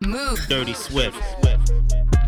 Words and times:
Move. 0.00 0.40
Dirty 0.48 0.72
Swift. 0.72 1.16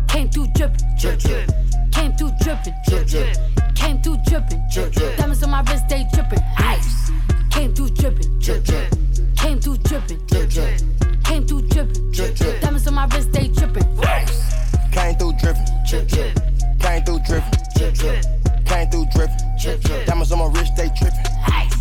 Came 0.07 0.29
through 0.29 0.47
dripping, 0.55 0.87
drip, 0.97 1.19
drip. 1.19 1.51
Came 1.91 2.15
through 2.15 2.31
dripping, 2.41 2.73
drip, 2.87 3.07
drip. 3.07 3.37
Came 3.75 4.01
through 4.01 4.17
dripping, 4.25 4.63
drip, 4.71 4.93
drip. 4.93 5.17
Diamonds 5.17 5.43
on 5.43 5.49
my 5.49 5.61
wrist, 5.63 5.89
they 5.89 6.05
dripping. 6.13 6.39
Ice. 6.57 7.11
Came 7.51 7.73
through 7.75 7.89
dripping, 7.89 8.39
drip, 8.39 8.63
drip. 8.63 8.93
Came 9.35 9.59
through 9.59 9.77
dripping, 9.79 10.25
drip, 10.27 10.49
drip. 10.49 10.81
Came 11.25 11.45
through 11.45 11.61
dripping, 11.63 12.11
drip, 12.11 12.35
drip. 12.35 12.61
Diamonds 12.61 12.87
on 12.87 12.93
my 12.93 13.05
wrist, 13.07 13.31
they 13.33 13.47
dripping. 13.49 13.83
Ice. 13.99 14.55
Came 14.93 15.15
through 15.15 15.33
dripping, 15.33 15.65
drip, 15.89 16.07
drip. 16.07 16.39
Came 16.79 17.03
through 17.03 17.19
dripping, 17.27 17.59
drip, 17.75 17.93
drip. 17.95 18.25
Came 18.65 18.89
through 18.89 19.05
dripping, 19.13 19.37
drip, 19.59 19.81
drip. 19.81 20.05
Diamonds 20.05 20.31
on 20.31 20.39
my 20.39 20.47
wrist, 20.57 20.73
they 20.77 20.87
tripping. 20.95 21.19
Ice. 21.47 21.75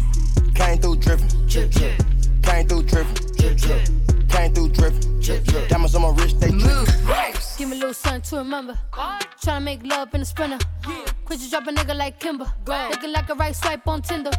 Came 0.56 0.78
through 0.78 0.96
dripping, 0.96 1.46
drip, 1.46 1.70
drip. 1.70 2.02
Came 2.42 2.66
through 2.66 2.82
dripping, 2.82 3.14
drip, 3.36 3.56
drip. 3.56 3.88
Came 4.28 4.52
through 4.52 4.68
dripping, 4.70 5.13
drip, 5.24 5.44
drip. 5.44 5.68
Diamonds 5.68 5.94
on 5.94 6.02
my 6.02 6.10
wrist, 6.10 6.38
they 6.40 6.48
tripping. 6.48 6.66
Move. 6.66 7.54
Give 7.56 7.68
me 7.68 7.76
a 7.76 7.80
little 7.80 7.94
something 7.94 8.22
to 8.22 8.36
remember. 8.36 8.78
Tryna 8.92 9.62
make 9.62 9.84
love 9.84 10.14
in 10.14 10.20
a 10.20 10.24
sprinter. 10.24 10.58
Quit 11.24 11.40
you 11.40 11.50
drop 11.50 11.66
a 11.66 11.72
nigga 11.72 11.96
like 11.96 12.20
Kimber. 12.20 12.52
Looking 12.66 13.12
like 13.12 13.30
a 13.30 13.34
right 13.34 13.56
swipe 13.56 13.86
on 13.88 14.02
Tinder. 14.02 14.30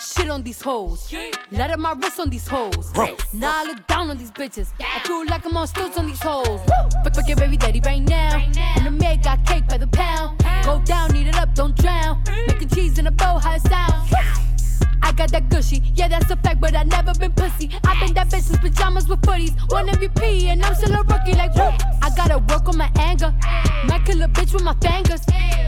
Shit 0.00 0.30
on 0.30 0.42
these 0.42 0.60
hoes. 0.60 1.12
Let 1.50 1.70
up 1.70 1.78
my 1.78 1.92
wrist 1.92 2.18
on 2.20 2.30
these 2.30 2.46
hoes. 2.48 2.92
Now 3.32 3.62
I 3.62 3.64
look 3.64 3.86
down 3.86 4.10
on 4.10 4.18
these 4.18 4.30
bitches. 4.30 4.68
I 4.80 5.00
feel 5.00 5.24
like 5.26 5.44
I'm 5.44 5.56
on 5.56 5.66
stilts 5.66 5.98
on 5.98 6.06
these 6.06 6.22
hoes. 6.22 6.60
But 7.04 7.14
fuck 7.14 7.28
your 7.28 7.36
baby 7.36 7.56
daddy 7.56 7.80
right 7.84 8.02
now. 8.02 8.36
And 8.76 8.86
the 8.86 8.90
maid 8.90 9.22
got 9.22 9.44
cake 9.46 9.68
by 9.68 9.78
the 9.78 9.86
pound. 9.86 10.42
Go 10.64 10.80
down, 10.84 11.14
eat 11.14 11.28
it 11.28 11.36
up, 11.36 11.54
don't 11.54 11.76
drown. 11.76 12.22
Making 12.48 12.68
cheese 12.68 12.98
in 12.98 13.06
a 13.06 13.10
bow, 13.10 13.38
how 13.38 13.54
it 13.54 13.62
sound. 13.62 14.51
I 15.02 15.12
got 15.12 15.30
that 15.32 15.48
gushy, 15.48 15.82
yeah, 15.94 16.08
that's 16.08 16.30
a 16.30 16.36
fact, 16.36 16.60
but 16.60 16.74
I 16.74 16.84
never 16.84 17.12
been 17.14 17.32
pussy. 17.32 17.70
i 17.84 17.98
been 18.00 18.14
that 18.14 18.28
bitch 18.28 18.42
since 18.42 18.58
pajamas 18.58 19.08
with 19.08 19.20
footies. 19.22 19.54
One 19.70 19.88
MVP, 19.88 20.44
and 20.44 20.64
I'm 20.64 20.74
still 20.74 20.94
a 20.94 21.02
rookie, 21.02 21.34
like, 21.34 21.54
whoop. 21.54 21.74
I 22.02 22.10
gotta 22.16 22.38
work 22.38 22.68
on 22.68 22.78
my 22.78 22.90
anger. 22.98 23.34
Might 23.86 24.04
kill 24.04 24.22
a 24.22 24.28
bitch 24.28 24.52
with 24.54 24.62
my 24.62 24.74
fingers. 24.80 25.20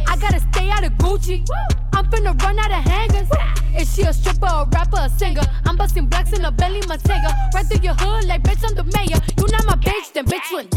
I 0.07 0.17
gotta 0.17 0.41
stay 0.53 0.71
out 0.71 0.85
of 0.85 0.93
Gucci. 0.93 1.47
I'm 1.93 2.07
finna 2.07 2.41
run 2.43 2.59
out 2.59 2.71
of 2.71 2.85
hangers. 2.85 3.29
Is 3.77 3.95
she 3.95 4.03
a 4.03 4.13
stripper, 4.13 4.47
a 4.47 4.69
rapper, 4.73 4.99
a 5.01 5.09
singer? 5.11 5.43
I'm 5.67 5.77
busting 5.77 6.07
blacks 6.07 6.33
in 6.33 6.45
a 6.45 6.51
belly, 6.51 6.81
my 6.89 6.97
Matega. 6.97 7.35
Right 7.55 7.67
through 7.67 7.83
your 7.83 7.95
hood, 7.95 8.25
like, 8.25 8.43
bitch, 8.43 8.63
I'm 8.67 8.75
the 8.75 8.85
mayor. 8.97 9.21
You 9.39 9.47
not 9.51 9.67
my 9.67 9.77
bitch, 9.77 10.13
then 10.13 10.27
bitch, 10.27 10.51
you 10.51 10.59
in. 10.61 10.69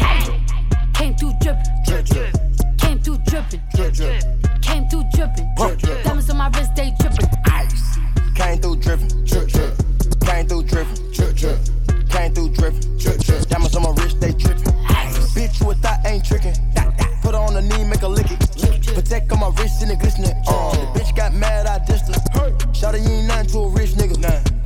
Came 0.94 1.14
through 1.16 1.32
drippin', 1.40 1.62
Drip, 1.86 2.04
drip, 2.06 2.34
came 2.78 2.98
through 2.98 3.18
drippin', 3.26 3.62
drip, 3.72 3.94
drip. 3.94 4.62
came 4.62 4.88
through 4.88 5.04
drippin'. 5.14 5.48
Drip, 5.56 5.78
drip. 5.78 6.02
Diamonds 6.02 6.28
on 6.28 6.38
my 6.38 6.48
wrist, 6.48 6.74
they 6.74 6.92
drippin'. 6.98 7.28
Ice. 7.46 7.87
Came 8.38 8.58
through 8.60 8.76
dripping, 8.76 9.08
drip, 9.24 9.48
drip. 9.48 9.74
Came 10.20 10.46
through 10.46 10.62
dripping, 10.62 11.10
drip, 11.10 11.34
drip. 11.34 11.58
Came 12.08 12.32
through 12.32 12.50
dripping, 12.50 12.96
drip, 12.96 13.18
drip. 13.18 13.42
Diamonds 13.48 13.74
on 13.74 13.82
my 13.82 13.90
wrist, 13.90 14.20
they 14.20 14.32
tripping. 14.32 14.72
Bitch, 15.34 15.60
a 15.60 15.74
thought 15.74 16.06
ain't 16.06 16.24
tricking. 16.24 16.54
Put 17.20 17.34
her 17.34 17.40
on 17.40 17.54
the 17.54 17.62
knee, 17.62 17.82
make 17.82 18.00
her 18.00 18.08
lick 18.08 18.30
it. 18.30 18.38
Protect 18.94 19.32
on 19.32 19.40
my 19.40 19.48
wrist 19.58 19.82
and 19.82 19.90
it 19.90 19.98
glistening. 19.98 20.30
Uh, 20.46 20.70
the 20.70 21.00
bitch 21.00 21.16
got 21.16 21.34
mad, 21.34 21.66
I 21.66 21.80
dissed 21.80 22.14
her. 22.14 22.52
Shawty, 22.70 23.02
you 23.02 23.10
ain't 23.10 23.26
nothing 23.26 23.48
to 23.48 23.58
a 23.58 23.68
rich 23.70 23.90
nigga. 23.98 24.16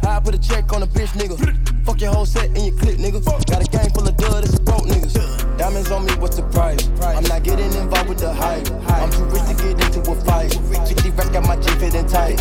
I 0.06 0.20
put 0.20 0.34
a 0.34 0.38
check 0.38 0.70
on 0.74 0.82
a 0.82 0.86
bitch 0.86 1.16
nigga. 1.16 1.40
Fuck 1.86 2.02
your 2.02 2.12
whole 2.12 2.26
set 2.26 2.50
and 2.50 2.58
your 2.58 2.76
clip, 2.76 2.98
nigga. 2.98 3.24
Got 3.24 3.62
a 3.62 3.70
gang 3.70 3.88
full 3.90 4.06
of 4.06 4.16
dud, 4.18 4.44
it's 4.44 4.58
broke 4.60 4.84
niggas. 4.84 5.56
Diamonds 5.56 5.90
on 5.90 6.04
me, 6.04 6.12
what's 6.16 6.36
the 6.36 6.42
price? 6.42 6.88
I'm 7.00 7.24
not 7.24 7.42
getting 7.42 7.72
involved 7.72 8.10
with 8.10 8.18
the 8.18 8.34
hype. 8.34 8.68
I'm 8.88 9.10
too 9.10 9.24
rich 9.24 9.44
to 9.48 9.54
get 9.54 9.96
into 9.96 10.10
a 10.10 10.14
fight. 10.24 10.52
50 10.52 11.10
racks 11.10 11.30
got 11.30 11.46
my 11.46 11.56
G 11.56 11.70
fitting 11.80 12.06
tight. 12.06 12.36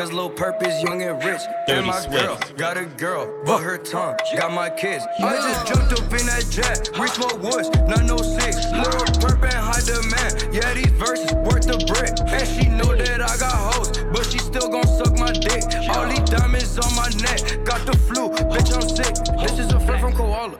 Cause 0.00 0.14
Lil 0.14 0.30
Perp 0.30 0.66
is 0.66 0.82
young 0.82 1.02
and 1.02 1.22
rich. 1.22 1.42
And 1.68 1.84
my 1.84 2.02
girl 2.06 2.38
got 2.56 2.78
a 2.78 2.86
girl, 2.86 3.30
but 3.44 3.58
her 3.58 3.76
tongue 3.76 4.16
got 4.34 4.50
my 4.50 4.70
kids. 4.70 5.04
I 5.18 5.36
just 5.36 5.66
jumped 5.66 5.92
up 5.92 6.10
in 6.18 6.24
that 6.24 6.46
jet. 6.48 6.88
We 6.98 7.06
smoke 7.08 7.36
woods, 7.42 7.68
not 7.86 8.04
no 8.06 8.16
six. 8.16 8.56
Lil 8.72 9.04
Perp 9.20 9.44
and 9.44 9.52
high 9.52 9.84
demand. 9.84 10.54
Yeah, 10.54 10.72
these 10.72 10.90
verses 10.96 11.34
worth 11.44 11.66
the 11.66 11.76
brick. 11.84 12.16
And 12.32 12.48
she 12.48 12.70
know 12.70 12.96
that 12.96 13.20
I 13.20 13.36
got 13.36 13.52
hoes, 13.52 13.90
but 14.10 14.24
she 14.24 14.38
still 14.38 14.70
gon' 14.70 14.86
suck 14.86 15.18
my 15.18 15.32
dick. 15.32 15.64
All 15.90 16.08
these 16.08 16.24
diamonds 16.30 16.78
on 16.78 16.96
my 16.96 17.10
neck. 17.20 17.62
Got 17.66 17.84
the 17.84 17.94
flu, 18.08 18.30
bitch, 18.48 18.72
I'm 18.72 18.88
sick. 18.88 19.14
This 19.36 19.58
is 19.58 19.70
a 19.70 19.80
friend 19.80 20.00
from 20.00 20.14
Koala. 20.14 20.58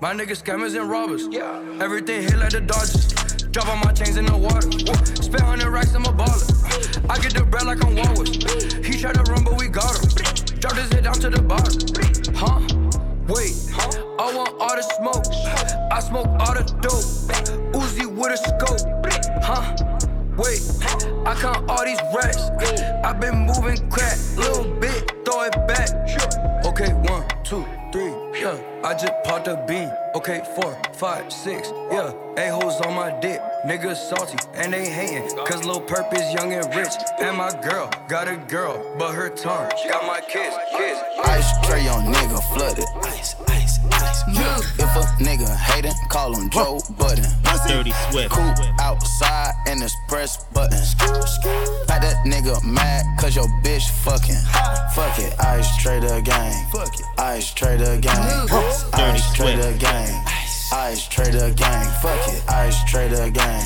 My 0.00 0.12
niggas 0.12 0.42
scammers 0.42 0.74
and 0.74 0.90
robbers. 0.90 1.28
Everything 1.80 2.22
hit 2.22 2.36
like 2.36 2.50
the 2.50 2.60
Dodgers. 2.60 3.21
Drop 3.52 3.68
all 3.68 3.76
my 3.76 3.92
chains 3.92 4.16
in 4.16 4.24
the 4.24 4.34
water. 4.34 4.62
Spend 5.20 5.42
hundred 5.42 5.68
racks, 5.68 5.94
I'm 5.94 6.06
a 6.06 6.08
baller. 6.08 7.10
I 7.10 7.18
get 7.18 7.34
the 7.34 7.44
bread 7.44 7.66
like 7.66 7.84
I'm 7.84 7.94
Walrus. 7.94 8.32
He 8.80 8.98
tried 8.98 9.14
to 9.16 9.30
run, 9.30 9.44
but 9.44 9.58
we 9.58 9.68
got 9.68 9.92
him. 9.92 10.08
Drop 10.58 10.72
his 10.72 10.90
head 10.90 11.04
down 11.04 11.20
to 11.20 11.28
the 11.28 11.42
bottom. 11.42 11.76
Huh? 12.32 12.64
Wait, 13.28 13.52
I 14.18 14.34
want 14.34 14.56
all 14.58 14.74
the 14.74 14.82
smoke. 14.96 15.28
I 15.92 16.00
smoke 16.00 16.28
all 16.40 16.54
the 16.54 16.64
dope. 16.80 17.04
Uzi 17.76 18.06
with 18.08 18.32
a 18.32 18.38
scope. 18.40 18.88
Huh? 19.44 19.76
Wait, 20.40 20.64
I 21.26 21.34
count 21.38 21.68
all 21.68 21.84
these 21.84 22.00
racks. 22.14 22.48
i 23.04 23.12
been 23.12 23.36
moving 23.44 23.76
crack, 23.90 24.16
little 24.38 24.64
bit, 24.80 25.12
throw 25.26 25.42
it 25.42 25.52
back. 25.68 25.90
Okay, 26.64 26.94
one, 27.04 27.28
two, 27.44 27.66
three, 27.92 28.14
yeah. 28.40 28.56
I 28.82 28.94
just 28.94 29.12
popped 29.24 29.48
a 29.48 29.62
bean. 29.68 29.81
Okay, 30.14 30.42
four, 30.54 30.80
five, 30.92 31.32
six, 31.32 31.72
yeah. 31.90 32.12
A-hoes 32.36 32.80
on 32.80 32.94
my 32.94 33.10
dick, 33.20 33.40
niggas 33.66 33.96
salty 33.96 34.38
and 34.54 34.72
they 34.72 34.88
hating. 34.88 35.28
Cause 35.46 35.64
Lil 35.64 35.80
Perp 35.80 36.12
is 36.14 36.32
young 36.34 36.52
and 36.52 36.64
rich. 36.74 36.92
And 37.20 37.36
my 37.36 37.50
girl 37.62 37.90
got 38.08 38.28
a 38.28 38.36
girl, 38.36 38.94
but 38.98 39.12
her 39.14 39.28
tongue 39.28 39.70
got 39.88 40.06
my 40.06 40.20
kids, 40.20 40.56
kids. 40.76 41.00
Ice 41.24 41.66
tray 41.66 41.88
on 41.88 42.12
nigga 42.12 42.42
flooded. 42.54 42.84
Ice, 43.04 43.36
ice, 43.48 43.78
ice. 43.92 44.81
If 44.94 44.98
a 44.98 45.24
nigga 45.24 45.48
hatin', 45.48 45.94
call 46.10 46.34
him 46.34 46.50
Joe 46.50 46.78
Budden. 46.98 47.24
Dirty 47.66 47.92
Swift. 48.10 48.30
Coop 48.30 48.58
outside 48.78 49.54
and 49.66 49.82
it's 49.82 49.96
press 50.06 50.44
button. 50.52 50.76
Pat 51.88 52.02
that 52.02 52.26
nigga 52.26 52.62
mad 52.62 53.06
cause 53.18 53.34
your 53.34 53.46
bitch 53.64 53.88
fucking. 54.04 54.36
Fuck 54.94 55.18
it, 55.18 55.32
ice 55.40 55.74
trader 55.78 56.20
gang. 56.20 56.52
Fuck 56.72 56.92
it, 56.92 57.06
ice 57.18 57.54
trader 57.54 57.98
gang. 58.00 58.46
Dirty 58.48 58.92
Ice 58.92 59.32
trader 59.32 59.72
gang. 59.78 60.41
Ice 60.72 61.06
trader 61.06 61.50
gang. 61.50 61.86
Fuck 62.00 62.28
it, 62.28 62.42
ice 62.48 62.82
trader 62.84 63.30
gang. 63.30 63.62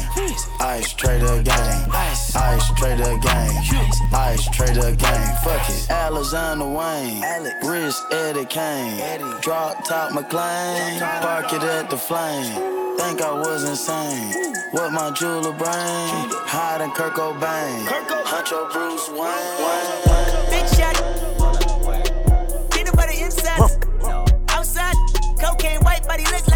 Ice 0.60 0.92
trader 0.92 1.40
gang. 1.42 1.90
Ice 1.92 2.74
trader 2.74 3.16
gang. 3.18 3.50
Ice 4.12 4.48
trader 4.50 4.96
gang. 4.96 5.36
Fuck 5.44 5.70
it, 5.70 5.88
Alexander 5.88 6.66
Wayne. 6.66 7.22
Wrist 7.62 8.02
Eddie 8.10 8.44
Kane. 8.46 9.00
Drop 9.40 9.84
top 9.84 10.12
McLean. 10.12 10.98
Park 11.00 11.52
it 11.52 11.62
at 11.62 11.90
the 11.90 11.96
flame. 11.96 12.96
Think 12.98 13.22
I 13.22 13.30
was 13.30 13.62
insane. 13.68 14.32
What 14.72 14.90
my 14.92 15.10
jeweler 15.12 15.52
brain? 15.52 16.30
Hiding 16.48 16.90
Kurt 16.90 17.12
Cobain. 17.14 17.86
Huncho 18.24 18.72
Bruce 18.72 19.08
Wayne. 19.10 20.50
Big 20.50 20.66
shot. 20.74 20.96
Peanut 22.72 22.96
butter 22.96 23.12
inside. 23.12 23.60
Outside. 24.48 24.94
Cocaine 25.38 25.80
white 25.82 26.02
body 26.08 26.24
look 26.24 26.48
like 26.48 26.55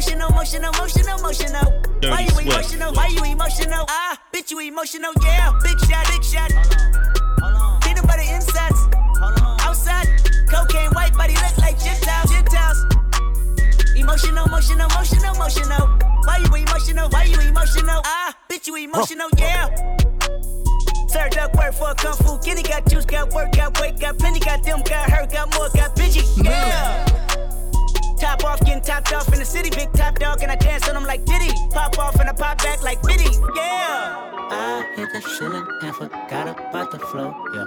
Emotional, 0.00 0.30
emotional, 0.30 0.72
emotional, 0.72 1.18
emotional. 1.18 1.82
Dirty 2.00 2.08
Why 2.08 2.20
you 2.20 2.30
Swift. 2.30 2.48
emotional? 2.48 2.92
Why 2.94 3.06
you 3.08 3.22
emotional? 3.22 3.84
Ah, 3.86 4.18
bitch, 4.32 4.50
you 4.50 4.58
emotional, 4.60 5.12
yeah. 5.22 5.52
Big 5.62 5.78
shot, 5.80 6.06
big 6.08 6.24
shot. 6.24 6.50
Peanut 7.84 8.06
butter 8.06 8.22
insides. 8.24 8.80
Outside. 9.60 10.08
Cocaine 10.48 10.88
white 10.92 11.12
body 11.12 11.34
look 11.34 11.58
like 11.58 11.78
Gentiles. 11.78 12.30
Gentiles. 12.32 12.86
Emotional, 13.94 14.46
emotional, 14.46 14.88
emotional, 14.88 15.34
emotional. 15.34 15.86
Why 16.24 16.38
you 16.48 16.54
emotional? 16.64 17.10
Why 17.10 17.24
you 17.24 17.38
emotional? 17.40 18.00
Ah, 18.02 18.34
bitch, 18.48 18.68
you 18.68 18.76
emotional, 18.76 19.28
yeah. 19.36 19.68
Served 21.08 21.36
up 21.36 21.54
work 21.56 21.74
for 21.74 21.90
a 21.90 21.94
kung 21.94 22.16
fu 22.16 22.38
kitty. 22.38 22.62
Got 22.62 22.88
juice, 22.88 23.04
got 23.04 23.34
work, 23.34 23.52
got 23.52 23.78
weight, 23.78 24.00
got 24.00 24.18
plenty. 24.18 24.40
Got 24.40 24.64
them, 24.64 24.80
got 24.80 25.10
hurt, 25.10 25.30
got 25.30 25.52
more, 25.54 25.68
got 25.74 25.94
bitchy. 25.94 26.24
Yeah. 26.42 27.04
Top 28.20 28.44
off, 28.44 28.60
getting 28.60 28.82
topped 28.82 29.12
off 29.12 29.32
in 29.32 29.38
the 29.38 29.44
city. 29.44 29.70
Big 29.70 29.90
top 29.94 30.18
dog, 30.18 30.42
and 30.42 30.52
I 30.52 30.56
dance 30.56 30.86
on 30.88 30.94
them 30.94 31.04
like 31.04 31.24
Diddy. 31.24 31.50
Pop 31.70 31.98
off 31.98 32.20
and 32.20 32.28
I 32.28 32.32
pop 32.32 32.58
back 32.58 32.82
like 32.82 33.02
Biddy. 33.02 33.30
Yeah. 33.56 34.30
I 34.52 34.92
hit 34.94 35.08
the 35.12 35.22
ceiling 35.22 35.66
and 35.82 35.96
forgot 35.96 36.48
about 36.48 36.90
the 36.90 36.98
flow. 36.98 37.34
Yeah. 37.54 37.66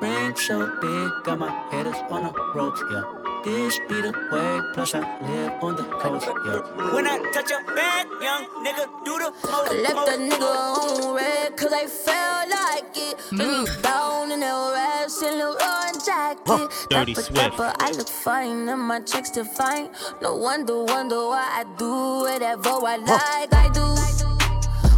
Ring 0.00 0.34
so 0.34 0.66
big, 0.80 1.10
got 1.22 1.38
my 1.38 1.50
headers 1.70 1.96
on 2.10 2.24
the 2.24 2.32
ropes. 2.54 2.82
Yeah. 2.90 3.04
This 3.44 3.78
be 3.88 4.00
the 4.00 4.12
way, 4.30 4.60
plus 4.72 4.94
I 4.94 5.00
live 5.22 5.62
on 5.62 5.74
the 5.76 5.82
coast, 5.82 6.28
yeah. 6.46 6.94
When 6.94 7.06
I 7.08 7.18
touch 7.32 7.50
a 7.50 7.58
bag, 7.74 8.06
young 8.20 8.46
nigga, 8.62 8.86
do 9.04 9.18
the 9.18 9.32
most. 9.42 9.70
I 9.70 9.82
left 9.82 10.08
a 10.08 10.18
nigga 10.18 10.42
on 10.42 11.14
red, 11.16 11.56
cause 11.56 11.72
I 11.72 11.86
felt 11.86 12.50
like 12.50 12.96
it. 12.96 13.18
Took 13.18 13.32
me 13.32 13.66
down 13.82 14.30
in 14.30 14.40
that 14.40 14.72
rest 14.74 15.22
in 15.22 15.38
the 15.38 15.46
run 15.58 15.94
jacket. 16.04 16.71
Dirty 16.92 17.14
Dapper, 17.14 17.24
Swift. 17.24 17.56
dapper, 17.56 17.72
I 17.78 17.90
look 17.92 18.08
fine 18.08 18.68
and 18.68 18.82
my 18.82 19.00
checks 19.00 19.30
define. 19.30 19.88
No 20.20 20.36
wonder, 20.36 20.84
wonder 20.84 21.16
why 21.16 21.48
I 21.60 21.64
do 21.78 21.88
whatever 22.20 22.68
I 22.68 22.96
like, 22.96 23.54
I 23.54 23.70
do. 23.72 23.80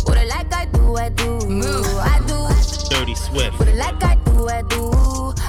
What 0.04 0.18
I 0.18 0.24
like, 0.24 0.52
I 0.52 0.64
do, 0.64 0.96
I 0.96 1.08
do. 1.10 1.38
I 2.00 2.18
do. 2.26 2.88
Dirty 2.90 3.14
Swift. 3.14 3.60
What 3.60 3.68
I 3.68 3.74
like, 3.74 4.02
I 4.02 4.16
do, 4.24 4.48
I 4.48 4.62
do. 4.62 4.90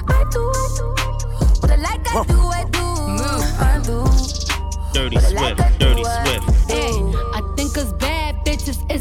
I 0.08 0.24
do, 0.30 0.52
I 0.54 0.68
do. 0.78 0.86
What 1.62 1.72
I 1.72 1.76
like, 1.78 2.14
I 2.14 2.24
do, 2.28 2.40
I 2.40 2.64
do. 2.70 2.86
I 3.66 3.82
do. 3.84 4.06
Dirty 4.94 5.16
What 5.16 5.26
I 5.26 5.30
like, 5.30 5.58
Swift. 5.58 5.80
Dirty 5.80 6.04
Swift. 6.04 6.70
Hey, 6.70 6.92
I 7.34 7.54
think 7.58 7.76
us 7.76 7.92
bad 7.94 8.06
bitches, 8.06 8.15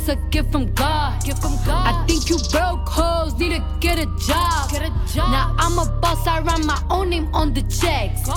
it's 0.06 0.20
a 0.20 0.28
gift 0.28 0.52
from 0.52 0.72
God. 0.74 1.24
Gift 1.24 1.40
from 1.40 1.56
God. 1.64 1.86
I 1.86 2.06
think 2.06 2.28
you 2.28 2.36
broke 2.50 2.86
hoes 2.88 3.38
need 3.38 3.52
to 3.52 3.64
get 3.80 3.98
a 3.98 4.06
job. 4.26 4.70
Get 4.70 4.82
a 4.82 4.90
job. 5.06 5.30
Now 5.30 5.54
I'm 5.58 5.78
a 5.78 5.90
boss, 6.00 6.26
I 6.26 6.40
write 6.40 6.64
my 6.64 6.80
own 6.90 7.08
name 7.08 7.28
on 7.34 7.54
the 7.54 7.62
checks. 7.62 8.28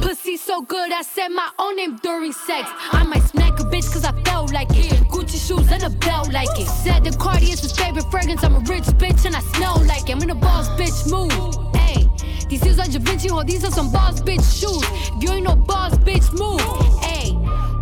Pussy 0.00 0.36
so 0.36 0.62
good, 0.62 0.92
I 0.92 1.02
said 1.02 1.28
my 1.28 1.50
own 1.58 1.76
name 1.76 1.96
during 1.96 2.32
sex. 2.32 2.70
I 2.92 3.04
might 3.04 3.22
smack 3.24 3.60
a 3.60 3.64
bitch 3.64 3.92
cause 3.92 4.04
I 4.04 4.12
felt 4.22 4.52
like 4.52 4.70
it. 4.70 4.92
Gucci 5.10 5.46
shoes 5.46 5.70
and 5.70 5.82
a 5.82 5.90
belt 5.90 6.32
like 6.32 6.58
it. 6.58 6.66
Said 6.66 7.04
the 7.04 7.10
Cardi 7.18 7.50
is 7.50 7.60
his 7.60 7.72
favorite 7.72 8.10
fragrance. 8.10 8.42
I'm 8.42 8.56
a 8.56 8.60
rich 8.60 8.84
bitch 8.96 9.26
and 9.26 9.36
I 9.36 9.40
smell 9.40 9.76
like 9.84 10.08
it. 10.08 10.16
I'm 10.16 10.22
in 10.22 10.30
a 10.30 10.34
boss 10.34 10.68
bitch 10.70 11.10
move. 11.10 11.76
Hey, 11.76 12.08
these 12.48 12.62
shoes 12.62 12.78
are 12.78 12.86
Da 12.86 12.98
Vinci, 12.98 13.28
ho, 13.28 13.40
oh, 13.40 13.44
these 13.44 13.64
are 13.64 13.70
some 13.70 13.92
boss 13.92 14.20
bitch 14.20 14.44
shoes. 14.58 14.84
If 15.16 15.22
you 15.22 15.30
ain't 15.32 15.44
no 15.44 15.54
boss 15.54 15.98
bitch 15.98 16.32
move. 16.32 16.60
Hey, 17.04 17.32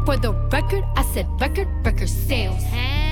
for 0.05 0.17
the 0.17 0.33
record, 0.51 0.85
I 0.97 1.05
said 1.15 1.29
record, 1.41 1.69
record 1.85 2.09
sales. 2.09 2.65
I 2.73 3.08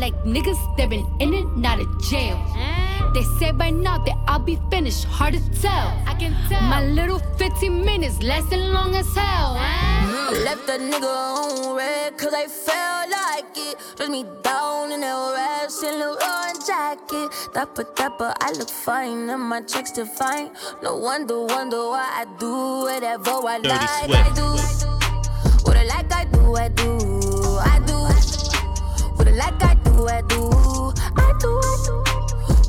like 0.00 0.14
niggas 0.24 0.58
that 0.76 0.88
been 0.90 1.06
in 1.20 1.34
and 1.34 1.66
out 1.66 1.80
of 1.80 1.88
jail. 2.02 2.36
Eh? 2.56 3.12
They 3.14 3.22
say 3.38 3.52
by 3.52 3.70
now 3.70 3.98
that 3.98 4.16
I'll 4.26 4.38
be 4.38 4.58
finished, 4.70 5.04
hard 5.04 5.34
to 5.34 5.60
tell. 5.60 5.88
I 6.06 6.14
can 6.18 6.34
tell. 6.48 6.60
My 6.62 6.84
little 6.84 7.18
15 7.38 7.84
minutes 7.84 8.22
lasting 8.22 8.60
long 8.72 8.94
as 8.94 9.06
hell. 9.14 9.56
I 9.58 10.30
left 10.44 10.68
a 10.68 10.72
nigga 10.72 11.04
on 11.04 11.76
red 11.76 12.18
cause 12.18 12.34
I 12.34 12.46
felt 12.46 13.10
like 13.10 13.56
it. 13.56 13.76
Dress 13.96 14.08
me 14.10 14.24
down 14.42 14.92
in 14.92 15.00
that 15.00 15.32
rest 15.34 15.82
in 15.82 15.98
the 15.98 16.06
run 16.20 16.54
jacket. 16.66 17.30
Dapper, 17.54 17.84
dapper, 17.96 18.34
I 18.40 18.52
look 18.52 18.68
fine 18.68 19.30
and 19.30 19.42
my 19.42 19.62
checks 19.62 19.90
define. 19.92 20.50
No 20.82 20.96
wonder, 20.98 21.40
wonder 21.46 21.78
why 21.78 22.08
I 22.12 22.26
do 22.38 22.82
whatever 22.82 23.30
I 23.30 23.58
Dirty 23.58 23.68
like. 23.68 24.04
Swift. 24.04 24.20
I 24.20 24.34
do. 24.34 24.48
What 25.64 25.76
I 25.76 25.84
like, 25.84 26.12
I 26.12 26.24
do, 26.24 26.54
I 26.56 26.68
do. 26.68 26.98
I 27.60 27.78
do. 27.86 27.98
What 29.16 29.28
I 29.28 29.32
like, 29.32 29.62
I 29.62 29.74
do, 29.74 29.77
I 30.08 30.22
do. 30.22 30.50
I 31.16 31.34
do, 31.38 31.50
I 31.60 31.76
do. 31.84 31.96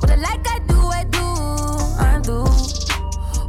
What 0.02 0.12
I 0.12 0.16
like, 0.16 0.46
I 0.48 0.60
do, 0.68 0.80
I 0.92 1.04
do. 1.06 1.26
I 1.98 2.20
do. 2.22 2.44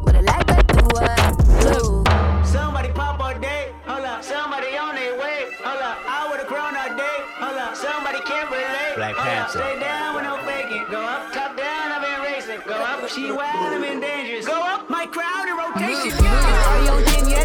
What 0.04 0.14
I 0.14 0.20
like, 0.20 0.50
I 0.50 0.62
do, 0.62 0.86
I 0.94 1.34
do. 1.60 2.04
Somebody 2.46 2.90
pop 2.92 3.18
all 3.18 3.36
day, 3.38 3.72
hold 3.84 4.04
up. 4.04 4.22
Somebody 4.22 4.76
on 4.76 4.94
their 4.94 5.18
way, 5.18 5.50
hold 5.64 5.82
up. 5.82 5.98
I 6.06 6.28
would've 6.30 6.46
grown 6.46 6.76
all 6.76 6.96
day, 6.96 7.18
hold 7.42 7.58
up. 7.58 7.74
Somebody 7.74 8.20
can't 8.20 8.48
relate. 8.50 8.94
Black 8.94 9.16
hold 9.16 9.26
up. 9.26 9.50
Panther. 9.50 9.58
Stay 9.58 9.80
down 9.80 10.14
with 10.14 10.24
no 10.24 10.36
faking. 10.46 10.84
Go 10.90 11.02
up, 11.02 11.32
top 11.32 11.56
down, 11.56 11.92
I've 11.92 12.02
been 12.02 12.20
racing. 12.32 12.60
Go 12.66 12.74
up, 12.74 13.08
she 13.08 13.32
wild, 13.32 13.74
I'm 13.74 13.82
in 13.82 14.00
dangerous. 14.00 14.46
Go 14.46 14.54
up, 14.62 14.88
my 14.88 15.06
crowd 15.06 15.48
in 15.48 15.56
rotation. 15.56 16.24
Yeah. 16.24 17.39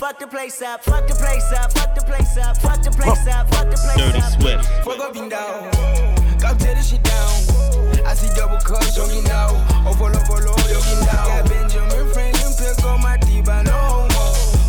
Fuck 0.00 0.18
the 0.18 0.26
place 0.26 0.62
up, 0.62 0.82
fuck 0.82 1.06
the 1.06 1.14
place 1.14 1.52
up, 1.52 1.70
fuck 1.72 1.94
the 1.94 2.00
place 2.00 2.38
up, 2.38 2.56
fuck 2.56 2.82
the 2.82 2.90
place 2.90 3.26
up, 3.28 3.46
fuck 3.52 3.68
the 3.68 3.76
place 3.76 3.96
Dirty 4.00 4.18
up. 4.18 4.32
Swift. 4.32 4.64
Fuck 4.82 4.98
up 4.98 5.14
and 5.14 5.30
down. 5.30 5.70
Go 6.40 6.56
tear 6.56 6.74
this 6.74 6.88
shit 6.88 7.02
down. 7.04 7.28
I 8.08 8.14
see 8.14 8.32
double 8.34 8.56
cups, 8.64 8.96
jogging 8.96 9.24
now. 9.24 9.52
Follow, 10.32 10.56
jogging 10.72 11.04
now. 11.04 11.28
Got 11.28 11.48
Benjamin 11.50 12.08
Franklin, 12.14 12.52
pick 12.56 12.82
up 12.82 13.00
my 13.00 13.18
teeth, 13.18 13.46
I 13.46 13.62
know. 13.62 14.08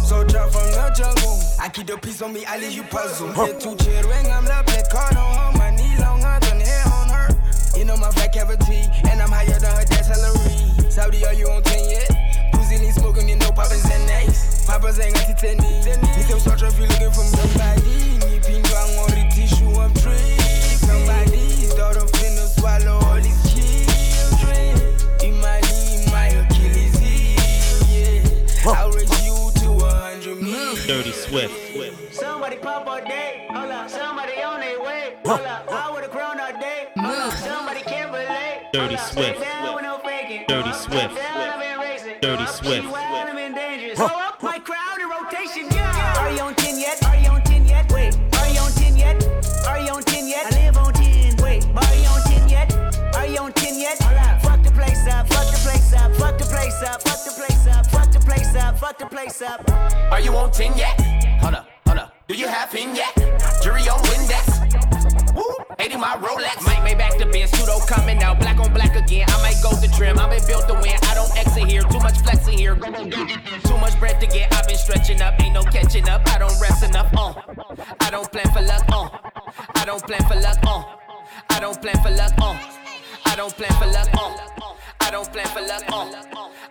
So 0.04 0.26
drop 0.26 0.52
from 0.52 0.68
the 0.68 0.92
jungle. 1.00 1.40
I 1.62 1.70
keep 1.70 1.88
the 1.88 1.98
peace 1.98 2.22
on 2.22 2.34
me, 2.34 2.44
I 2.44 2.58
leave 2.60 2.74
you 2.74 2.84
two 2.84 3.76
chill 3.78 4.04
ring, 4.12 4.28
I'm 4.28 4.44
black 4.44 4.90
card 4.92 5.16
on. 5.16 5.58
My 5.58 5.70
knee 5.72 5.96
longer 6.04 6.38
than 6.44 6.60
hair 6.60 6.84
on 6.92 7.08
her. 7.08 7.30
You 7.78 7.86
know 7.86 7.96
my 7.96 8.12
fat 8.12 8.34
cavity, 8.34 8.84
and 9.10 9.22
I'm 9.22 9.32
higher 9.32 9.58
than 9.58 9.72
her 9.80 10.04
salary. 10.04 10.92
Saudi, 10.92 11.26
are 11.26 11.34
you 11.34 11.48
on 11.48 11.64
10 11.64 11.90
yet? 11.90 12.21
Pussy 12.72 12.84
lean 12.84 12.94
smoking, 12.94 13.28
you 13.28 13.36
know 13.36 13.52
Papa's 13.52 13.84
and 13.92 14.08
nice. 14.08 14.66
Papa's 14.66 15.00
ain't 15.00 15.14
got 15.14 15.28
titani. 15.28 15.84
Need 15.84 16.26
them 16.28 16.40
short 16.40 16.62
if 16.62 16.80
you 16.80 16.86
looking 16.88 17.12
for 17.12 17.26
somebody. 17.26 17.82
Need 18.24 18.44
pin 18.44 18.62
down 18.62 18.90
on 18.96 19.10
the 19.12 19.28
tissue, 19.36 19.70
I'm 19.76 19.94
tree. 19.96 20.40
Somebody's 20.80 21.74
daughter 21.74 22.08
finna 22.16 22.48
swallow 22.48 23.00
all 23.06 23.20
these 23.20 23.44
children. 23.52 24.78
In 25.22 25.40
my 25.42 25.60
knee, 25.68 26.06
my 26.12 26.28
Achilles 26.28 26.98
heel, 26.98 27.44
yeah. 27.92 28.72
I'll 28.72 28.92
raise 28.92 29.26
you 29.26 29.52
to 29.62 29.86
a 29.86 29.92
hundred 29.92 30.42
million. 30.42 30.88
Dirty 30.88 31.12
Swift. 31.12 32.14
Somebody 32.14 32.56
pop 32.56 32.88
all 32.88 33.04
day, 33.04 33.48
hold 33.50 33.72
up. 33.72 33.90
Somebody 33.90 34.42
on 34.44 34.62
their 34.62 34.82
way, 34.82 35.18
hold 35.26 35.42
up. 35.42 35.70
I 35.70 35.92
would've 35.92 36.12
grown 36.12 36.40
all 36.40 36.54
day, 36.54 36.88
hold 36.96 37.18
up. 37.18 37.34
Somebody 37.34 37.82
can't 37.82 38.12
relate. 38.14 38.70
Dirty. 38.72 38.96
Swift. 38.96 39.38
Stay 39.38 39.40
down 39.40 39.76
with 39.76 39.84
no 39.84 39.98
faking. 40.06 40.46
Dirty 40.48 40.72
Swift. 40.72 41.18
Dirty 42.22 42.46
Swift. 42.48 42.88
fuck 58.82 58.98
the 58.98 59.06
place 59.06 59.42
up. 59.42 59.70
Are 60.12 60.20
you 60.20 60.36
on 60.36 60.52
10 60.52 60.78
yet? 60.78 61.00
Hold 61.40 61.54
up, 61.54 61.68
hold 61.86 62.00
up. 62.00 62.16
Do 62.28 62.36
you 62.36 62.48
have 62.48 62.72
him 62.72 62.96
yet? 62.96 63.16
Jury 63.62 63.82
on 63.88 64.00
Windex. 64.00 64.61
Woo, 65.36 65.44
80 65.80 65.98
my 65.98 66.16
Rolex. 66.18 66.66
Might 66.66 66.84
make 66.84 66.98
back 66.98 67.18
the 67.18 67.26
bin, 67.26 67.48
pseudo 67.48 67.80
coming 67.86 68.22
out, 68.24 68.40
black 68.40 68.60
on 68.60 68.74
black 68.74 68.96
again. 68.96 69.26
I 69.30 69.42
might 69.42 69.62
go 69.64 69.72
the 69.76 69.88
trim, 69.88 70.20
I've 70.20 70.30
been 70.30 70.46
built 70.48 70.68
to 70.68 70.74
win. 70.76 70.98
I 71.04 71.14
don't 71.16 71.36
exit 71.38 71.66
here, 71.70 71.84
too 71.84 72.00
much 72.00 72.18
flexing 72.20 72.58
here. 72.58 72.76
Go, 72.76 72.92
go, 72.92 73.06
go. 73.06 73.26
Too 73.64 73.78
much 73.78 73.98
bread 74.00 74.20
to 74.22 74.28
get, 74.28 74.54
I've 74.54 74.68
been 74.68 74.78
stretching 74.78 75.22
up, 75.22 75.40
ain't 75.42 75.54
no 75.54 75.64
catching 75.64 76.08
up. 76.10 76.22
I 76.28 76.40
don't 76.40 76.60
rest 76.62 76.84
enough, 76.84 77.12
uh. 77.16 77.34
I 78.00 78.10
don't 78.10 78.32
plan 78.32 78.48
for 78.54 78.62
luck, 78.62 78.84
uh. 78.90 79.10
I 79.76 79.86
don't 79.86 80.06
plan 80.06 80.22
for 80.28 80.36
luck, 80.36 80.60
uh. 80.64 80.84
I 81.50 81.60
don't 81.60 81.82
plan 81.82 82.02
for 82.04 82.12
luck, 82.12 82.34
uh. 82.42 82.56
I 83.26 83.36
don't 83.36 83.56
plan 83.56 83.72
for 83.80 83.88
luck, 83.88 84.10
uh. 84.14 84.38
I 85.00 85.12
don't 85.12 85.32
plan 85.32 85.48
for 85.48 85.62
luck, 85.62 85.84
uh. 85.92 86.12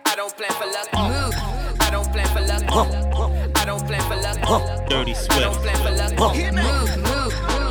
I 0.05 0.15
don't 0.15 0.35
plan 0.35 0.51
for 0.51 0.65
luck, 0.65 0.87
uh. 0.93 1.31
I 1.79 1.89
don't 1.89 2.11
plan 2.11 2.27
for 2.27 2.41
luck, 2.41 2.63
uh. 2.71 3.51
I 3.55 3.65
don't 3.65 3.85
plan 3.87 4.01
for 4.01 4.15
luck, 4.15 4.37
uh. 4.43 4.85
Dirty 4.87 5.15
I 5.29 5.39
don't 5.39 5.55
plan 5.55 5.77
for 5.77 5.91
luck, 5.91 6.13
uh. 6.19 6.33
Yellow 6.33 7.70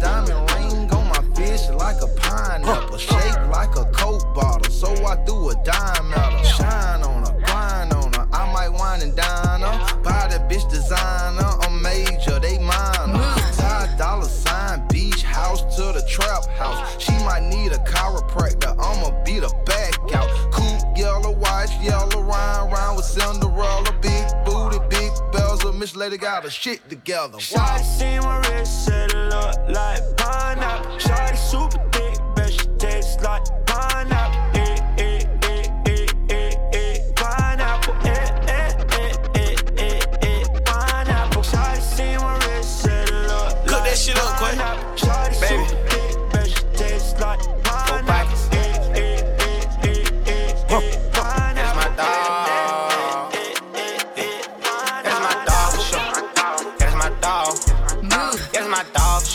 diamond 0.00 0.50
ring 0.52 0.90
on 0.92 1.08
my 1.08 1.22
fish 1.34 1.68
like 1.70 2.00
a 2.02 2.08
pineapple. 2.16 2.98
Shake 2.98 3.46
like 3.48 3.76
a 3.76 3.84
coke 3.92 4.34
bottle, 4.34 4.72
so 4.72 4.88
I 5.04 5.16
threw 5.24 5.50
a 5.50 5.54
dime 5.64 6.12
at 6.12 6.32
her. 6.32 6.44
Shine 6.44 7.02
on 7.02 7.24
her, 7.26 7.38
grind 7.44 7.92
on 7.92 8.12
her. 8.14 8.26
I 8.32 8.52
might 8.52 8.70
wine 8.70 9.02
and 9.02 9.14
dine 9.14 9.60
her. 9.60 10.02
Buy 10.02 10.28
that 10.30 10.48
bitch 10.50 10.68
designer, 10.70 11.50
I'm 11.62 11.82
major, 11.82 12.38
they 12.38 12.58
minor. 12.58 13.34
Tie 13.56 13.94
dollar 13.98 14.24
sign, 14.24 14.86
beach 14.88 15.22
house 15.22 15.62
to 15.76 15.92
the 15.92 16.04
trap 16.08 16.46
house. 16.56 16.80
She 16.98 17.12
might 17.24 17.42
need 17.42 17.72
a 17.72 17.78
chiropractor, 17.78 18.72
I'ma 18.78 19.22
beat 19.24 19.42
her 19.42 19.54
back 19.64 19.94
out. 20.14 20.28
Coupe, 20.50 20.96
yellow, 20.96 21.32
white, 21.32 21.70
yellow, 21.82 22.09
Lady 26.00 26.16
got 26.16 26.44
her 26.44 26.48
shit 26.48 26.88
together. 26.88 27.36
Shawty 27.36 27.84
see 27.84 28.18
my 28.20 28.38
wrist, 28.48 28.86
said 28.86 29.10
it 29.10 29.16
look 29.28 29.54
like 29.68 30.00
pineapple. 30.16 30.92
Shawty 30.92 31.36
super 31.36 31.76
thick, 31.92 32.18
bet 32.34 32.50
she 32.50 32.66
tastes 32.78 33.22
like 33.22 33.44
pineapple. 33.66 34.49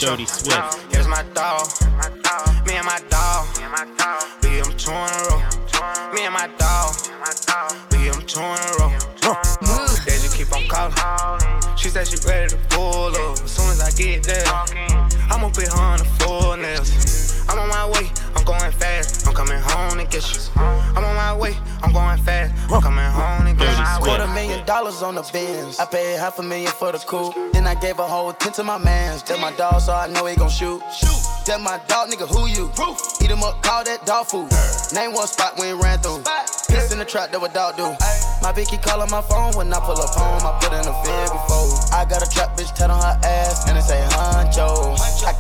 Dirty 0.06 0.28
Swift. 0.28 0.86
Here's 0.94 1.08
my 1.08 1.24
dog. 1.34 1.68
Me 2.68 2.76
and 2.76 2.86
my 2.86 3.02
dog. 3.10 3.48
We 4.44 4.62
them 4.62 4.72
two 4.78 4.92
in 4.92 4.96
a 4.96 5.26
row. 5.32 5.42
Me 6.14 6.26
and 6.26 6.32
my 6.32 6.48
dog. 6.60 6.94
We 7.92 8.10
them 8.10 8.22
two 8.28 8.40
in 8.40 8.46
a 8.46 8.78
row. 8.78 8.92
Just 10.06 10.38
keep 10.38 10.54
on 10.54 10.68
calling. 10.68 10.94
She 11.76 11.90
said 11.90 12.08
she 12.08 12.18
ready 12.28 12.50
to 12.50 12.58
pull 12.70 13.16
up. 13.16 13.40
As 13.40 13.52
soon 13.52 13.72
as 13.72 13.82
I 13.82 13.90
get 13.98 14.22
there, 14.22 14.46
going 18.66 18.80
fast. 18.80 19.28
I'm 19.28 19.34
coming 19.34 19.60
home 19.62 19.98
to 20.00 20.06
get 20.06 20.26
you. 20.34 20.42
I'm 20.56 21.04
on 21.04 21.16
my 21.16 21.38
way, 21.38 21.56
I'm 21.84 21.94
going 21.94 22.18
fast. 22.24 22.54
I'm 22.72 22.82
coming 22.82 23.06
home 23.06 23.46
to 23.46 23.54
get 23.54 23.78
you. 23.78 23.86
Quarter 24.04 24.28
million 24.34 24.66
dollars 24.66 25.04
on 25.04 25.16
the 25.16 25.22
bins. 25.32 25.80
I 25.80 25.86
paid 25.86 26.18
half 26.18 26.40
a 26.40 26.44
million 26.44 26.72
for 26.72 26.92
the 26.92 26.98
coupe. 26.98 27.36
Then 27.54 27.68
I 27.68 27.76
gave 27.76 28.00
a 28.00 28.08
whole 28.08 28.34
ten 28.34 28.54
to 28.54 28.64
my 28.64 28.78
mans. 28.78 29.22
Tell 29.22 29.38
my 29.38 29.52
dog, 29.52 29.82
so 29.82 29.94
I 29.94 30.08
know 30.08 30.26
he 30.26 30.36
gon' 30.36 30.50
shoot. 30.50 30.82
Tell 31.46 31.60
my 31.60 31.80
dog, 31.88 32.10
nigga, 32.10 32.28
who 32.28 32.48
you? 32.48 32.72
Eat 33.22 33.30
him 33.30 33.44
up, 33.44 33.62
call 33.62 33.84
that 33.84 34.04
dog 34.06 34.26
food. 34.26 34.50
Name 34.94 35.14
one 35.14 35.28
spot 35.28 35.54
we 35.60 35.68
ain't 35.68 35.84
ran 35.84 36.00
through. 36.00 36.24
Piss 36.68 36.92
in 36.92 36.98
the 36.98 37.06
trap, 37.06 37.32
that 37.32 37.40
what 37.40 37.54
dog 37.54 37.78
do. 37.78 37.86
My 38.42 38.52
Vicky 38.52 38.78
calling 38.78 39.10
my 39.12 39.22
phone 39.22 39.54
when 39.54 39.72
I 39.72 39.80
pull 39.80 40.02
up 40.02 40.10
home. 40.10 40.42
I 40.42 40.58
put 40.58 40.74
in 40.74 40.82
a 40.82 40.96
fib 41.06 41.30
before. 41.30 41.70
I 41.94 42.06
got 42.10 42.26
a 42.26 42.30
trap 42.34 42.58
bitch 42.58 42.74
tat 42.74 42.90
on 42.90 42.98
her 42.98 43.18
ass 43.22 43.70
and 43.70 43.78
it 43.78 43.84
say 43.84 44.02
honcho. 44.18 44.65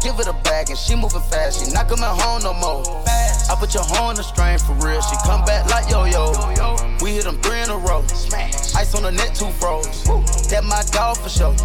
Give 0.05 0.19
it 0.19 0.27
a 0.27 0.37
bag 0.45 0.69
and 0.69 0.77
she 0.77 0.93
moving 0.93 1.25
fast. 1.33 1.65
She 1.65 1.73
not 1.73 1.89
coming 1.89 2.05
home 2.05 2.43
no 2.43 2.53
more. 2.53 2.85
I 3.49 3.57
put 3.57 3.73
your 3.73 3.81
horn 3.81 4.13
on 4.13 4.15
the 4.15 4.21
strain 4.21 4.59
for 4.59 4.77
real. 4.77 5.01
She 5.01 5.17
come 5.25 5.43
back 5.49 5.65
like 5.73 5.89
yo 5.89 6.05
yo. 6.05 6.29
We 7.01 7.17
hit 7.17 7.23
them 7.25 7.41
three 7.41 7.57
in 7.57 7.71
a 7.71 7.77
row. 7.81 8.05
Ice 8.77 8.93
on 8.93 9.01
the 9.01 9.09
net, 9.09 9.33
two 9.33 9.49
froze. 9.57 10.05
That 10.53 10.63
my 10.63 10.85
dog 10.93 11.17
for 11.17 11.29
sure. 11.29 11.57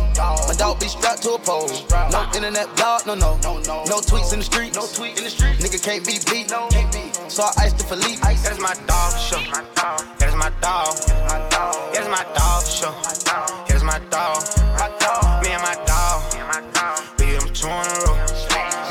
My 0.48 0.54
dog 0.56 0.80
be 0.80 0.88
strapped 0.88 1.22
to 1.24 1.36
a 1.36 1.38
pole. 1.38 1.68
No 2.08 2.24
internet 2.32 2.74
blog, 2.76 3.04
no 3.04 3.14
no. 3.14 3.36
No 3.36 4.00
tweets 4.00 4.32
in 4.32 4.38
the 4.38 4.48
street. 4.48 4.74
No 4.74 4.88
tweet 4.88 5.18
in 5.18 5.24
the 5.24 5.30
street. 5.30 5.60
Nigga 5.60 5.76
can't 5.76 6.00
be 6.00 6.16
beat. 6.32 6.48
So 7.28 7.44
I 7.44 7.68
iced 7.68 7.76
the 7.76 7.84
Philippe. 7.84 8.24
That 8.24 8.52
is 8.52 8.58
my 8.58 8.72
dog 8.88 9.12
for 9.12 9.36
sure. 9.36 9.44
That 10.16 10.28
is 10.32 10.34
my 10.34 10.48
dog. 10.64 10.96
That 11.92 12.00
is 12.00 12.08
my 12.08 12.24
dog 12.32 12.62
for 12.64 12.72
sure. 12.72 12.96
That 13.68 13.76
is 13.76 13.84
my 13.84 14.00
dog. 14.08 14.59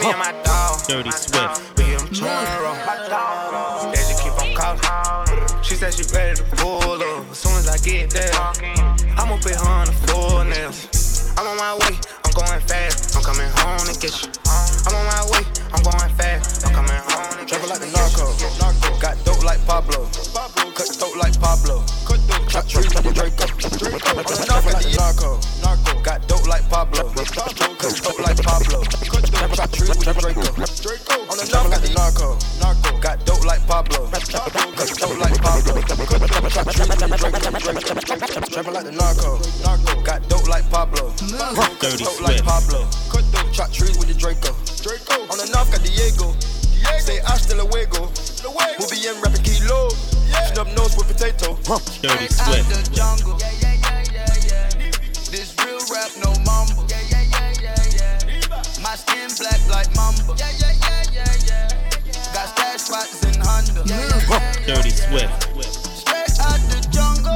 And 0.09 0.19
my 0.19 0.31
dog. 0.43 0.81
Dirty 0.87 1.11
Swift. 1.11 1.77
We 1.77 1.95
them 1.95 2.07
two 2.09 2.25
in 2.25 2.45
a. 2.49 3.91
They 3.93 4.01
just 4.09 4.21
keep 4.23 4.33
on 4.41 4.53
calling. 4.55 5.63
She 5.63 5.75
said 5.75 5.93
she 5.93 6.03
ready 6.13 6.35
to 6.35 6.43
pull 6.57 7.01
up. 7.01 7.29
As 7.29 7.37
soon 7.37 7.53
as 7.57 7.67
I 7.69 7.77
get 7.77 8.09
there, 8.09 8.33
I'ma 9.17 9.37
put 9.37 9.55
her 9.55 9.69
on 9.69 9.85
the 9.85 9.93
full 10.07 10.43
nails. 10.43 11.33
I'm 11.37 11.47
on 11.47 11.57
my 11.57 11.73
way, 11.77 11.95
I'm 12.25 12.31
going 12.33 12.61
fast. 12.61 13.15
I'm 13.15 13.23
coming 13.23 13.49
home 13.61 13.79
to 13.85 13.99
get 13.99 14.13
you. 14.21 14.29
I'm 14.87 14.95
on 14.95 15.05
my 15.05 15.23
way, 15.31 15.43
I'm 15.73 15.83
going 15.83 16.13
fast. 16.15 16.65
I'm 16.65 16.73
coming 16.73 16.91
home 16.91 17.19
Travel 17.49 17.69
like 17.69 17.79
the 17.79 17.89
narco. 17.89 18.29
Got 18.99 19.17
dope 19.25 19.43
like 19.43 19.65
Pablo. 19.65 20.05
Cut 20.75 20.85
throat 20.85 21.17
like 21.17 21.33
Pablo. 21.41 21.83
Chop 22.47 22.67
trees 22.67 22.93
with 22.93 23.03
the 23.03 23.11
Draco. 23.11 23.49
On 23.49 24.21
the 24.21 24.45
knock 24.45 24.65
like 24.65 24.85
the 24.85 24.93
narco. 24.93 25.41
Got 26.03 26.27
dope 26.27 26.47
like 26.47 26.69
Pablo. 26.69 27.09
Cut 27.09 27.97
throat 27.97 28.19
like 28.19 28.37
Pablo. 28.43 29.18
Chop 29.39 29.71
trees 29.71 29.87
with 29.87 30.03
the 30.03 30.11
Draco. 30.83 31.15
On 31.31 31.37
the 31.39 31.47
knock 31.47 31.71
like 31.71 31.79
the 31.79 31.95
narco. 31.95 32.35
Got 32.99 33.23
dope 33.25 33.45
like 33.45 33.65
Pablo. 33.67 34.11
Cut 34.11 34.91
throat 34.99 35.15
like 35.15 35.39
Pablo. 35.39 35.79
Chop 36.51 36.67
trees 36.67 36.91
with 36.91 36.99
the 36.99 37.07
Draco. 37.15 37.47
Travel 38.51 38.73
like 38.73 38.83
the 38.83 38.91
narco. 38.91 39.39
Got 40.03 40.27
dope 40.27 40.47
like 40.49 40.69
Pablo. 40.69 41.15
Dirty 41.79 42.03
throat 42.03 42.19
like 42.19 42.43
Swift. 42.43 42.51
Pablo. 42.51 42.83
Chop 43.55 43.71
trees 43.71 43.95
with 43.95 44.11
the 44.11 44.17
Draco. 44.19 44.51
On 45.31 45.37
the 45.39 45.47
knock 45.55 45.71
got 45.71 45.87
Diego. 45.87 46.35
Say 46.99 47.23
hasta 47.23 47.55
luego. 47.55 48.11
We'll 48.75 48.91
be 48.91 49.07
in 49.07 49.15
rapping 49.23 49.43
kilo. 49.47 49.87
Snub 50.51 50.67
nose 50.75 50.99
with 50.99 51.07
potato. 51.07 51.55
Dirty 52.03 52.27
Out 52.43 52.59
the 52.67 52.83
jungle. 52.91 53.39
This 55.31 55.55
real 55.63 55.79
rap, 55.87 56.11
no 56.19 56.35
mumble. 56.43 56.89
My 58.81 58.95
skin 58.95 59.29
black 59.37 59.59
like 59.69 59.93
mamba. 59.95 60.35
Yeah, 60.37 60.51
yeah, 60.57 60.71
yeah, 60.81 61.03
yeah, 61.13 61.35
yeah. 61.47 62.33
Got 62.33 62.47
stash 62.55 62.81
spots 62.81 63.23
in 63.25 63.35
Honda. 63.41 63.83
Dirty 64.65 64.89
Swift. 64.89 65.31
Straight 65.99 66.39
out 66.39 66.59
the 66.71 66.79
jungle. 66.89 67.35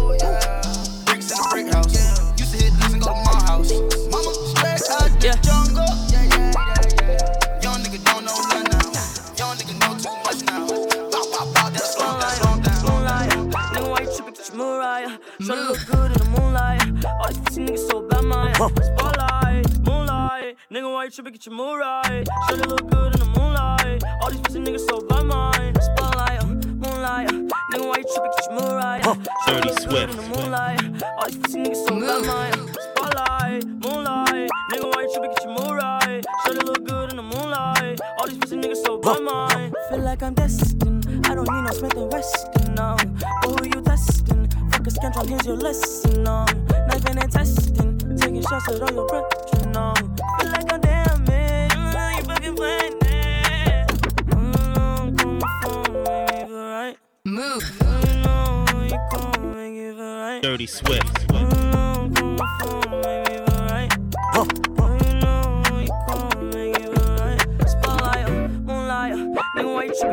Oh, 0.00 0.14
yeah. 0.20 0.62
Bricks 1.04 1.30
in 1.30 1.36
the 1.36 1.46
brick 1.50 1.68
house. 1.74 1.92
Used 2.38 2.52
to 2.52 2.62
hit 2.62 2.72
this 2.78 2.92
and 2.92 3.02
go 3.02 3.08
to 3.08 3.14
my 3.26 3.42
house. 3.42 3.72
Mama, 4.10 4.32
straight 4.54 4.86
out 4.94 5.10
the 5.18 5.34
jungle. 5.42 5.90
Yeah, 6.08 6.24
yeah, 6.30 6.54
yeah, 6.54 7.10
yeah. 7.10 7.62
Young 7.62 7.82
nigga 7.82 7.98
don't 8.04 8.24
know 8.24 8.38
none 8.48 8.70
now. 8.70 8.86
Young 9.36 9.56
nigga 9.58 9.74
know 9.82 9.92
too 9.98 10.14
much 10.24 10.40
now. 10.46 10.62
Bow, 11.10 11.24
bow, 11.32 11.52
bow, 11.52 11.68
that's 11.70 11.90
slow 11.94 12.12
down, 12.20 12.34
slow 12.38 12.54
down. 12.62 12.78
Moonlight, 12.86 13.30
nigga, 13.50 13.90
why 13.90 14.00
you 14.00 14.10
tripping? 14.14 14.34
Get 14.34 14.46
your 14.48 14.56
Mariah. 14.56 15.18
Shawty 15.40 15.68
look 15.68 15.80
good 15.90 16.10
in 16.12 16.18
the 16.18 16.24
moonlight. 16.38 16.82
All 17.04 17.28
these 17.28 17.38
pussy 17.38 17.60
niggas 17.66 17.90
so 17.90 17.96
bad, 18.08 18.22
my 18.22 18.52
spotlight. 18.52 18.89
Moonlight, 21.20 21.36
nigga, 21.36 21.44
why 21.44 21.44
you 21.44 21.44
tripping? 21.44 21.44
Get 21.44 21.46
your 21.46 21.54
Mariah. 21.54 22.24
Shawty 22.48 22.66
look 22.66 22.90
good 22.90 23.12
in 23.12 23.20
the 23.20 23.38
moonlight. 23.38 24.02
All 24.22 24.30
these 24.30 24.40
pussy 24.40 24.60
niggas 24.60 24.88
so 24.88 25.00
bad, 25.06 25.24
my 25.26 25.72
spotlight. 25.78 26.40
Uh, 26.40 26.46
moonlight, 26.46 27.28
uh, 27.28 27.32
nigga, 27.72 27.88
why 27.88 27.96
you 27.98 28.06
tripping? 28.08 28.32
Get 28.36 28.44
your 28.46 28.54
Mariah. 28.54 29.02
Shawty 29.02 29.46
Dirty 29.46 29.68
look 29.68 29.76
good 29.76 29.90
Swift. 29.90 30.10
in 30.10 30.16
the 30.16 30.22
moonlight. 30.34 31.02
All 31.18 31.26
these 31.26 31.36
pussy 31.36 31.58
niggas 31.58 31.86
so 31.86 32.00
bad, 32.00 32.24
my 32.24 32.72
spotlight. 32.80 33.66
Moonlight, 33.84 34.50
nigga, 34.72 34.86
why 34.94 35.02
you 35.02 35.10
tripping? 35.12 35.30
Get 35.30 35.44
your 35.44 35.54
Mariah. 35.60 36.22
Shawty 36.46 36.64
look 36.64 36.84
good 36.86 37.10
in 37.10 37.16
the 37.16 37.22
moonlight. 37.22 38.00
All 38.18 38.26
these 38.26 38.38
pussy 38.38 38.56
niggas 38.56 38.82
so 38.86 38.96
bad, 38.96 39.20
my 39.22 39.72
feel 39.90 39.98
like 40.00 40.22
I'm 40.22 40.32
destined. 40.32 41.26
I 41.26 41.34
don't 41.34 41.48
need 41.50 41.62
no 41.62 41.70
Smith 41.72 41.96
and 41.96 42.12
Wesson 42.12 42.74
now. 42.74 42.96
But 42.96 43.60
who 43.60 43.66
you 43.66 43.82
testing? 43.82 44.48
Fuck 44.72 44.86
a 44.86 44.90
scantron, 44.90 45.28
here's 45.28 45.44
your 45.44 45.56
lesson 45.56 46.22
now. 46.22 46.46
Knifing 46.88 47.18
and 47.18 47.30
testing, 47.30 47.98
taking 48.16 48.40
shots 48.40 48.68
at 48.70 48.80
all 48.80 48.90
your 48.90 49.06
brethren 49.06 49.39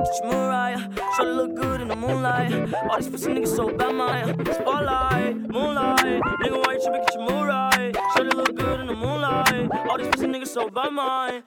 Get 0.07 0.23
your 0.23 0.31
Mariah. 0.31 0.79
Shawty 1.17 1.35
look 1.35 1.55
good 1.55 1.81
in 1.81 1.87
the 1.89 1.95
moonlight. 1.95 2.73
All 2.89 2.97
these 2.97 3.09
pussy 3.09 3.31
niggas 3.31 3.55
so 3.55 3.69
bad, 3.75 3.93
my 3.93 4.23
spotlight, 4.53 5.35
moonlight. 5.49 6.21
Nigga, 6.41 6.65
why 6.65 6.73
you 6.73 6.81
tripping? 6.81 7.01
Get 7.01 7.13
your 7.13 7.29
Mariah. 7.29 7.91
Shawty 7.91 8.33
look 8.33 8.55
good 8.55 8.79
in 8.79 8.87
the 8.87 8.93
moonlight. 8.93 9.69
All 9.89 9.97
these 9.97 10.07
pussy 10.07 10.27
niggas 10.27 10.47
so 10.47 10.69
bad, 10.69 10.93
my 10.93 11.43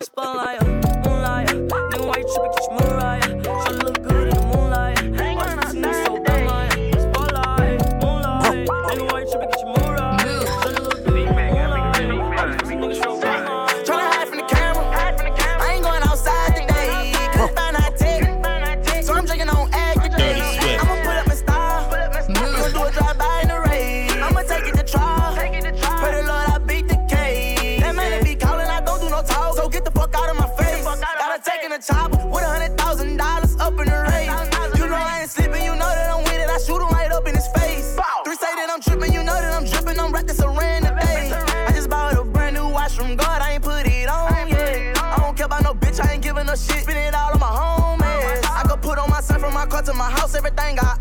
from 43.00 43.16
God, 43.16 43.40
I 43.40 43.52
ain't 43.52 43.62
put 43.62 43.86
it 43.86 44.08
on 44.08 44.48
yet. 44.48 44.98
I 44.98 45.16
don't 45.16 45.36
care 45.36 45.46
about 45.46 45.62
no 45.62 45.72
bitch, 45.74 46.04
I 46.04 46.12
ain't 46.12 46.22
giving 46.22 46.46
no 46.46 46.54
shit. 46.54 46.84
Spend 46.84 46.98
it 46.98 47.14
all 47.14 47.32
on 47.32 47.40
my 47.40 47.46
homies. 47.46 48.44
I 48.44 48.62
could 48.68 48.82
put 48.82 48.98
on 48.98 49.08
my 49.08 49.20
son 49.20 49.40
from 49.40 49.54
my 49.54 49.66
car 49.66 49.82
to 49.82 49.94
my 49.94 50.10
house, 50.10 50.34
everything 50.34 50.78
I 50.78 50.99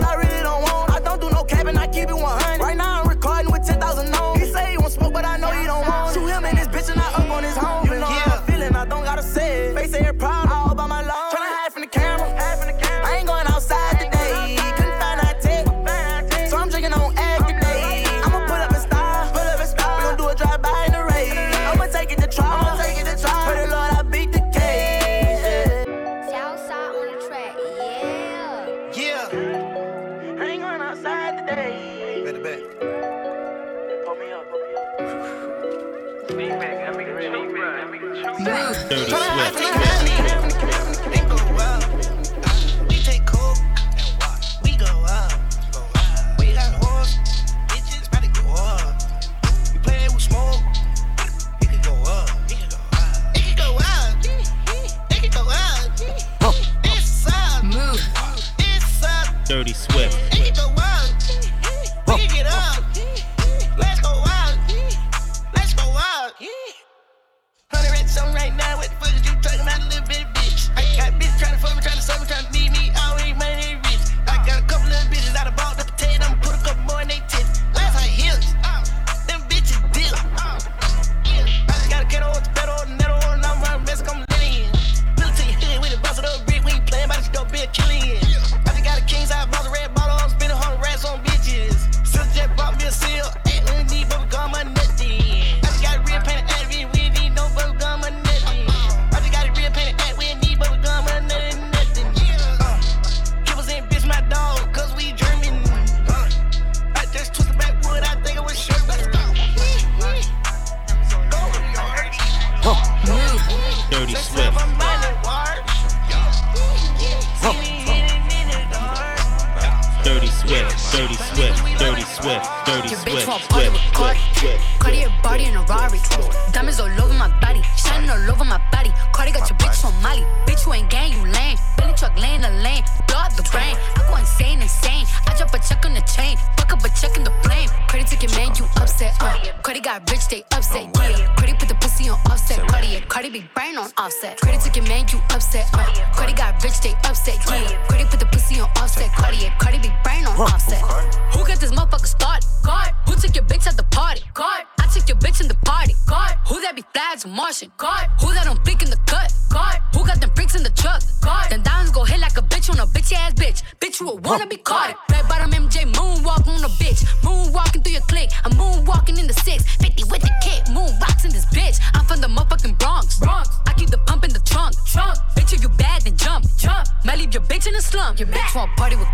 what 0.00 0.08
I 0.10 0.14
really. 0.14 0.27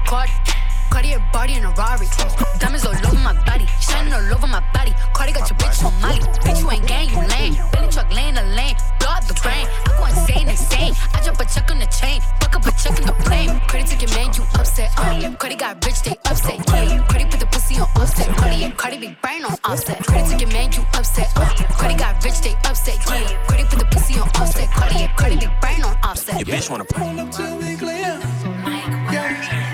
Card, 0.07 0.31
Cartier 0.91 1.23
body 1.33 1.55
in 1.55 1.65
a 1.65 1.71
Rari. 1.71 2.07
Diamonds 2.59 2.87
all 2.87 2.95
over 2.95 3.17
my 3.17 3.35
body, 3.45 3.67
shining 3.81 4.13
all 4.13 4.33
over 4.33 4.47
my 4.47 4.63
body. 4.73 4.93
Cardi 5.15 5.33
got 5.33 5.49
your 5.51 5.59
bitch 5.59 5.85
on 5.85 5.93
Molly. 6.01 6.21
Bitch, 6.45 6.61
you 6.61 6.71
ain't 6.71 6.87
gang, 6.87 7.09
you 7.11 7.21
lame. 7.29 7.55
Billy 7.73 7.89
truck 7.89 8.13
laying 8.15 8.35
the 8.35 8.43
lane, 8.55 8.77
blood 9.01 9.23
the 9.25 9.35
brain. 9.43 9.67
I 9.87 9.91
go 9.99 10.07
insane, 10.07 10.49
insane. 10.49 10.95
I 11.13 11.23
drop 11.23 11.41
a 11.41 11.45
check 11.45 11.71
on 11.71 11.79
the 11.79 11.87
chain, 11.87 12.21
fuck 12.41 12.55
up 12.57 12.67
a 12.67 12.73
check 12.73 12.99
in 12.99 13.07
the 13.07 13.13
plane. 13.25 13.61
Cardi 13.69 13.85
took 13.85 14.03
your 14.03 14.11
man, 14.17 14.33
you 14.35 14.45
upset. 14.55 14.93
Uh. 14.97 15.35
Cardi 15.37 15.57
got 15.57 15.85
rich, 15.85 16.03
they 16.03 16.17
upset. 16.27 16.59
Yeah. 16.69 17.07
Cardi 17.09 17.25
put 17.27 17.41
the 17.41 17.47
pussy 17.47 17.77
on 17.77 17.89
offset. 17.97 18.29
Cardi, 18.37 18.71
Cardi 18.73 18.99
be 18.99 19.17
brain 19.23 19.45
on 19.45 19.57
offset. 19.65 20.05
Cardi 20.07 20.31
took 20.31 20.41
your 20.41 20.53
man, 20.53 20.73
you 20.73 20.83
upset. 20.95 21.33
Uh. 21.37 21.49
Cardi 21.79 21.95
got 21.95 22.23
rich, 22.25 22.41
they 22.41 22.55
upset. 22.65 22.99
Yeah. 23.09 23.47
Cardi 23.47 23.65
put 23.65 23.79
the 23.79 23.87
pussy 23.87 24.19
on 24.19 24.29
offset. 24.41 24.71
Cardi, 24.71 25.09
Cardi 25.17 25.37
be 25.37 25.49
brain 25.61 25.83
on 25.83 25.97
offset. 26.05 26.39
Your 26.39 26.57
bitch 26.57 26.71
wanna 26.71 26.85
pull 26.85 27.21
up 27.21 27.31
till 27.33 27.59
we 27.59 27.77
clear. 27.77 28.21
Mike, 28.65 29.13
yeah. 29.13 29.74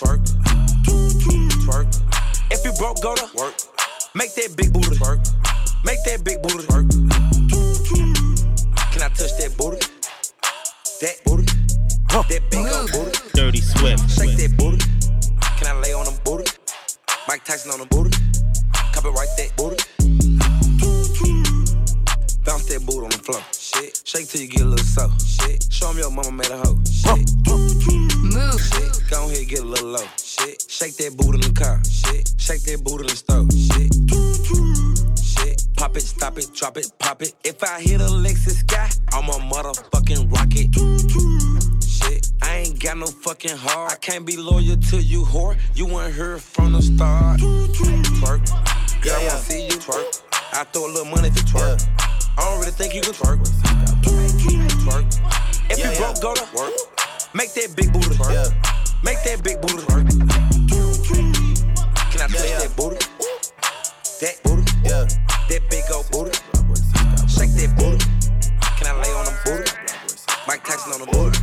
twerk, 0.00 0.20
twerk. 1.66 1.88
If 2.50 2.64
you 2.64 2.72
broke, 2.78 3.02
go 3.02 3.14
to 3.14 3.28
work. 3.36 3.54
Make 4.14 4.34
that 4.34 4.56
big 4.56 4.72
booty 4.72 4.96
twerk. 4.96 5.20
Make 5.84 6.02
that 6.04 6.24
big 6.24 6.42
booty 6.42 6.64
twerk. 6.66 6.90
Can 8.92 9.02
I 9.02 9.08
touch 9.08 9.36
that 9.38 9.54
booty? 9.56 9.78
That 11.00 11.16
booty. 11.24 11.46
Huh. 12.10 12.22
That 12.28 12.42
big 12.50 12.66
old 12.66 12.90
booty. 12.92 13.18
Dirty 13.34 13.60
Swift. 13.60 14.10
Shake 14.10 14.36
that 14.36 14.56
booty. 14.56 14.78
Can 15.58 15.66
I 15.68 15.80
lay 15.80 15.92
on 15.92 16.04
them 16.04 16.14
booty? 16.24 16.50
Mike 17.28 17.44
Tyson 17.44 17.70
on 17.72 17.80
the 17.80 17.86
booty. 17.86 18.10
Copyright 18.92 19.28
that 19.36 19.56
booty. 19.56 19.76
Bounce 22.44 22.64
that 22.66 22.84
booty 22.86 23.04
on 23.04 23.10
the 23.10 23.18
floor. 23.18 23.42
Shit. 23.52 24.02
Shake 24.04 24.28
till 24.28 24.40
you 24.40 24.48
get 24.48 24.62
a 24.62 24.64
little 24.64 24.84
so. 24.84 25.10
Shit. 25.24 25.66
Show 25.70 25.90
'em 25.90 25.98
your 25.98 26.10
mama 26.10 26.32
made 26.32 26.50
a 26.50 26.58
hoe. 26.58 26.78
Shit. 26.90 28.09
Move. 28.32 28.60
Shit. 28.60 29.10
Go 29.10 29.28
ahead, 29.28 29.48
get 29.48 29.60
a 29.60 29.64
little 29.64 29.88
low. 29.88 30.06
Shit. 30.16 30.64
Shake 30.68 30.96
that 30.96 31.16
booty 31.16 31.38
in 31.38 31.40
the 31.40 31.52
car. 31.52 31.80
Shit. 31.84 32.32
Shake 32.38 32.62
that 32.62 32.84
booty 32.84 33.02
in 33.02 33.08
the 33.08 33.16
stove. 33.16 33.50
Shit. 33.50 33.90
Shit. 35.22 35.66
Pop 35.76 35.96
it, 35.96 36.02
stop 36.02 36.38
it, 36.38 36.50
drop 36.54 36.76
it, 36.76 36.92
pop 36.98 37.22
it. 37.22 37.34
If 37.44 37.64
I 37.64 37.80
hit 37.80 38.00
a 38.00 38.04
Lexus 38.04 38.60
sky, 38.60 38.88
I'm 39.12 39.28
a 39.28 39.38
motherfucking 39.50 40.30
rocket. 40.30 40.74
Shit. 41.84 42.30
I 42.42 42.56
ain't 42.56 42.78
got 42.78 42.98
no 42.98 43.06
fucking 43.06 43.56
heart. 43.56 43.92
I 43.92 43.96
can't 43.96 44.24
be 44.26 44.36
loyal 44.36 44.76
to 44.76 44.96
you, 45.00 45.22
whore. 45.24 45.56
You 45.74 45.86
weren't 45.86 46.14
here 46.14 46.38
from 46.38 46.72
the 46.72 46.82
start. 46.82 47.40
Twerk. 47.40 48.46
Yeah, 49.04 49.14
I 49.14 49.26
wanna 49.26 49.38
see 49.38 49.66
you 49.66 49.78
twerk. 49.78 50.22
I 50.52 50.64
throw 50.64 50.86
a 50.86 50.92
little 50.92 51.06
money 51.06 51.28
if 51.28 51.36
you 51.36 51.42
twerk. 51.42 51.88
I 52.38 52.44
don't 52.44 52.60
really 52.60 52.72
think 52.72 52.94
you 52.94 53.00
can 53.00 53.12
twerk. 53.12 53.40
Twerk. 54.84 55.06
If 55.70 55.78
you 55.78 55.90
broke, 55.98 56.20
go 56.20 56.34
to 56.34 56.56
work. 56.56 56.89
Make 57.32 57.54
that 57.54 57.76
big 57.76 57.92
booty 57.92 58.08
twerk. 58.08 58.50
Make 59.04 59.22
that 59.22 59.42
big 59.44 59.60
booty. 59.62 59.86
Can 62.10 62.20
I 62.20 62.26
touch 62.26 62.50
that 62.58 62.74
booty? 62.76 62.98
That 64.20 64.42
booty? 64.42 64.66
Yeah. 64.82 65.06
That 65.48 65.62
big 65.70 65.84
old 65.94 66.10
booty. 66.10 66.34
Shake 67.30 67.54
that 67.54 67.70
booty. 67.78 68.02
Can 68.76 68.86
I 68.90 68.98
lay 68.98 69.12
on 69.14 69.24
the 69.26 69.34
booty? 69.46 69.70
Mike 70.48 70.64
Tyson 70.64 70.92
on 70.92 71.00
the 71.00 71.06
booty. 71.06 71.38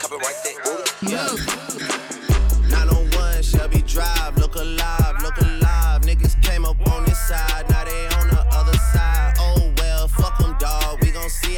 Copyright 0.00 0.36
that 0.44 0.56
booty. 0.62 0.84
Yeah. 1.08 1.32
901 2.68 3.42
Shelby 3.42 3.80
Drive, 3.88 4.36
look 4.36 4.56
alive, 4.56 5.22
look 5.22 5.38
alive. 5.38 6.02
Niggas 6.02 6.36
came 6.42 6.66
up 6.66 6.76
on 6.92 7.04
this 7.06 7.18
side, 7.26 7.64
now 7.70 7.84
they 7.84 8.06
on 8.20 8.28
the 8.28 8.44
other 8.52 8.76
side. 8.92 9.34
Oh 9.38 9.72
well, 9.78 10.08
fuck 10.08 10.36
them, 10.38 10.54
dawg. 10.60 11.00
We 11.00 11.10
gon' 11.10 11.30
see 11.30 11.56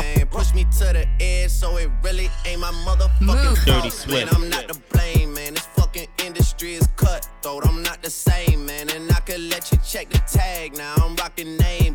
man. 0.00 0.26
Push 0.26 0.54
me 0.54 0.64
to 0.78 0.92
the 0.92 1.06
edge, 1.20 1.50
so 1.50 1.76
it 1.76 1.90
really 2.02 2.30
ain't 2.44 2.60
my 2.60 2.72
motherfucking 2.86 3.64
Dirty. 3.64 3.90
Swift. 3.90 4.34
I'm 4.34 4.48
not 4.48 4.68
to 4.68 4.80
blame, 4.92 5.34
man. 5.34 5.54
This 5.54 5.66
fucking 5.66 6.08
industry 6.24 6.74
is 6.74 6.86
cutthroat. 6.96 7.66
I'm 7.66 7.82
not 7.82 8.02
the 8.02 8.10
same, 8.10 8.66
man. 8.66 8.90
And 8.90 9.10
I 9.10 9.20
could 9.20 9.40
let 9.40 9.70
you 9.72 9.78
check 9.84 10.10
the 10.10 10.18
tag 10.18 10.76
now. 10.76 10.94
I'm 10.96 11.16
rocking 11.16 11.56
name 11.56 11.85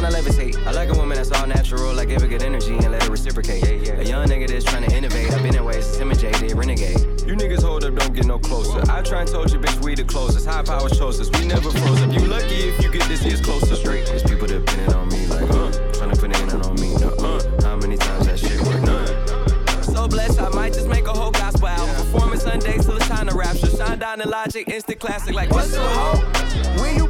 detonate 0.00 0.24
you, 0.24 0.30
hold 0.30 0.44
it 0.44 0.50
down, 0.50 0.54
I 0.54 0.54
levitate. 0.54 0.66
I 0.66 0.72
like 0.72 0.88
a 0.88 0.94
woman 0.94 1.16
that's 1.16 1.32
all 1.32 1.46
natural, 1.46 1.94
like 1.94 2.08
give 2.08 2.22
her 2.22 2.28
good 2.28 2.42
energy 2.42 2.74
and 2.74 2.90
let 2.90 3.02
her 3.02 3.10
reciprocate. 3.10 3.64
A 3.64 4.04
young 4.04 4.26
nigga 4.26 4.48
that's 4.48 4.64
trying 4.64 4.88
to 4.88 4.96
innovate. 4.96 5.32
I've 5.32 5.42
been 5.42 5.54
in 5.54 5.64
ways 5.64 5.86
since 5.86 6.00
imitated, 6.00 6.52
renegade. 6.52 6.98
You 7.26 7.36
niggas 7.36 7.62
hold 7.62 7.84
up, 7.84 7.94
don't 7.94 8.14
get 8.14 8.26
no 8.26 8.38
closer. 8.38 8.80
I 8.90 9.02
try 9.02 9.20
and 9.20 9.30
told 9.30 9.52
you, 9.52 9.58
bitch, 9.58 9.82
we 9.84 9.94
the 9.94 10.04
closest. 10.04 10.46
High 10.46 10.62
powers 10.62 10.98
chose 10.98 11.20
us, 11.20 11.30
we 11.38 11.46
never 11.46 11.70
froze 11.70 12.02
up. 12.02 12.12
You 12.12 12.26
lucky 12.26 12.68
if 12.70 12.82
you 12.82 12.90
get 12.90 13.06
this 13.08 13.24
year's 13.24 13.40
closer 13.40 13.74
straight. 13.76 14.06
There's 14.06 14.22
people 14.22 14.46
depending 14.46 14.92
on 14.94 15.08
me, 15.08 15.26
like, 15.26 15.50
uh, 15.50 15.70
trying 15.92 16.10
to 16.10 16.16
put 16.16 16.30
it 16.30 16.40
in 16.40 16.62
on 16.62 16.74
me, 16.80 16.94
no, 16.96 17.08
uh. 17.18 17.62
How 17.62 17.76
many 17.76 17.96
times 17.96 18.26
that 18.26 18.38
shit 18.38 18.60
work? 18.62 18.82
None. 18.82 19.84
So 19.84 20.08
blessed, 20.08 20.40
I 20.40 20.48
might 20.50 20.72
just 20.72 20.88
make 20.88 21.06
a 21.06 21.12
whole 21.12 21.30
gospel 21.30 21.68
album. 21.68 21.94
Performing 21.96 22.40
Sundays 22.40 22.86
till 22.86 22.96
it's 22.96 23.08
time 23.08 23.28
to 23.28 23.36
rapture. 23.36 23.68
Shine 23.68 23.98
down 23.98 24.20
in 24.20 24.28
logic, 24.28 24.68
instant 24.68 24.98
classic, 24.98 25.34
like, 25.34 25.50
what's 25.50 25.74
up, 25.74 25.92
ho? 25.92 26.80
Where 26.80 26.94
you 26.94 27.06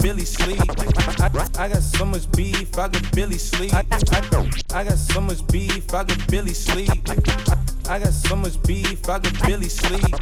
could 0.00 0.02
barely 0.02 0.24
sleep. 0.24 0.60
I, 0.68 1.20
I, 1.20 1.60
I 1.64 1.68
got 1.68 1.82
so 1.82 2.04
much 2.04 2.30
beef, 2.32 2.78
I 2.78 2.88
could 2.88 3.10
barely 3.12 3.38
sleep. 3.38 3.72
I, 3.74 3.84
I, 4.10 4.80
I 4.80 4.84
got 4.84 4.98
so 4.98 5.20
much 5.20 5.46
beef, 5.48 5.92
I 5.94 6.04
could 6.04 6.26
barely 6.26 6.54
sleep. 6.54 6.90
I 7.88 7.98
got 7.98 8.12
so 8.12 8.36
much 8.36 8.62
beef, 8.62 9.08
I 9.08 9.18
could 9.18 9.38
barely 9.40 9.68
sleep. 9.68 10.14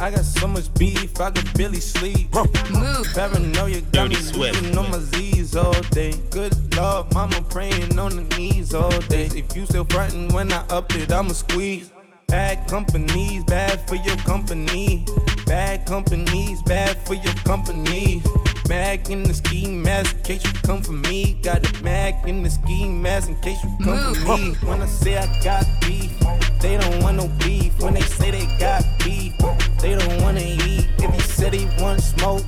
I 0.00 0.10
got 0.10 0.24
so 0.24 0.48
much 0.48 0.72
beef, 0.74 1.20
I 1.20 1.30
could 1.30 1.52
barely 1.54 1.80
sleep. 1.80 2.32
Move. 2.34 3.06
Paranoia 3.14 3.80
got 3.92 4.08
me 4.08 4.14
Dirty 4.14 4.14
Swift. 4.16 4.62
losing 4.62 4.78
on 4.78 4.90
my 4.90 4.98
Z's 4.98 5.56
all 5.56 5.80
day. 5.90 6.14
Good 6.30 6.76
lord, 6.76 7.12
mama 7.14 7.42
praying 7.50 7.98
on 7.98 8.16
the 8.16 8.36
knees 8.36 8.74
all 8.74 8.98
day. 9.08 9.26
If 9.26 9.54
you 9.56 9.66
still 9.66 9.84
frontin' 9.84 10.28
when 10.28 10.52
I 10.52 10.64
up 10.68 10.94
it, 10.94 11.12
I'ma 11.12 11.32
squeeze. 11.32 11.92
Bad 12.28 12.68
companies, 12.68 13.44
bad 13.44 13.86
for 13.88 13.96
your 13.96 14.16
company. 14.18 15.06
Bad 15.46 15.86
companies, 15.86 16.62
bad 16.62 16.96
for 17.06 17.14
your 17.14 17.34
company. 17.44 18.22
Mag 18.68 19.08
in 19.08 19.22
the 19.22 19.32
ski 19.32 19.66
mask 19.66 20.14
in 20.16 20.22
case 20.22 20.44
you 20.44 20.52
come 20.62 20.82
for 20.82 20.92
me. 20.92 21.38
Got 21.42 21.66
a 21.66 21.82
mag 21.82 22.14
in 22.28 22.42
the 22.42 22.50
ski 22.50 22.86
mask 22.86 23.30
in 23.30 23.40
case 23.40 23.58
you 23.64 23.70
come 23.82 24.14
for 24.14 24.36
me. 24.36 24.54
When 24.62 24.82
I 24.82 24.86
say 24.86 25.16
I 25.16 25.26
got 25.42 25.64
beef, 25.80 26.12
they 26.60 26.76
don't 26.76 27.02
want 27.02 27.16
no 27.16 27.28
beef. 27.38 27.80
When 27.80 27.94
they 27.94 28.02
say 28.02 28.30
they 28.30 28.46
got 28.58 28.84
beef, 28.98 29.32
they 29.80 29.96
don't 29.96 30.20
wanna 30.20 30.40
eat. 30.40 30.86
If 30.98 31.14
he 31.14 31.20
said 31.20 31.54
he 31.54 31.64
want 31.82 32.02
smoke, 32.02 32.42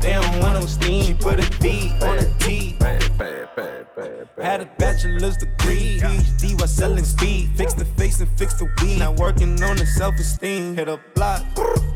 they 0.00 0.12
don't 0.12 0.40
want 0.40 0.60
no 0.60 0.66
steam. 0.66 1.04
She 1.04 1.14
put 1.14 1.40
a 1.40 1.58
B 1.58 1.90
on 2.02 2.18
a 2.18 2.38
T. 2.38 2.76
Had 4.42 4.60
a 4.60 4.66
bachelor's 4.76 5.38
degree, 5.38 5.98
PhD 6.00 6.58
while 6.58 6.68
selling 6.68 7.04
speed. 7.04 7.50
Fix 7.56 7.72
the 7.72 7.86
face 7.96 8.20
and 8.20 8.28
fix 8.36 8.54
the 8.54 8.68
weed. 8.82 8.98
Now 8.98 9.12
working 9.12 9.62
on 9.62 9.76
the 9.76 9.86
self-esteem. 9.86 10.76
Hit 10.76 10.88
a 10.88 11.00
block, 11.14 11.42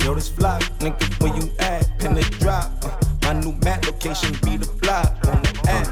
yo 0.02 0.14
this 0.14 0.30
flock, 0.30 0.62
nigga 0.78 1.20
where 1.20 1.36
you 1.36 1.50
at? 1.58 1.86
Pin 1.98 2.14
the 2.14 2.22
drop. 2.40 2.72
Uh, 2.82 3.15
my 3.26 3.32
new 3.40 3.52
map 3.64 3.84
location 3.84 4.30
be 4.44 4.56
the 4.56 4.66
fly 4.78 5.02
on 5.26 5.42
the 5.42 5.50
app. 5.66 5.86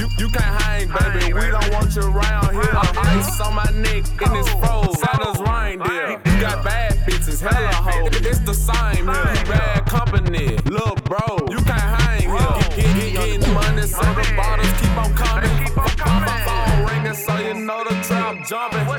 You, 0.00 0.06
you 0.18 0.28
can't 0.32 0.62
hang, 0.62 0.88
baby. 0.88 1.32
We 1.32 1.46
don't 1.46 1.70
want 1.72 1.94
you 1.94 2.02
around 2.02 2.50
here. 2.54 2.74
Ice 2.74 3.40
on 3.40 3.54
my 3.54 3.70
neck 3.70 4.04
in 4.20 4.32
this 4.34 4.48
froze. 4.58 4.98
Santa's 4.98 5.38
reindeer. 5.38 6.20
You 6.26 6.40
got 6.40 6.64
bad 6.64 6.94
bitches, 7.06 7.40
hella 7.40 7.72
hoes. 7.72 8.10
It's 8.26 8.40
the 8.40 8.54
same 8.54 9.06
here. 9.06 9.34
You 9.38 9.44
bad 9.46 9.86
company, 9.86 10.56
little 10.64 10.96
bro. 11.06 11.38
You 11.50 11.62
can't 11.62 12.02
hang 12.02 12.28
here. 12.30 12.38
Get, 12.74 12.76
get, 12.76 12.96
get, 12.96 13.14
getting 13.14 13.54
money, 13.54 13.82
so 13.82 14.02
the 14.02 14.32
bottles 14.36 14.72
keep 14.80 14.96
on 14.98 15.14
coming. 15.14 15.50
My 15.76 16.42
phone 16.46 16.86
ringing, 16.88 17.14
so 17.14 17.38
you 17.38 17.54
know 17.64 17.84
the 17.84 17.94
trap 18.02 18.44
jumping. 18.44 18.89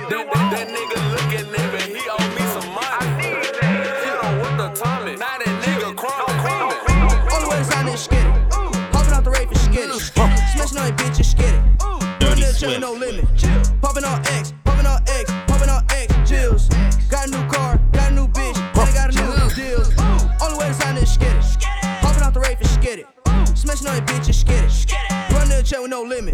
Smashing 23.62 23.90
on 23.90 23.96
your 23.96 24.06
bitch 24.08 24.26
and 24.26 24.34
skitty. 24.34 25.34
Run 25.38 25.48
the 25.48 25.62
chair 25.62 25.84
with 25.84 25.92
no 25.92 26.02
limit. 26.02 26.34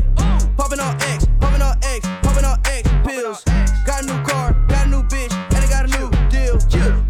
Popping 0.56 0.80
on 0.80 0.96
X, 1.02 1.28
popping 1.42 1.62
on 1.62 1.76
X, 1.84 2.08
popping 2.24 2.46
on 2.46 2.58
X. 2.64 2.88
Pills. 3.06 3.44
Got 3.86 4.04
a 4.04 4.06
new 4.08 4.24
car, 4.24 4.54
got 4.70 4.88
a 4.88 4.90
new 4.90 5.04
bitch, 5.04 5.34
and 5.34 5.58
I 5.58 5.68
got 5.68 5.84
a 5.84 6.00
new 6.00 6.10
deal. 6.30 6.56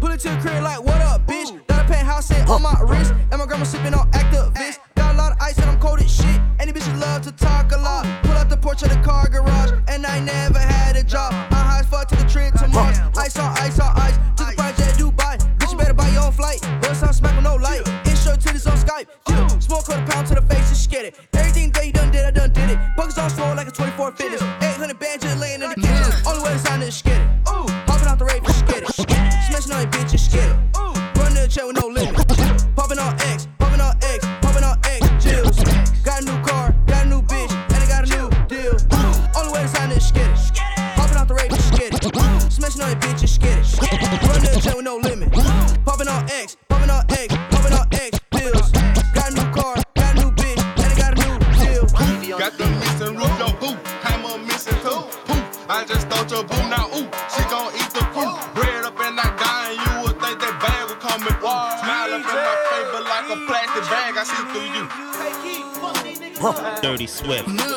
Pull 0.00 0.10
it 0.10 0.18
to 0.18 0.30
the 0.30 0.38
crib 0.40 0.64
like, 0.64 0.82
what 0.82 1.00
up, 1.02 1.24
bitch? 1.24 1.64
Got 1.68 1.84
a 1.84 1.88
penthouse 1.88 2.26
set 2.26 2.48
on 2.48 2.62
my 2.62 2.74
wrist, 2.80 3.14
and 3.30 3.38
my 3.38 3.46
grandma 3.46 3.62
sipping 3.62 3.94
on 3.94 4.10
Actavis. 4.10 4.78
Got 4.96 5.14
a 5.14 5.18
lot 5.18 5.30
of 5.30 5.38
ice 5.40 5.56
and 5.58 5.70
I'm 5.70 5.78
cold 5.78 6.00
as 6.00 6.12
shit. 6.12 6.40
These 6.58 6.72
bitches 6.72 7.00
love 7.00 7.22
to 7.22 7.30
talk 7.30 7.70
a 7.70 7.78
lot. 7.78 8.04
Pull 8.24 8.32
out 8.32 8.50
the 8.50 8.56
porch 8.56 8.82
of 8.82 8.88
the 8.88 9.00
car 9.00 9.28
garage, 9.28 9.70
and 9.86 10.04
I 10.04 10.18
never 10.18 10.58
had 10.58 10.96
a 10.96 11.04
job. 11.04 11.32
I'm 11.32 11.64
high 11.64 11.80
as 11.80 11.86
fuck 11.86 12.08
to 12.08 12.16
the 12.16 12.24
trip 12.24 12.54
to 12.54 12.66
Mars. 12.66 12.98
Ice 13.16 13.38
on 13.38 13.56
ice 13.58 13.78
on 13.78 13.96
ice 13.96 14.18
get 20.88 21.04
it. 21.04 21.14
Everything 21.34 21.70
that 21.72 21.86
you 21.86 21.92
done 21.92 22.10
did, 22.10 22.24
I 22.24 22.30
done 22.30 22.52
did 22.52 22.70
it. 22.70 22.78
Buckets 22.96 23.18
on 23.18 23.30
swole 23.30 23.54
like 23.54 23.68
a 23.68 23.70
24 23.70 24.12
fitness. 24.12 24.42
800 24.42 24.97
Dirty 67.28 67.67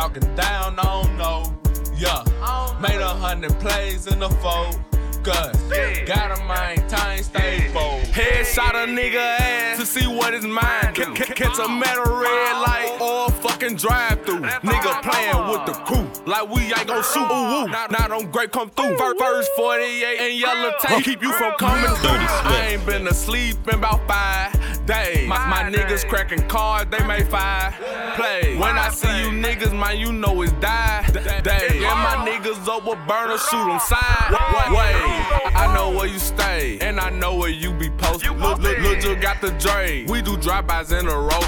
talking 0.00 0.34
down, 0.34 0.78
I 0.78 1.02
don't 1.02 1.18
know. 1.18 1.42
Yeah, 1.94 2.24
made 2.80 3.02
a 3.02 3.08
hundred 3.08 3.52
plays 3.60 4.06
in 4.06 4.18
the 4.18 4.30
fold. 4.40 4.80
Gus, 5.22 5.54
gotta 6.06 6.42
maintain, 6.48 7.22
stay 7.22 7.68
focused. 7.74 8.10
Headshot 8.12 8.70
a 8.70 8.86
nigga 8.86 9.16
ass 9.16 9.78
to 9.78 9.84
see 9.84 10.06
what 10.06 10.32
his 10.32 10.46
mind 10.46 10.94
do. 10.94 11.12
Catch 11.14 11.58
a 11.58 11.68
metal 11.68 12.04
red 12.04 12.52
light 12.66 12.96
or 12.98 13.30
fucking 13.42 13.76
drive 13.76 14.24
through. 14.24 14.40
Nigga 14.40 15.02
playing 15.02 15.50
with 15.50 15.66
the 15.66 15.74
crew 15.84 16.08
like 16.24 16.48
we 16.48 16.62
ain't 16.62 16.86
gon' 16.86 17.02
shoot. 17.02 17.28
Ooh, 17.30 17.64
ooh. 17.64 17.68
Now, 17.68 18.08
them 18.08 18.30
great 18.30 18.52
come 18.52 18.70
through. 18.70 18.96
Fir- 18.96 19.18
First 19.18 19.50
48 19.56 20.20
and 20.20 20.40
yellow 20.40 20.72
tape 20.80 20.96
To 20.96 21.02
keep 21.04 21.20
you 21.20 21.32
from 21.34 21.52
coming 21.58 21.94
through. 21.96 22.10
I 22.12 22.68
ain't 22.72 22.86
been 22.86 23.06
asleep 23.06 23.56
in 23.68 23.74
about 23.74 24.08
five 24.08 24.79
days. 24.90 25.28
My, 25.28 25.46
my 25.48 25.70
niggas 25.70 26.06
cracking 26.08 26.46
cards, 26.48 26.90
they 26.90 27.04
make 27.06 27.28
five 27.28 27.74
plays. 28.16 28.58
When 28.58 28.76
I 28.76 28.90
see 28.90 29.08
you 29.22 29.30
niggas, 29.30 29.72
man, 29.72 29.98
you 29.98 30.12
know 30.12 30.42
it's 30.42 30.52
die 30.54 31.06
day. 31.42 31.68
And 31.68 31.98
my 32.08 32.26
niggas 32.28 32.66
up 32.68 32.84
with 32.84 32.98
burner, 33.06 33.38
shoot 33.38 33.66
them 33.66 33.80
side. 33.80 34.30
Way, 34.70 34.94
I 35.54 35.72
know 35.74 35.90
where 35.90 36.06
you 36.06 36.18
stay, 36.18 36.78
and 36.80 37.00
I 37.00 37.10
know 37.10 37.36
where 37.36 37.50
you 37.50 37.72
be 37.72 37.90
posted. 37.90 38.36
Look, 38.38 38.58
look, 38.58 38.78
look, 38.78 39.02
you 39.02 39.16
got 39.16 39.40
the 39.40 39.50
Dre. 39.52 40.04
We 40.06 40.22
do 40.22 40.36
drive-bys 40.36 40.92
in 40.92 41.06
a 41.06 41.18
row. 41.18 41.40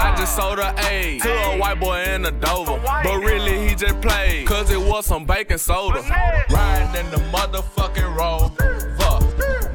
I 0.00 0.14
just 0.16 0.36
sold 0.36 0.58
a 0.58 0.74
A 0.90 1.18
to 1.20 1.30
a 1.50 1.58
white 1.58 1.80
boy 1.80 2.02
in 2.04 2.24
a 2.24 2.30
Dover. 2.30 2.80
But 2.84 3.18
really, 3.18 3.68
he 3.68 3.74
just 3.74 4.00
played, 4.00 4.46
cause 4.46 4.70
it 4.70 4.80
was 4.80 5.06
some 5.06 5.24
baking 5.24 5.58
soda. 5.58 6.02
Riding 6.50 7.06
in 7.06 7.10
the 7.10 7.18
motherfucking 7.32 8.16
rover. 8.16 8.54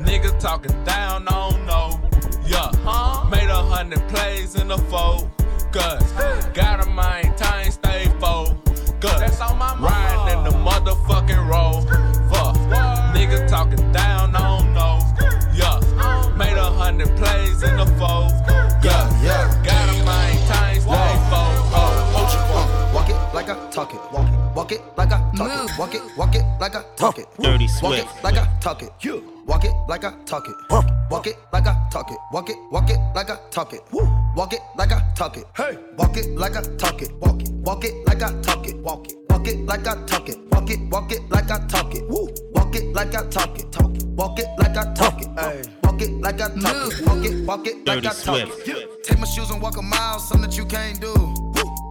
Niggas 0.03 0.39
talking 0.39 0.71
down, 0.83 1.03
I 1.03 1.09
don't 1.15 1.25
know. 1.25 1.42
Yeah, 1.42 1.42
plays 4.07 4.55
in 4.55 4.67
the 4.67 4.77
fold. 4.77 5.29
Cause 5.71 6.11
gotta 6.53 6.87
maintain, 6.89 7.71
stay 7.71 8.05
focused. 8.19 9.39
Riding 9.79 10.37
in 10.37 10.43
the 10.43 10.51
motherfucking 10.51 11.47
road. 11.49 11.83
Fuck. 12.29 12.55
Niggas 13.15 13.49
talking 13.49 13.91
down, 13.91 14.35
I 14.35 14.57
don't 14.57 14.73
know. 14.73 14.99
Yeah. 15.55 15.79
Made 16.37 16.57
a 16.57 16.69
hundred 16.71 17.15
plays 17.17 17.63
in 17.63 17.77
the 17.77 17.87
fold. 17.97 18.31
Yeah, 18.83 19.23
yeah. 19.23 19.63
Gotta 19.65 19.97
maintain, 20.05 20.81
stay 20.81 21.13
focused. 21.31 22.37
Walk 22.93 23.09
it 23.09 23.17
like 23.33 23.49
I 23.49 23.69
talk 23.71 23.93
it. 23.93 24.01
Walk 24.11 24.27
it. 24.27 24.32
Walk 24.55 24.71
it 24.71 24.81
like 24.95 25.11
I 25.11 25.17
talk 25.35 25.49
it. 25.49 25.79
Walk 25.79 25.95
it. 25.95 26.01
Walk 26.15 26.35
it 26.35 26.43
like 26.59 26.75
I 26.75 26.83
talk 26.95 27.17
it. 27.17 27.27
Dirty 27.39 27.67
Walk 27.81 27.95
it 27.97 28.07
like 28.23 28.37
I 28.37 28.47
talk 28.59 28.83
it. 28.83 28.89
Walk 29.47 29.65
it 29.65 29.75
like 29.91 30.03
I 30.03 30.13
talk 30.29 30.47
it. 30.47 30.57
Walk 31.11 31.27
it 31.27 31.35
like 31.51 31.67
I 31.67 31.75
talk 31.89 32.11
it. 32.11 32.17
Walk 32.31 32.49
it. 32.49 32.57
Walk 32.71 32.89
it 32.89 32.97
like 33.15 33.29
I 33.29 33.37
talk 33.49 33.73
it. 33.73 33.81
Walk 34.35 34.53
it 34.53 34.59
like 34.77 34.91
I 34.91 35.13
talk 35.15 35.37
it. 35.37 35.45
Hey. 35.57 35.77
Walk 35.97 36.17
it 36.17 36.37
like 36.37 36.55
I 36.55 36.61
talk 36.77 37.01
it. 37.01 37.11
Walk 37.15 37.41
it. 37.41 37.49
Walk 37.51 37.83
it 37.83 37.93
like 38.05 38.21
I 38.21 38.41
talk 38.41 38.67
it. 38.67 38.77
Walk 38.77 39.07
it. 39.07 39.17
Walk 39.29 39.47
it 39.47 39.57
like 39.65 39.87
I 39.87 40.05
talk 40.05 40.29
it. 40.29 40.37
Walk 40.51 40.69
it. 40.69 40.79
Walk 40.89 41.11
it 41.11 41.29
like 41.29 41.51
I 41.51 41.67
talk 41.67 41.95
it. 41.95 42.03
Walk 42.07 42.75
it 42.75 42.93
like 42.93 43.15
I 43.15 43.27
talk 43.29 43.59
it. 43.59 43.71
Talk 43.71 43.95
it. 43.95 44.02
Walk 44.15 44.39
it 44.39 44.47
like 44.59 44.77
I 44.77 44.93
talk 44.93 45.21
it. 45.21 45.27
Walk 45.83 46.01
it 46.01 46.11
like 46.21 46.39
I 46.39 46.49
talk 46.49 46.93
it. 46.93 47.05
Walk 47.07 47.25
it. 47.25 47.45
Walk 47.45 47.67
it 47.67 47.87
like 47.87 48.05
I 48.05 48.13
talk 48.13 48.47
it. 48.47 49.03
Take 49.03 49.19
my 49.19 49.25
shoes 49.25 49.49
and 49.49 49.61
walk 49.61 49.77
a 49.77 49.81
mile, 49.81 50.19
something 50.19 50.49
that 50.49 50.57
you 50.57 50.65
can't 50.65 51.01
do. 51.01 51.13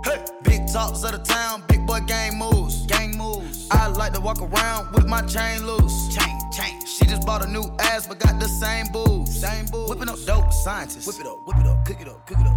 Hey. 0.04 0.24
Big 0.44 0.60
talks 0.72 1.02
of 1.04 1.12
the 1.12 1.18
town, 1.18 1.62
big 1.68 1.86
boy 1.86 2.00
gang 2.06 2.38
moves. 2.38 2.86
Gang 2.86 3.16
moves. 3.16 3.68
I 3.70 3.88
like 3.88 4.12
to 4.14 4.20
walk 4.20 4.40
around 4.40 4.94
with 4.94 5.06
my 5.06 5.22
chain 5.22 5.66
loose. 5.66 6.14
Chain, 6.14 6.38
chain. 6.52 6.84
She 6.86 7.06
just 7.06 7.26
bought 7.26 7.44
a 7.44 7.50
new 7.50 7.64
ass, 7.80 8.06
but 8.06 8.18
got 8.18 8.38
the 8.38 8.48
same 8.48 8.86
boobs. 8.92 9.40
Same 9.40 9.66
boobs. 9.66 9.90
Whipping 9.90 10.08
up 10.08 10.18
dope 10.24 10.52
scientists. 10.52 11.06
Whip 11.06 11.20
it 11.20 11.26
up, 11.26 11.46
whip 11.46 11.56
it 11.58 11.66
up, 11.66 11.84
cook 11.84 12.00
it 12.00 12.08
up, 12.08 12.26
cook 12.26 12.38
it 12.40 12.46
up. 12.46 12.52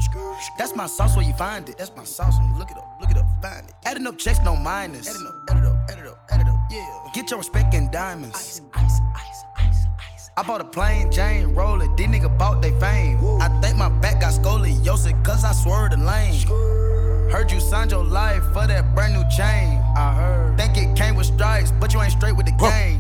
That's 0.58 0.76
my 0.76 0.88
sauce 0.88 1.16
where 1.16 1.26
you 1.26 1.34
find 1.34 1.68
it. 1.70 1.78
That's 1.78 1.92
my 1.96 2.04
sauce 2.04 2.38
when 2.40 2.50
you 2.50 2.58
look 2.58 2.72
it 2.72 2.78
up, 2.78 2.98
look 3.02 3.10
it 3.12 3.18
up, 3.18 3.26
find 3.42 3.68
it. 3.68 3.74
Adding 3.86 4.06
up 4.08 4.18
checks, 4.18 4.40
no 4.44 4.56
minus. 4.56 5.10
Adding 5.10 5.28
up, 5.28 5.36
add 5.50 5.58
it 5.58 5.66
up, 5.66 5.90
add 5.90 6.00
it 6.00 6.08
up, 6.08 6.28
add 6.32 6.42
it 6.42 6.48
up. 6.48 6.56
Yeah. 6.72 7.12
Get 7.14 7.30
your 7.32 7.40
respect 7.40 7.74
in 7.74 7.90
diamonds. 7.92 8.36
Ice. 8.36 8.62
I 10.38 10.44
bought 10.44 10.60
a 10.60 10.66
plain 10.66 11.10
Jane 11.14 11.56
roller, 11.56 11.88
these 11.96 12.08
nigga 12.08 12.38
bought 12.38 12.62
they 12.62 12.78
fame. 12.78 13.18
I 13.40 13.48
think 13.62 13.78
my 13.78 13.88
back 13.88 14.20
got 14.20 14.34
scoliosis, 14.34 15.24
cause 15.24 15.46
I 15.46 15.54
swerved 15.54 15.94
the 15.94 15.98
lane. 16.04 17.32
Heard 17.32 17.50
you 17.54 17.62
signed 17.62 17.92
your 17.92 18.04
life 18.04 18.44
for 18.52 18.68
that 18.68 18.94
brand 18.94 19.14
new 19.14 19.24
chain. 19.30 19.80
I 19.96 20.14
heard. 20.14 20.58
Think 20.58 20.76
it 20.76 20.94
came 20.98 21.16
with 21.16 21.28
stripes, 21.28 21.72
but 21.72 21.94
you 21.94 22.02
ain't 22.02 22.12
straight 22.12 22.36
with 22.36 22.48
the 22.48 22.52
game. 22.52 23.00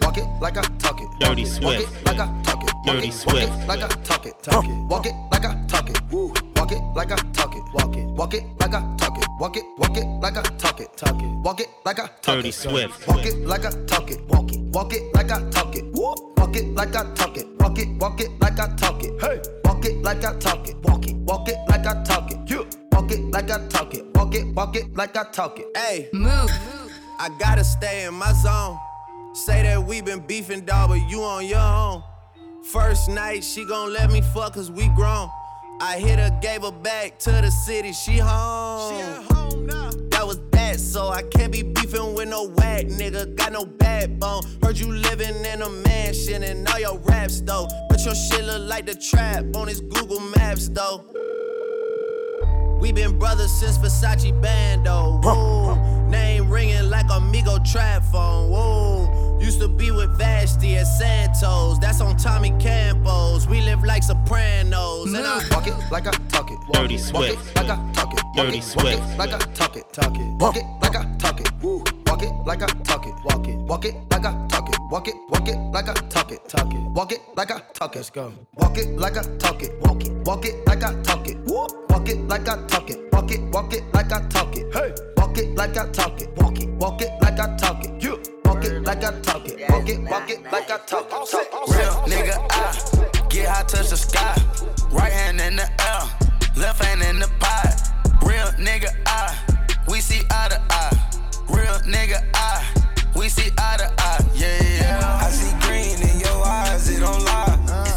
Walk 0.00 0.16
it 0.16 0.24
like 0.40 0.56
I 0.56 0.62
talk 0.78 0.98
it. 1.02 1.08
Dirty 1.20 1.44
Swift. 1.44 1.64
Walk 1.64 1.80
it 1.80 2.06
like 2.06 2.18
I 2.18 2.42
talk 2.42 2.64
it. 2.64 2.72
Dirty 2.86 3.10
Swift. 3.10 3.36
Walk 3.36 3.60
it 3.60 3.66
like 3.68 3.82
I 3.82 3.88
talk 3.88 4.24
it. 4.24 4.42
Talk 4.42 4.64
it. 4.64 4.70
Walk 4.88 5.04
it 5.04 5.14
like 5.30 5.44
I 5.44 5.66
talk 5.66 5.90
it. 5.90 6.00
Walk 6.10 6.72
it 6.72 6.82
like 6.96 7.12
I 7.12 7.16
talk 7.34 7.54
it. 7.54 7.62
Walk 7.74 7.94
it. 7.94 8.06
Walk 8.06 8.32
it 8.32 8.44
like 8.58 8.72
I 8.72 8.96
talk 8.96 9.18
it. 9.18 9.26
Walk 9.38 9.56
it. 9.58 9.64
Walk 9.76 9.96
it 9.98 10.06
like 10.22 10.38
I 10.38 10.42
talk 10.56 10.80
it. 10.80 10.96
Talk 10.96 11.20
it. 11.20 11.28
Walk 11.44 11.60
it 11.60 11.68
like 11.84 11.98
I 11.98 12.06
talk 12.22 12.36
Dirty. 12.36 12.52
Swift. 12.52 13.06
Walk 13.06 13.26
it 13.26 13.36
like 13.44 13.66
I 13.66 13.70
talk 13.84 14.10
it. 14.10 14.26
Walk 14.28 14.50
it. 14.50 14.60
Walk 14.60 14.94
it 14.94 15.14
like 15.14 15.30
I 15.30 15.40
talk 15.50 15.76
it. 15.76 15.84
Walk 16.36 16.56
it 16.56 16.74
like 16.74 16.96
I 16.96 17.12
talk 17.14 17.36
it. 17.36 17.46
Walk 17.60 17.78
it. 17.78 17.88
Walk 17.98 18.20
it 18.20 18.30
like 18.40 18.58
I 18.58 18.74
talk 18.76 19.02
it. 19.02 19.20
Hey. 19.20 19.40
Walk 19.64 19.84
it 19.84 20.02
like 20.02 20.24
I 20.24 20.36
talk 20.38 20.68
it. 20.68 20.76
Walk 20.84 21.06
it. 21.06 21.16
Walk 21.16 21.48
it 21.48 21.56
like 21.68 21.86
I 21.86 22.02
talk 22.04 22.30
it. 22.30 22.38
You. 22.50 22.66
Walk 22.92 23.12
it 23.12 23.20
like 23.30 23.50
I 23.50 23.66
talk 23.68 23.94
it. 23.94 24.04
Walk 24.14 24.34
it. 24.34 24.46
Walk 24.54 24.76
it 24.76 24.94
like 24.94 25.16
I 25.16 25.24
talk 25.30 25.58
it. 25.58 25.66
Hey, 25.76 26.08
move. 26.12 26.50
I 27.20 27.28
gotta 27.38 27.64
stay 27.64 28.04
in 28.06 28.14
my 28.14 28.32
zone. 28.32 28.78
Say 29.34 29.62
that 29.62 29.84
we 29.84 30.00
been 30.00 30.20
beefing, 30.20 30.64
dog, 30.64 30.90
but 30.90 31.08
you 31.08 31.22
on 31.22 31.46
your 31.46 31.58
own. 31.60 32.02
First 32.64 33.08
night, 33.08 33.44
she 33.44 33.64
gon' 33.64 33.92
let 33.92 34.10
me 34.10 34.20
fuck 34.20 34.54
cause 34.54 34.70
we 34.70 34.88
grown. 34.88 35.30
I 35.80 35.98
hit 35.98 36.18
her, 36.18 36.36
gave 36.42 36.62
her 36.62 36.72
back 36.72 37.18
to 37.20 37.30
the 37.30 37.50
city, 37.50 37.92
she 37.92 38.18
home. 38.18 38.96
She 38.96 39.02
at 39.02 39.22
home 39.32 39.66
now. 39.66 40.07
So 40.78 41.08
I 41.08 41.22
can't 41.22 41.52
be 41.52 41.62
beefing 41.62 42.14
with 42.14 42.28
no 42.28 42.48
whack 42.48 42.86
nigga. 42.86 43.34
Got 43.36 43.52
no 43.52 43.66
backbone. 43.66 44.42
Heard 44.62 44.78
you 44.78 44.92
living 44.92 45.44
in 45.44 45.62
a 45.62 45.68
mansion 45.68 46.42
and 46.42 46.68
all 46.68 46.78
your 46.78 46.98
raps 46.98 47.40
though. 47.40 47.68
But 47.88 48.04
your 48.04 48.14
shit 48.14 48.44
look 48.44 48.68
like 48.68 48.86
the 48.86 48.94
trap 48.94 49.44
on 49.56 49.68
his 49.68 49.80
Google 49.80 50.20
Maps 50.36 50.68
though. 50.68 51.04
We 52.80 52.92
been 52.92 53.18
brothers 53.18 53.50
since 53.52 53.76
Versace 53.78 54.30
Bando. 54.40 55.20
Whoa. 55.22 55.97
Name 56.08 56.48
ringing 56.48 56.90
like 56.90 57.06
Amigo 57.10 57.58
trap 57.64 58.02
phone. 58.04 58.50
Whoa. 58.50 59.38
Used 59.40 59.60
to 59.60 59.68
be 59.68 59.90
with 59.90 60.16
Vashti 60.18 60.76
at 60.76 60.84
Santos. 60.84 61.78
That's 61.78 62.00
on 62.00 62.16
Tommy 62.16 62.50
Campos. 62.58 63.46
We 63.46 63.60
live 63.60 63.84
like 63.84 64.02
Sopranos. 64.02 65.12
And 65.12 65.26
I 65.26 65.40
mm. 65.40 65.54
Walk 65.54 65.66
it 65.66 65.92
like 65.92 66.06
I 66.06 66.10
talk 66.28 66.50
it. 66.50 66.58
Dirty 66.72 66.96
Walk 66.96 67.04
Swift. 67.04 67.50
it 67.50 67.56
like 67.56 67.70
I 67.70 67.92
talk 67.92 68.12
it. 68.12 68.20
Walk 68.24 68.46
Dirty 68.46 68.58
it, 68.58 68.64
Swift. 68.64 69.00
Walk 69.00 69.10
it 69.10 69.18
like 69.18 69.32
I 69.32 69.38
talk 69.38 69.76
it. 69.76 69.92
Talk 69.92 70.16
it. 70.16 70.40
Walk 70.40 70.56
it 70.56 70.64
like 70.82 70.96
I 70.96 71.04
talk 71.18 71.40
it. 71.40 71.97
Walk 72.18 72.26
it 72.26 72.46
like 72.46 72.62
I 72.62 72.66
talk 72.82 73.06
it. 73.06 73.14
Walk 73.24 73.46
it. 73.46 73.56
Walk 73.58 73.84
it 73.84 73.94
like 74.10 74.24
I 74.24 74.46
talk 74.48 74.68
it. 74.68 74.74
Walk 74.90 75.06
it. 75.06 75.14
Walk 75.28 75.46
it 75.46 75.56
like 75.56 75.88
I 75.88 75.94
talk 75.94 76.32
it. 76.32 76.48
Talk 76.48 76.74
it. 76.74 76.80
Walk 76.90 77.12
it 77.12 77.20
like 77.36 77.52
I 77.52 77.60
talk 77.74 77.94
it. 77.94 77.98
Let's 77.98 78.10
go. 78.10 78.32
Walk 78.56 78.76
it 78.76 78.88
like 78.98 79.16
I 79.16 79.22
talk 79.38 79.62
it. 79.62 79.80
Walk 79.82 80.04
it. 80.04 80.10
Walk 80.26 80.44
it 80.44 80.66
like 80.66 80.82
I 80.82 81.00
talk 81.02 81.28
it. 81.28 81.38
Walk 81.46 82.08
it 82.08 82.18
like 82.26 82.48
I 82.48 82.66
talk 82.66 82.90
it. 82.90 83.12
Walk 83.12 83.30
it. 83.30 83.40
Walk 83.52 83.72
it 83.72 83.84
like 83.94 84.10
I 84.10 84.26
talk 84.26 84.56
it. 84.56 84.74
Hey. 84.74 84.92
Walk 85.16 85.38
it 85.38 85.54
like 85.54 85.76
I 85.76 85.88
talk 85.92 86.20
it. 86.20 86.36
Walk 86.38 86.60
it. 86.60 86.68
Walk 86.70 87.00
it 87.02 87.12
like 87.22 87.38
I 87.38 87.56
talk 87.56 87.84
it. 87.84 88.02
You. 88.02 88.20
Walk 88.44 88.64
it 88.64 88.82
like 88.82 89.04
I 89.04 89.20
talk 89.20 89.46
it. 89.48 89.70
Walk 89.70 89.88
it. 89.88 90.00
Walk 90.00 90.28
it 90.28 90.42
like 90.42 90.70
I 90.72 90.78
talk 90.86 91.04
it. 91.04 91.10
Talk 91.20 91.52
it. 91.52 91.78
Real 91.78 91.94
nigga, 92.10 92.34
I 92.50 93.28
get 93.28 93.46
high, 93.46 93.62
touch 93.62 93.90
the 93.90 93.96
sky. 93.96 94.34
Right 94.90 95.12
hand 95.12 95.40
in 95.40 95.54
the 95.54 95.70
air, 95.82 96.02
left 96.56 96.82
hand 96.82 97.00
in 97.00 97.20
the 97.20 97.28
pot. 97.38 97.92
Real 98.24 98.48
nigga, 98.58 98.90
I 99.06 99.38
we 99.88 100.00
see 100.00 100.22
eye 100.32 100.48
to 100.48 100.60
eye. 100.70 101.07
Real 101.48 101.78
nigga, 101.86 102.22
I 102.34 102.64
we 103.16 103.28
see 103.28 103.50
eye 103.58 103.76
to 103.78 103.92
eye. 103.98 104.24
Yeah, 104.34 104.62
yeah. 104.62 105.20
I 105.22 105.30
see 105.30 105.52
green 105.66 106.00
in 106.08 106.20
your 106.20 106.46
eyes, 106.46 106.88
it 106.88 107.00
don't 107.00 107.24
lie. 107.24 107.56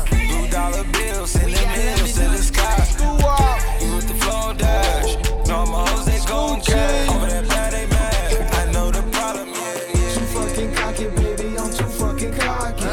Blue 0.10 0.48
dollar 0.50 0.84
bills, 0.92 1.32
send 1.32 1.54
them 1.54 1.70
hills 1.70 2.14
to 2.14 2.22
the 2.22 2.38
sky. 2.38 2.88
You 3.82 3.96
with 3.96 4.08
the 4.08 4.16
flow 4.16 4.54
dash. 4.54 5.16
No, 5.48 5.66
my 5.66 5.88
hoes, 5.90 6.06
they 6.06 6.20
gon' 6.28 6.62
cash. 6.62 7.10
Over 7.10 7.28
that 7.28 7.48
bad, 7.48 7.74
they 7.74 7.86
mad. 7.88 8.54
I 8.54 8.72
know 8.72 8.90
the 8.90 9.04
problem, 9.12 9.50
yeah, 9.50 9.78
yeah. 9.94 10.14
Too 10.14 10.26
fucking 10.34 10.74
cocky, 10.74 11.08
baby. 11.10 11.58
I'm 11.58 11.72
too 11.72 11.86
fucking 11.86 12.34
cocky. 12.34 12.84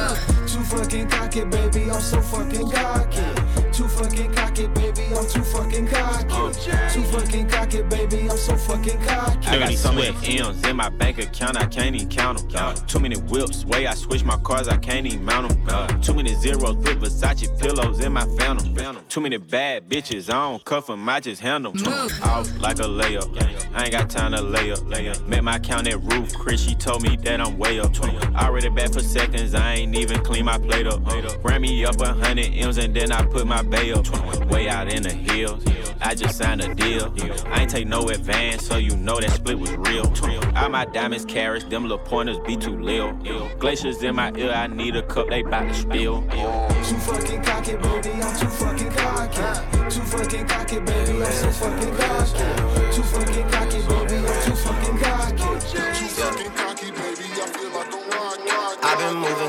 Too 0.47 0.65
fucking 0.65 1.09
cocky, 1.09 1.45
baby. 1.45 1.91
I'm 1.91 2.01
so 2.01 2.21
fucking 2.21 2.71
cocky. 2.71 3.23
Too 3.73 3.89
fucking 3.89 4.33
cocky, 4.33 4.67
baby. 4.67 5.05
I'm 5.17 5.27
too 5.29 5.43
fucking 5.43 5.87
cocky. 5.87 6.63
Too 6.93 7.05
fucking 7.05 7.49
cocky, 7.49 7.83
baby. 7.83 8.29
I'm 8.29 8.37
so 8.37 8.57
fucking 8.69 9.01
cocky. 9.03 9.49
I 9.49 9.59
got 9.59 9.73
so 9.73 9.93
many 9.93 10.13
Swift. 10.13 10.29
M's 10.29 10.67
in 10.67 10.77
my 10.77 10.91
bank 10.91 11.19
account, 11.19 11.57
I 11.57 11.67
can't 11.67 11.97
even 11.97 12.09
count 12.09 12.51
them. 12.51 12.75
Too 12.87 13.01
many 13.01 13.17
whips, 13.17 13.65
way 13.65 13.87
I 13.87 13.95
switch 13.95 14.25
my 14.25 14.37
cars, 14.39 14.69
I 14.69 14.77
can't 14.77 15.07
even 15.07 15.25
mount 15.25 15.67
them. 15.67 16.01
Too 16.01 16.15
many 16.15 16.35
zeros, 16.35 16.77
put 16.77 16.99
Versace 17.01 17.49
pillows 17.59 18.01
in 18.01 18.13
my 18.13 18.27
phantom. 18.37 18.99
Too 19.09 19.21
many 19.21 19.39
bad 19.39 19.89
bitches, 19.89 20.29
I 20.29 20.35
don't 20.35 20.65
cuff 20.65 20.87
them, 20.87 21.09
I 21.09 21.21
just 21.21 21.41
handle 21.41 21.73
them. 21.73 21.93
Off 22.23 22.47
like 22.61 22.79
a 22.79 22.83
layup, 22.83 23.29
I 23.75 23.85
ain't 23.85 23.93
got 23.93 24.11
time 24.11 24.33
to 24.33 24.43
lay 24.43 24.71
up. 24.71 24.83
Met 25.27 25.45
my 25.45 25.59
count 25.59 25.89
at 25.89 26.03
roof, 26.03 26.35
Chris, 26.35 26.61
she 26.61 26.75
told 26.75 27.03
me 27.03 27.17
that 27.17 27.41
I'm 27.41 27.57
way 27.57 27.81
up. 27.81 27.93
I 28.35 28.49
Already 28.49 28.71
back 28.71 28.93
for 28.93 29.01
seconds, 29.01 29.55
I 29.55 29.75
ain't 29.75 29.95
even 29.95 30.21
clean 30.25 30.47
my 30.47 30.59
plate 30.59 30.87
up. 30.87 31.01
Ran 31.45 31.61
me 31.61 31.85
up 31.85 32.01
a 32.01 32.15
hundred 32.15 32.47
M's 32.55 32.79
and 32.79 32.95
then 32.95 33.13
I 33.13 33.25
put 33.25 33.47
my 33.47 33.63
bay 33.63 33.93
up. 33.93 34.07
Way 34.51 34.69
out 34.71 34.91
in 34.91 35.03
the 35.03 35.13
hills, 35.13 35.63
I 36.01 36.15
just 36.15 36.39
signed 36.39 36.63
a 36.63 36.75
deal. 36.75 37.15
I 37.49 37.61
ain't 37.61 37.71
take 37.71 37.87
no 37.87 38.09
advance, 38.09 38.58
so 38.59 38.77
you 38.77 38.97
know 38.97 39.21
that 39.21 39.31
split 39.31 39.59
was 39.59 39.71
real. 39.77 40.13
All 40.57 40.69
my 40.69 40.85
diamonds 40.85 41.25
carrots, 41.25 41.65
them 41.65 41.83
little 41.83 41.99
pointers 41.99 42.39
be 42.47 42.57
too 42.57 42.79
lil. 42.81 43.13
Glaciers 43.59 44.03
in 44.03 44.17
my 44.17 44.33
ear, 44.37 44.53
I 44.53 44.67
need 44.67 44.97
a 44.97 45.03
cup, 45.03 45.29
they 45.29 45.43
bout 45.43 45.69
to 45.69 45.75
spill. 45.75 46.23
Too 46.23 46.97
fucking 46.97 47.43
cocky, 47.43 47.77
baby. 47.77 48.11
I'm 48.23 48.39
too 48.39 48.47
fucking 48.47 48.91
cocky. 48.91 49.95
Too 49.95 50.03
fucking 50.03 50.47
cocky, 50.47 50.81
baby. 50.81 51.23
I'm 51.23 51.33
so 51.33 51.51
fucking 51.51 51.97
cocky. 51.97 52.97
Too 52.97 53.03
fucking 53.03 53.49
cocky, 53.51 53.79
baby. 53.89 53.98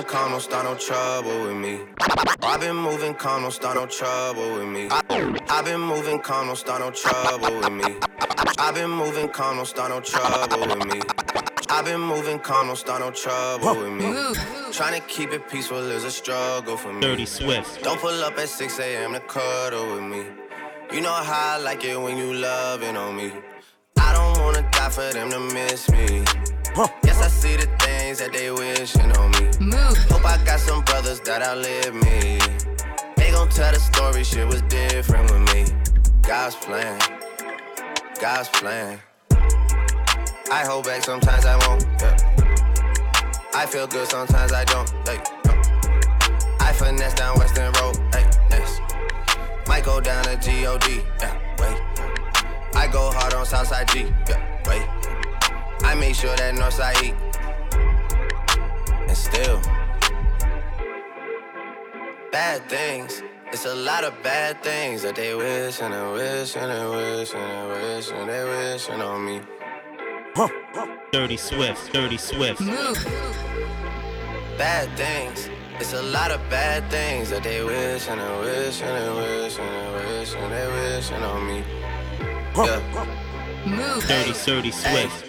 Calm, 0.09 0.31
don't 0.31 0.41
start 0.41 0.65
no 0.65 0.75
trouble 0.75 1.43
with 1.43 1.55
me. 1.55 1.81
I've 2.41 2.59
been 2.59 2.75
moving 2.75 3.13
calm, 3.13 3.43
don't 3.43 3.51
start 3.51 3.75
no 3.75 3.85
trouble 3.85 4.55
with 4.55 4.67
me. 4.67 4.89
I've 4.89 5.65
been 5.65 5.79
moving 5.79 6.19
calm, 6.19 6.47
don't 6.47 6.57
start 6.57 6.81
no 6.81 6.89
trouble 6.89 7.59
with 7.59 7.71
me. 7.71 7.95
I've 8.57 8.73
been 8.73 8.89
moving 8.89 9.29
calm, 9.29 9.57
don't 9.57 9.67
start 9.67 9.91
no 9.91 9.99
trouble 10.01 10.61
with 10.61 10.85
me. 10.91 11.01
I've 11.69 11.85
been 11.85 12.01
moving 12.01 12.39
calm, 12.39 12.67
don't 12.67 12.75
start 12.75 13.01
no 13.01 13.11
trouble 13.11 13.75
with 13.81 13.93
me. 13.93 14.33
Trying 14.71 14.99
to 14.99 15.07
keep 15.07 15.31
it 15.31 15.47
peaceful 15.47 15.77
is 15.77 16.03
a 16.03 16.11
struggle 16.11 16.75
for 16.75 16.91
me. 16.91 17.01
Dirty 17.01 17.27
Swift. 17.27 17.83
Don't 17.83 18.01
pull 18.01 18.23
up 18.23 18.35
at 18.39 18.49
6 18.49 18.79
a.m. 18.79 19.13
to 19.13 19.19
cuddle 19.19 19.93
with 19.93 20.03
me. 20.03 20.25
You 20.91 21.01
know 21.01 21.13
how 21.13 21.57
I 21.57 21.57
like 21.59 21.83
it 21.83 22.01
when 22.01 22.17
you 22.17 22.33
loving 22.33 22.97
on 22.97 23.15
me. 23.15 23.31
I 23.99 24.13
don't 24.13 24.43
wanna 24.43 24.67
die 24.71 24.89
for 24.89 25.13
them 25.13 25.29
to 25.29 25.39
miss 25.39 25.87
me. 25.91 26.23
Yes, 27.03 27.21
I 27.21 27.27
see 27.27 27.55
the 27.57 27.67
things 28.09 28.19
that 28.19 28.33
they 28.33 28.49
wishing 28.49 29.11
on 29.17 29.29
me. 29.31 29.75
Hope 30.09 30.25
I 30.25 30.43
got 30.43 30.59
some 30.59 30.83
brothers 30.83 31.19
that 31.21 31.43
outlive 31.43 31.93
me. 31.93 32.39
They 33.15 33.31
gon' 33.31 33.49
tell 33.49 33.71
the 33.71 33.79
story, 33.79 34.23
shit 34.23 34.47
was 34.47 34.61
different 34.63 35.29
with 35.29 35.53
me. 35.53 35.65
God's 36.23 36.55
plan, 36.55 36.99
God's 38.19 38.49
plan. 38.49 38.99
I 40.51 40.65
hold 40.65 40.85
back, 40.85 41.03
sometimes 41.03 41.45
I 41.45 41.55
won't. 41.67 41.85
Yeah. 42.01 42.17
I 43.53 43.65
feel 43.67 43.85
good, 43.85 44.07
sometimes 44.07 44.53
I 44.53 44.63
don't. 44.63 44.89
Hey, 45.07 45.21
no. 45.45 45.53
I 46.59 46.73
finesse 46.73 47.13
down 47.13 47.37
Weston 47.37 47.71
Road. 47.73 47.97
Hey, 48.13 48.25
yes. 48.49 48.79
Might 49.67 49.85
go 49.85 50.01
down 50.01 50.23
to 50.23 50.31
God. 50.39 50.83
Yeah, 51.21 51.37
wait. 51.59 51.77
I 52.75 52.89
go 52.91 53.11
hard 53.11 53.35
on 53.35 53.45
Southside 53.45 53.87
G. 53.89 54.11
Yeah, 54.27 54.41
wait. 54.67 54.87
I 55.83 55.93
make 55.93 56.15
sure 56.15 56.35
that 56.35 56.55
Northside 56.55 57.03
E. 57.03 57.13
Still, 59.31 59.61
bad 62.31 62.67
things. 62.69 63.21
It's 63.51 63.65
a 63.65 63.75
lot 63.75 64.03
of 64.03 64.13
bad 64.23 64.61
things 64.63 65.01
that 65.01 65.15
they 65.15 65.33
wish 65.35 65.81
and 65.81 65.93
they 65.93 66.11
wish 66.11 66.55
and 66.55 66.71
they 66.71 66.85
wish 66.87 67.33
and 67.33 67.51
they 67.51 67.95
wish 67.95 68.11
and 68.11 68.29
they 68.29 68.43
wishing 68.43 69.01
on 69.01 69.25
me. 69.25 69.41
Dirty 71.11 71.37
Swift, 71.37 71.91
Dirty 71.91 72.17
Swift. 72.17 72.59
Bad 74.57 74.95
things. 74.97 75.49
It's 75.79 75.93
a 75.93 76.01
lot 76.01 76.31
of 76.31 76.41
bad 76.49 76.89
things 76.91 77.29
that 77.29 77.43
they 77.43 77.63
wish 77.63 78.07
and 78.07 78.19
they 78.19 78.39
wish 78.39 78.81
and 78.81 78.95
they 78.97 79.09
wish 79.41 79.57
and 79.57 79.69
they 79.75 80.19
wish 80.19 80.35
and 80.35 80.51
they 80.51 80.67
wishing 80.95 81.23
on 81.23 81.47
me. 81.47 81.63
Yeah. 82.55 82.81
Dirty, 84.07 84.33
dirty 84.45 84.71
Swift. 84.71 85.28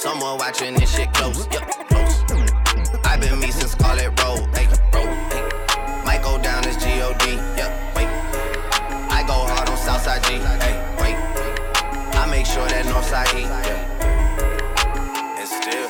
someone 0.00 0.38
watching 0.38 0.74
this 0.74 0.96
shit 0.96 1.12
close. 1.12 1.46
Yeah, 1.52 1.60
close. 1.90 2.24
I've 3.04 3.20
been 3.20 3.38
me 3.38 3.50
since 3.50 3.72
Scarlett 3.72 4.18
Road. 4.22 4.48
Hey, 4.56 4.66
road. 4.94 5.12
Hey, 5.30 5.44
might 6.06 6.22
go 6.22 6.40
down 6.40 6.64
as 6.64 6.76
God. 6.78 6.88
Yeah, 7.58 7.68
wait. 7.94 8.08
I 9.12 9.22
go 9.26 9.34
hard 9.34 9.68
on 9.68 9.76
Southside 9.76 10.24
G. 10.24 10.38
Hey, 10.64 10.76
wait. 11.00 11.16
I 12.16 12.26
make 12.30 12.46
sure 12.46 12.66
that 12.66 12.86
Northside 12.86 13.34
E. 13.36 13.42
Yeah. 13.42 13.76
And 15.38 15.48
still. 15.48 15.88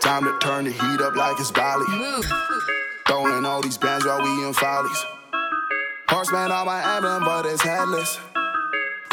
Time 0.00 0.24
to 0.24 0.36
turn 0.44 0.64
the 0.64 0.72
heat 0.72 1.00
up 1.00 1.14
like 1.14 1.38
it's 1.38 1.52
Bali. 1.52 1.86
Throwing 3.06 3.44
all 3.44 3.62
these 3.62 3.78
bands 3.78 4.04
while 4.04 4.20
we 4.20 4.46
in 4.46 4.52
follies. 4.52 5.04
Horseman 6.08 6.50
on 6.50 6.66
my 6.66 6.96
emblem, 6.96 7.22
but 7.24 7.46
it's 7.46 7.62
headless. 7.62 8.18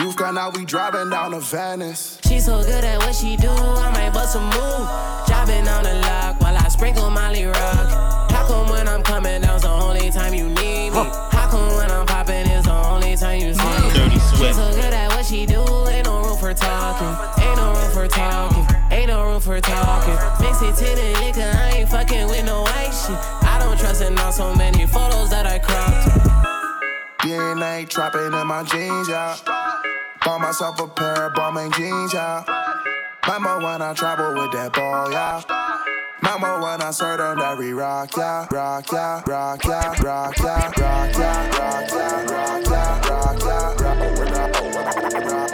You've 0.03 0.17
gone 0.17 0.35
now, 0.35 0.49
we 0.49 0.65
driving 0.65 1.11
down 1.11 1.31
to 1.31 1.39
Venice. 1.39 2.19
She 2.27 2.41
so 2.41 2.61
good 2.61 2.83
at 2.83 2.99
what 2.99 3.15
she 3.15 3.37
do, 3.37 3.47
I 3.47 3.89
might 3.91 4.13
bust 4.13 4.35
a 4.35 4.41
move. 4.41 4.85
Dropping 5.27 5.65
on 5.65 5.85
the 5.85 5.93
lock 6.01 6.41
while 6.41 6.57
I 6.57 6.67
sprinkle 6.67 7.09
Molly 7.09 7.45
Rock. 7.45 8.29
How 8.29 8.45
come 8.45 8.69
when 8.69 8.85
I'm 8.89 9.01
coming 9.01 9.39
down's 9.39 9.61
the 9.61 9.69
only 9.69 10.11
time 10.11 10.33
you 10.33 10.49
need 10.49 10.89
me? 10.89 11.07
How 11.31 11.47
come 11.49 11.77
when 11.77 11.89
I'm 11.89 12.05
popping 12.05 12.51
is 12.51 12.65
the 12.65 12.73
only 12.73 13.15
time 13.15 13.39
you 13.39 13.53
see 13.53 13.63
me? 13.63 13.93
Dirty 13.93 14.19
She 14.19 14.51
so 14.51 14.73
good 14.75 14.93
at 14.93 15.07
what 15.15 15.25
she 15.25 15.45
do, 15.45 15.63
ain't 15.87 16.05
no 16.05 16.19
room 16.19 16.37
for 16.37 16.53
talking. 16.53 17.41
Ain't 17.41 17.55
no 17.55 17.71
room 17.71 17.91
for 17.93 18.07
talking. 18.09 18.67
Ain't 18.91 19.07
no 19.07 19.23
room 19.23 19.39
for 19.39 19.61
talking. 19.61 20.19
Mix 20.43 20.61
it 20.63 20.75
to 20.83 20.95
the 20.99 21.13
liquor, 21.23 21.49
I 21.55 21.77
ain't 21.77 21.87
fucking 21.87 22.27
with 22.27 22.45
no 22.45 22.63
white 22.63 22.91
shit. 22.91 23.15
I 23.47 23.57
don't 23.57 23.79
trust 23.79 24.01
in 24.01 24.19
on 24.19 24.33
so 24.33 24.53
many 24.53 24.85
photos 24.85 25.29
that 25.29 25.47
I 25.47 25.59
cropped. 25.59 26.43
DNA 27.21 27.87
trapping 27.87 28.33
in 28.33 28.47
my 28.47 28.63
jeans, 28.63 29.07
yeah. 29.07 29.62
Bought 30.23 30.39
myself 30.39 30.79
a 30.79 30.87
pair 30.87 31.27
of 31.27 31.33
Balmain 31.33 31.73
jeans, 31.75 32.13
yeah. 32.13 32.43
Remember 33.25 33.57
when 33.65 33.81
I 33.81 33.93
traveled 33.93 34.37
with 34.37 34.51
that 34.53 34.71
ball, 34.73 35.11
yeah. 35.11 35.41
Remember 36.21 36.61
when 36.61 36.81
I 36.81 36.91
served 36.91 37.21
on 37.21 37.37
that 37.39 37.57
we 37.57 37.73
rock, 37.73 38.15
yeah. 38.15 38.47
Rock, 38.49 38.91
yeah, 38.91 39.21
rock, 39.27 39.63
yeah, 39.65 40.01
rock, 40.01 40.37
yeah, 40.37 40.71
rock, 40.71 41.17
yeah, 41.17 41.49
rock, 41.59 41.89
yeah, 41.91 42.29
rock, 42.29 42.69
yeah, 42.69 43.09
rock, 43.09 43.39
yeah, 43.41 43.73
Pop 45.43 45.52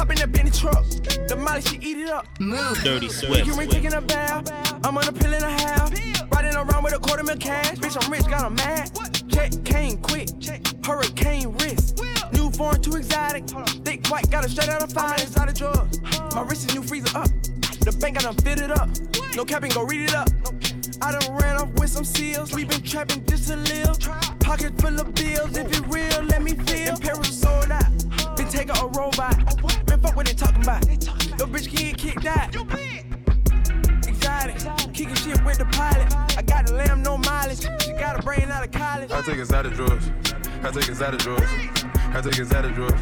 Hop 0.00 0.08
in 0.08 0.16
that 0.16 0.32
Bentley 0.32 0.50
truck. 0.50 0.82
The 1.28 1.36
Molly, 1.36 1.60
she 1.60 1.76
eat 1.76 1.98
it 1.98 2.08
up. 2.08 2.26
Move. 2.40 2.82
Dirty 2.82 3.10
Swift. 3.10 3.46
You 3.46 3.60
ain't 3.60 3.70
taking 3.70 3.92
a 3.92 4.00
bath. 4.00 4.50
I'm 4.82 4.96
on 4.96 5.06
a 5.06 5.12
pill 5.12 5.34
and 5.34 5.44
a 5.44 5.50
half. 5.50 5.92
Riding 6.32 6.56
around 6.56 6.84
with 6.84 6.94
a 6.94 6.98
quarter 6.98 7.22
mil 7.22 7.36
cash. 7.36 7.76
Bitch, 7.76 8.02
I'm 8.02 8.10
rich, 8.10 8.24
got 8.26 8.46
a 8.46 8.48
mad. 8.48 8.90
Check 9.28 9.62
came 9.62 9.98
quick. 9.98 10.30
Hurricane 10.82 11.52
wrist. 11.58 12.02
New 12.32 12.50
foreign, 12.50 12.80
too 12.80 12.96
exotic. 12.96 13.46
Thick 13.84 14.06
white, 14.06 14.30
got 14.30 14.42
a 14.42 14.48
straight 14.48 14.70
out 14.70 14.82
of 14.82 14.90
fire. 14.90 15.20
Inside 15.20 15.50
the 15.50 15.52
drugs. 15.52 16.00
My 16.34 16.44
wrist 16.44 16.70
is 16.70 16.74
new 16.74 16.82
freezer 16.82 17.18
up. 17.18 17.28
The 17.84 17.94
bank 18.00 18.22
got 18.22 18.34
them 18.34 18.58
it 18.58 18.70
up. 18.70 18.88
No 19.36 19.44
capping, 19.44 19.70
go 19.72 19.82
read 19.82 20.08
it 20.08 20.14
up. 20.14 20.30
I 21.02 21.12
done 21.12 21.36
ran 21.36 21.56
off 21.56 21.68
with 21.74 21.90
some 21.90 22.06
seals. 22.06 22.54
We 22.54 22.64
been 22.64 22.80
trapping 22.80 23.26
just 23.26 23.48
to 23.48 23.56
live. 23.56 24.00
Pocket 24.40 24.80
full 24.80 24.98
of 24.98 25.14
bills. 25.14 25.58
If 25.58 25.78
it 25.78 25.86
real, 25.88 26.22
let 26.22 26.42
me 26.42 26.52
feel. 26.52 26.96
Paris 26.96 27.38
sold 27.38 27.70
out. 27.70 28.36
Been 28.38 28.48
taking 28.48 28.78
a 28.78 28.86
robot. 28.86 29.50
Man, 30.10 30.16
fuck 30.16 30.16
what 30.16 30.26
they 30.26 30.34
talking 30.34 30.62
about. 30.62 30.86
Your 31.38 31.48
bitch 31.48 31.68
can 31.68 31.90
get 31.90 31.98
kicked 31.98 32.26
out. 32.26 32.54
Exotic. 34.08 34.56
Kicking 34.92 35.14
shit 35.14 35.44
with 35.44 35.58
the 35.58 35.66
pilot. 35.72 36.14
I 36.36 36.42
got 36.42 36.66
the 36.66 36.74
lamb, 36.74 37.02
no 37.02 37.16
mileage. 37.18 37.62
She 37.82 37.92
got 37.92 38.18
a 38.18 38.22
brain 38.22 38.50
out 38.50 38.64
of 38.64 38.72
college. 38.72 39.10
I 39.10 39.20
take 39.22 39.38
exotic 39.38 39.74
drugs. 39.74 40.10
I 40.62 40.70
take 40.70 40.88
exotic 40.88 41.20
drugs. 41.20 41.50
I 41.94 42.20
take 42.20 42.38
exotic 42.38 42.74
drugs. 42.74 43.00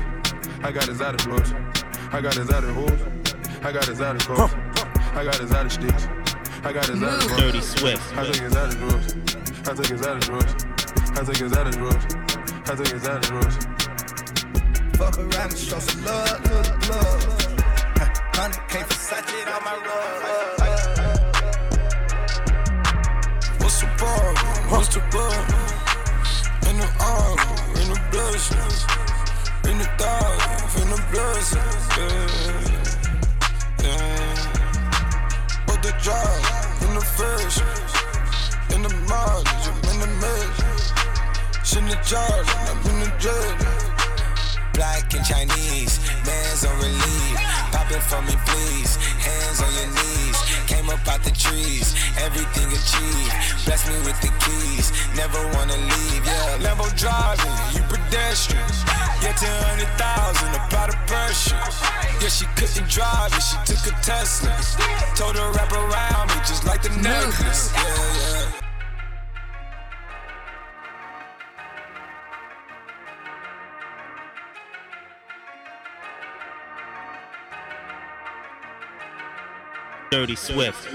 I 0.63 0.73
got 0.73 0.89
exotic 0.89 1.21
flows. 1.21 1.53
I 2.13 2.21
got 2.21 2.37
exotic 2.37 2.71
hoes. 2.71 3.01
I 3.63 3.73
got 3.73 3.89
exotic 3.89 4.23
cars. 4.23 4.53
I 5.15 5.25
got 5.25 5.41
exotic 5.41 5.73
sticks. 5.73 6.09
I 6.65 6.73
got 6.73 6.89
exotic 6.89 7.29
drugs. 7.29 7.41
Dirty 7.41 7.61
Swift. 7.61 8.17
I 8.17 8.25
take 8.27 8.43
exotic 8.43 8.79
drugs. 8.79 9.15
I 9.67 9.75
take 9.75 9.91
exotic 9.91 10.23
drugs. 10.23 10.65
I 11.13 11.25
take 11.25 11.41
exotic 11.41 11.75
drugs. 11.75 12.15
I 12.71 12.75
take 12.75 12.93
exotic 12.93 13.23
drugs. 13.23 13.88
Fuck 14.99 15.17
around 15.17 15.51
and 15.51 15.57
show 15.57 15.79
some 15.79 16.05
love 16.05 16.43
to 16.43 16.49
the 16.49 16.75
club. 16.83 17.21
Hundred 18.35 18.67
K 18.69 18.81
Versace 18.83 19.47
on 19.47 19.63
my 19.63 19.77
rug. 19.87 20.23
What's 23.61 23.79
the 23.81 23.87
problem? 23.97 24.37
What's 24.71 24.89
the 24.93 25.01
problem? 25.15 25.61
In 26.69 26.77
the 26.83 26.89
arm, 26.99 27.39
in 27.79 27.87
the 27.95 28.01
blessings, 28.11 28.79
in 29.71 29.79
the 29.79 29.87
thought, 29.99 30.75
in 30.83 30.89
the 30.91 30.99
blessings. 31.13 31.85
Yeah, 31.97 32.27
yeah. 33.85 34.35
Put 35.69 35.79
the 35.81 35.93
drive 36.03 36.43
in 36.83 36.93
the 36.99 37.05
fish, 37.15 37.63
in 38.75 38.83
the 38.83 38.91
mileage, 39.07 39.67
in 39.93 39.97
the 40.01 40.11
mix. 40.19 41.77
In 41.77 41.85
the 41.87 41.95
jar, 42.03 42.43
I'm 42.67 42.79
in 42.91 42.99
the 42.99 43.11
jet. 43.21 43.98
Black 44.79 45.13
and 45.13 45.27
Chinese, 45.27 45.99
man's 46.23 46.65
on 46.65 46.77
relief. 46.79 47.35
Pop 47.75 47.91
it 47.91 47.99
for 47.99 48.23
me, 48.23 48.35
please. 48.47 48.95
Hands 49.19 49.59
on 49.59 49.73
your 49.75 49.91
knees. 49.91 50.39
Came 50.71 50.89
up 50.89 51.03
out 51.09 51.25
the 51.25 51.35
trees, 51.35 51.99
everything 52.23 52.71
achieved. 52.71 53.35
Bless 53.67 53.83
me 53.91 53.99
with 54.07 54.15
the 54.23 54.31
keys, 54.39 54.93
never 55.17 55.41
wanna 55.59 55.75
leave. 55.75 56.23
Yeah, 56.25 56.63
Lambo 56.63 56.87
driving, 56.95 57.51
you 57.75 57.83
pedestrian. 57.91 58.63
Yeah, 59.19 59.35
200,000, 59.35 60.55
apply 60.55 60.87
the 60.95 60.99
pressure. 61.11 61.59
Yeah, 62.23 62.29
she 62.31 62.47
couldn't 62.55 62.89
drive 62.89 63.35
it, 63.35 63.43
she 63.43 63.59
took 63.67 63.83
a 63.91 63.95
Tesla. 64.01 64.55
Told 65.17 65.35
her 65.35 65.51
wrap 65.59 65.73
around 65.73 66.29
me 66.31 66.39
just 66.47 66.65
like 66.65 66.83
the 66.83 66.91
necklace. 67.03 67.73
Yeah, 67.75 68.18
Dirty 80.11 80.37
Swift. 80.37 80.89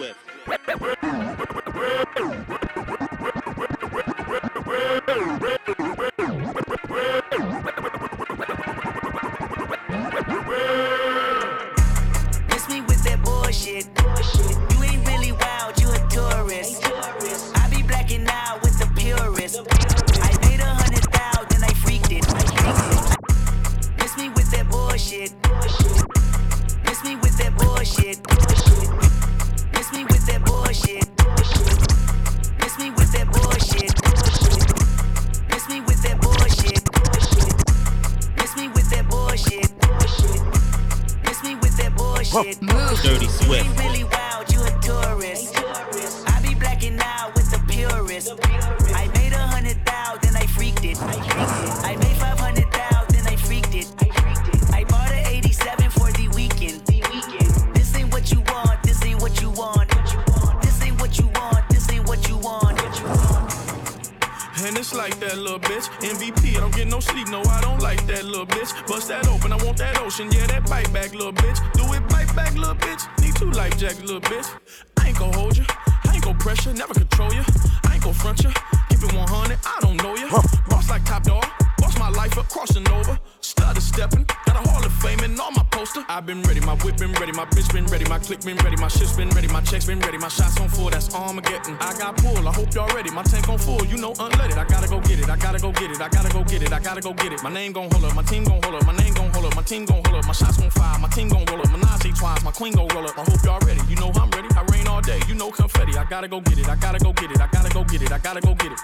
Gotta 96.94 97.10
go 97.10 97.14
get 97.24 97.34
it. 97.34 97.42
My 97.42 97.52
name 97.52 97.72
gon' 97.72 97.90
hold 97.90 98.06
up, 98.06 98.16
my 98.16 98.22
team 98.22 98.44
gon' 98.44 98.62
hold 98.62 98.76
up, 98.76 98.86
my 98.86 98.96
name 98.98 99.14
gon' 99.16 99.32
hold 99.32 99.46
up, 99.46 99.56
my 99.56 99.64
team 99.64 99.86
gon' 99.86 100.04
hold 100.06 100.16
up, 100.16 100.28
my 100.28 100.32
shots 100.32 100.58
gon' 100.58 100.70
fire, 100.70 101.00
my 101.00 101.08
team 101.10 101.28
gon' 101.28 101.44
roll 101.46 101.60
up, 101.60 101.72
My 101.72 101.78
Menage 101.78 102.16
twice, 102.20 102.44
my 102.44 102.52
queen 102.52 102.74
gon' 102.74 102.88
roll 102.90 103.08
up. 103.08 103.18
I 103.18 103.24
hope 103.24 103.44
y'all 103.44 103.60
ready, 103.66 103.82
you 103.90 103.96
know 103.96 104.12
I'm 104.14 104.30
ready. 104.30 104.48
I 104.56 104.62
rain 104.72 104.88
all 104.88 105.02
day, 105.02 105.20
you 105.28 105.34
know 105.34 105.50
confetti. 105.50 105.98
I 105.98 106.06
gotta 106.06 106.28
go 106.28 106.40
get 106.42 106.60
it, 106.60 106.70
I 106.70 106.76
gotta 106.76 107.00
go 107.00 107.12
get 107.14 107.32
it, 107.32 107.42
I 107.42 107.48
gotta 107.48 107.70
go 107.74 107.84
get 107.84 108.02
it, 108.04 108.12
I 108.12 108.20
gotta 108.20 108.42
go 108.42 108.54
get 108.54 108.74
it. 108.74 108.80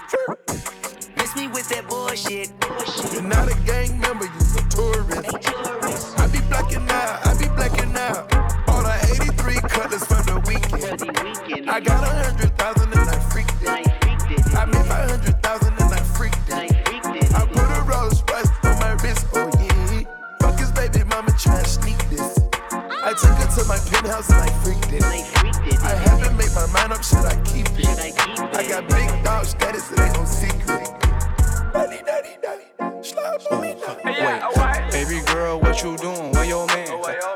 Miss 1.18 1.36
me 1.36 1.46
with 1.48 1.68
that 1.68 1.86
bullshit. 1.88 2.50
bullshit. 2.58 3.12
You're 3.12 3.22
not 3.22 3.46
a 3.46 3.54
gang 3.64 4.00
member, 4.00 4.26
you's 4.26 4.56
a 4.56 4.64
tourist. 4.74 6.18
I 6.18 6.26
be 6.26 6.40
blacking 6.48 6.90
out, 6.90 7.26
I 7.26 7.38
be 7.38 7.46
blacking 7.54 7.94
out. 7.94 8.34
All 8.66 8.82
the 8.82 8.94
83 9.22 9.54
cutlets 9.70 10.06
for 10.06 10.20
the 10.26 10.42
weekend. 10.50 11.70
I 11.70 11.78
got 11.78 12.02
a 12.02 12.10
hundred 12.24 12.58
thousand 12.58 12.92
and 12.92 13.08
I. 13.08 13.20
I 13.20 13.29
her 24.02 24.22
to 24.22 24.22
my 24.22 24.22
penthouse 24.22 24.30
and 24.30 24.40
I 24.40 24.48
freaked 24.62 24.92
it. 24.92 25.02
I 25.82 25.94
haven't 25.94 26.36
made 26.36 26.52
my 26.54 26.66
mind 26.66 26.92
up, 26.92 27.02
should 27.04 27.24
I 27.24 27.40
keep 27.44 27.66
it? 27.78 27.88
I 28.54 28.68
got 28.68 28.88
big 28.88 29.24
dog 29.24 29.44
status, 29.46 29.90
it 29.92 30.00
ain't 30.00 30.14
no 30.14 30.24
secret. 30.24 30.88
Daddy, 31.72 32.02
daddy, 32.04 32.36
daddy. 32.42 32.64
Wait, 33.50 34.92
baby 34.92 35.20
girl, 35.26 35.60
what 35.60 35.82
you 35.82 35.96
doing? 35.96 36.32
Where 36.32 36.44
your 36.44 36.66
man? 36.66 36.88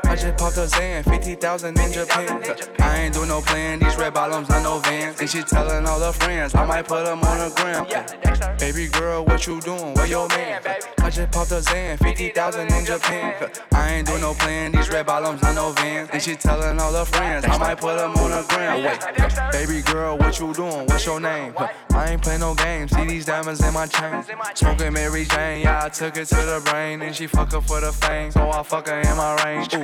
I 0.03 0.15
just 0.15 0.37
popped 0.37 0.57
a 0.57 0.67
Xan, 0.67 1.03
50,000 1.03 1.79
in 1.79 1.91
Japan. 1.91 2.41
I 2.95 2.99
ain't 2.99 3.13
do 3.13 3.25
no 3.25 3.41
plan, 3.41 3.79
these 3.79 3.97
red 3.97 4.13
bottoms, 4.13 4.47
not 4.47 4.63
no 4.63 4.79
vans. 4.79 5.19
And 5.19 5.29
she 5.29 5.41
telling 5.41 5.85
all 5.85 5.99
her 5.99 6.13
friends, 6.13 6.55
I 6.55 6.65
might 6.65 6.87
put 6.87 7.03
them 7.03 7.21
on 7.23 7.37
the 7.39 7.53
gram. 7.53 8.57
Baby 8.57 8.87
girl, 8.87 9.25
what 9.25 9.45
you 9.45 9.59
doing? 9.59 9.93
Where 9.95 10.07
your 10.07 10.29
man? 10.29 10.61
I 10.99 11.09
just 11.09 11.29
popped 11.33 11.51
a 11.51 11.55
Xan, 11.55 11.99
50,000 11.99 12.71
in 12.71 12.85
Japan. 12.85 13.51
I 13.73 13.95
ain't 13.95 14.07
do 14.07 14.17
no 14.19 14.33
plan, 14.33 14.71
these 14.71 14.89
red 14.89 15.07
bottoms, 15.07 15.41
not 15.41 15.55
no 15.55 15.71
vans. 15.73 16.09
And 16.13 16.21
she 16.21 16.35
telling 16.37 16.79
all 16.79 16.93
her 16.93 17.03
friends, 17.03 17.43
I 17.43 17.57
might 17.57 17.77
put 17.79 17.97
them 17.97 18.15
on 18.15 18.31
the 18.31 18.45
gram. 18.47 18.81
Wait, 18.81 19.51
baby 19.51 19.81
girl, 19.81 20.17
what 20.17 20.39
you 20.39 20.53
doing? 20.53 20.85
What's 20.87 21.05
your 21.05 21.19
name? 21.19 21.53
I 21.93 22.11
ain't 22.11 22.21
play 22.21 22.37
no 22.37 22.55
games, 22.55 22.95
see 22.95 23.05
these 23.05 23.25
diamonds 23.25 23.61
in 23.61 23.73
my 23.73 23.87
chain. 23.87 24.23
Smoking 24.53 24.93
Mary 24.93 25.25
Jane, 25.25 25.63
yeah, 25.63 25.83
I 25.83 25.89
took 25.89 26.15
it 26.15 26.27
to 26.27 26.35
the 26.35 26.61
brain. 26.71 27.01
And 27.01 27.13
she 27.13 27.27
fuck 27.27 27.51
her 27.51 27.61
for 27.61 27.81
the 27.81 27.91
fame, 27.91 28.31
so 28.31 28.49
I 28.49 28.63
fuck 28.63 28.87
her 28.87 29.01
in 29.01 29.17
my 29.17 29.35
range. 29.43 29.73
Ooh, 29.73 29.81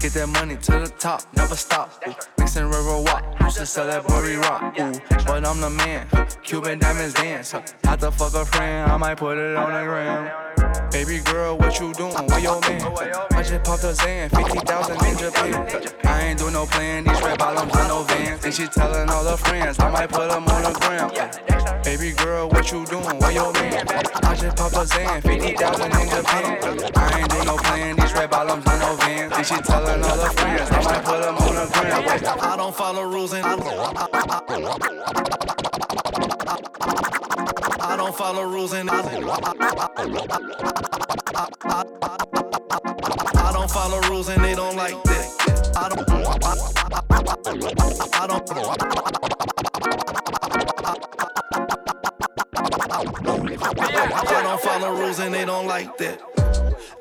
get 0.00 0.12
that 0.14 0.28
money 0.28 0.56
to 0.56 0.72
the 0.72 0.92
top, 0.98 1.22
never 1.34 1.54
stop. 1.54 2.02
Ooh, 2.08 2.45
mixing 2.46 2.70
river 2.70 3.00
walk, 3.00 3.24
used 3.40 3.56
to 3.56 3.66
sell 3.66 3.88
that 3.88 4.06
booty 4.06 4.36
rock. 4.36 4.72
Ooh, 4.78 4.92
but 5.26 5.44
I'm 5.44 5.60
the 5.60 5.68
man, 5.68 6.06
Cuban 6.44 6.78
diamonds 6.78 7.14
dance. 7.14 7.50
Had 7.50 7.98
to 7.98 8.12
fuck 8.12 8.34
a 8.34 8.44
friend, 8.46 8.88
I 8.88 8.96
might 8.96 9.16
put 9.16 9.36
it 9.36 9.56
on 9.56 9.72
the 9.72 9.82
gram. 9.82 10.65
Baby 10.96 11.18
girl, 11.18 11.58
what 11.58 11.78
you 11.78 11.92
doing? 11.92 12.14
Where 12.26 12.40
your 12.40 12.58
man? 12.62 12.80
I 13.32 13.42
just 13.42 13.62
popped 13.64 13.84
a 13.84 13.92
Xan, 13.92 14.30
50,000 14.30 15.04
in 15.04 15.18
Japan. 15.18 15.98
I 16.04 16.22
ain't 16.22 16.38
do 16.38 16.50
no 16.50 16.64
plan, 16.64 17.04
these 17.04 17.20
red 17.20 17.38
bottoms 17.38 17.76
on 17.76 17.88
no 17.88 18.02
vans. 18.04 18.42
And 18.42 18.54
she 18.54 18.66
telling 18.66 19.10
all 19.10 19.22
her 19.24 19.36
friends, 19.36 19.78
I 19.78 19.90
might 19.90 20.08
put 20.08 20.30
them 20.30 20.48
on 20.48 20.62
the 20.62 20.72
gram. 20.80 21.82
Baby 21.84 22.12
girl, 22.12 22.48
what 22.48 22.72
you 22.72 22.86
doing? 22.86 23.18
Where 23.18 23.30
your 23.30 23.52
man? 23.52 23.86
I 24.24 24.34
just 24.36 24.56
popped 24.56 24.74
a 24.76 24.88
Xan, 24.88 25.20
50,000 25.20 25.84
in 25.84 26.08
Japan. 26.08 26.90
I 26.96 27.20
ain't 27.20 27.30
do 27.30 27.44
no 27.44 27.56
plan, 27.58 27.96
these 27.96 28.14
red 28.14 28.30
bottoms 28.30 28.66
on 28.66 28.78
no 28.78 28.96
vans. 28.96 29.32
And 29.36 29.46
she 29.46 29.56
telling 29.56 30.02
all 30.02 30.18
her 30.18 30.30
friends, 30.30 30.70
I 30.70 30.82
might 30.82 31.04
put 31.04 31.20
them 31.20 31.36
on 31.36 31.54
the 31.56 31.66
gram. 31.74 32.38
I 32.40 32.56
don't 32.56 32.74
follow 32.74 33.02
rules 33.02 33.34
and 33.34 33.44
I 33.44 33.54
don't 33.54 33.66
follow 38.16 38.44
rules 38.44 38.72
and 38.72 38.88
I, 38.90 39.00
I 43.34 43.52
don't 43.52 43.70
follow 43.70 44.00
rules 44.08 44.30
and 44.30 44.42
they 44.42 44.54
don't 44.54 44.74
like 44.74 45.02
that. 45.04 45.72
I 45.76 45.88
don't. 45.88 46.10
I 48.14 48.26
don't. 48.26 48.48
I 54.34 54.42
don't 54.42 54.60
follow 54.62 54.92
rules 54.98 55.18
and 55.18 55.34
they 55.34 55.44
don't 55.44 55.66
like 55.66 55.98
that. 55.98 56.22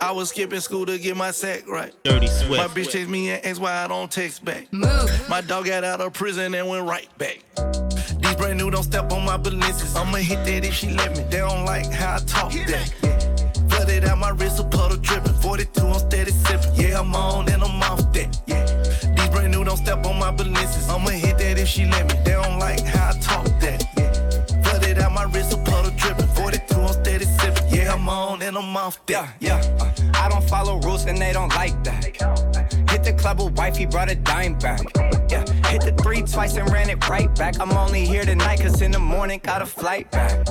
I 0.01 0.11
was 0.11 0.29
skipping 0.29 0.59
school 0.59 0.85
to 0.85 0.97
get 0.99 1.15
my 1.15 1.31
sack 1.31 1.65
right. 1.67 1.93
Dirty 2.03 2.27
Swift. 2.27 2.61
My 2.61 2.67
bitch 2.67 2.91
text 2.91 3.09
me 3.09 3.29
and 3.29 3.45
asked 3.45 3.61
why 3.61 3.71
I 3.83 3.87
don't 3.87 4.11
text 4.11 4.43
back. 4.43 4.71
Move. 4.73 5.29
My 5.29 5.39
dog 5.39 5.65
got 5.65 5.85
out 5.85 6.01
of 6.01 6.11
prison 6.13 6.53
and 6.53 6.67
went 6.67 6.85
right 6.85 7.07
back. 7.17 7.39
Brand 8.45 8.59
new 8.59 8.69
don't 8.69 8.83
step 8.83 9.11
on 9.11 9.25
my 9.25 9.37
balances. 9.37 9.95
I'ma 9.95 10.17
hit 10.17 10.45
that 10.45 10.63
if 10.63 10.75
she 10.75 10.91
let 10.91 11.17
me. 11.17 11.23
They 11.31 11.39
don't 11.39 11.65
like 11.65 11.91
how 11.91 12.17
I 12.17 12.19
talk 12.19 12.51
that. 12.51 12.93
Flooded 13.69 14.05
out 14.05 14.19
my 14.19 14.29
wrist, 14.29 14.59
a 14.59 14.63
puddle 14.63 14.97
dripping. 14.97 15.33
42, 15.33 15.81
I'm 15.81 15.97
steady 15.97 16.29
sipping. 16.29 16.75
Yeah, 16.75 16.99
I'm 16.99 17.15
on 17.15 17.49
and 17.49 17.63
I'm 17.63 17.81
off 17.81 18.13
that. 18.13 18.39
Yeah. 18.45 18.63
These 19.15 19.29
brand 19.29 19.51
new 19.51 19.63
don't 19.63 19.77
step 19.77 20.05
on 20.05 20.19
my 20.19 20.29
balances. 20.29 20.87
I'ma 20.87 21.09
hit 21.09 21.39
that 21.39 21.57
if 21.57 21.67
she 21.67 21.85
let 21.85 22.05
me. 22.05 22.21
They 22.23 22.33
don't 22.33 22.59
like 22.59 22.81
how 22.81 23.09
I 23.09 23.19
talk 23.19 23.45
that. 23.61 23.83
Yeah. 23.97 24.61
Flooded 24.61 24.99
out 24.99 25.11
my 25.11 25.23
wrist, 25.23 25.51
a 25.51 25.57
puddle 25.57 25.91
dripping. 25.97 26.27
42, 26.27 26.75
I'm 26.75 26.93
steady 27.03 27.25
sipping. 27.25 27.73
Yeah, 27.73 27.95
I'm 27.95 28.07
on 28.07 28.43
and 28.43 28.55
I'm 28.55 28.77
off 28.77 29.03
that. 29.07 29.33
Yeah, 29.39 29.59
yeah. 29.59 29.77
Uh, 29.81 29.91
I 30.13 30.29
don't 30.29 30.47
follow 30.47 30.79
rules 30.81 31.05
and 31.05 31.17
they 31.17 31.33
don't 31.33 31.49
like 31.55 31.83
that. 31.83 32.03
Hit 32.91 33.03
the 33.03 33.15
club 33.17 33.41
with 33.41 33.57
wife, 33.57 33.75
he 33.75 33.87
brought 33.87 34.11
a 34.11 34.15
dime 34.15 34.53
back. 34.59 34.81
Yeah, 35.31 35.45
hit 35.75 35.95
the 35.95 36.03
three 36.03 36.21
twice 36.21 36.55
and 36.55 36.71
ran 36.71 36.89
it 36.89 37.07
right 37.09 37.33
back. 37.35 37.59
I'm 37.59 37.71
only 37.71 38.05
here 38.05 38.23
tonight, 38.23 38.61
cause 38.61 38.81
in 38.81 38.91
the 38.91 38.99
morning 38.99 39.39
got 39.43 39.61
a 39.61 39.65
flight 39.65 40.09
back. 40.11 40.45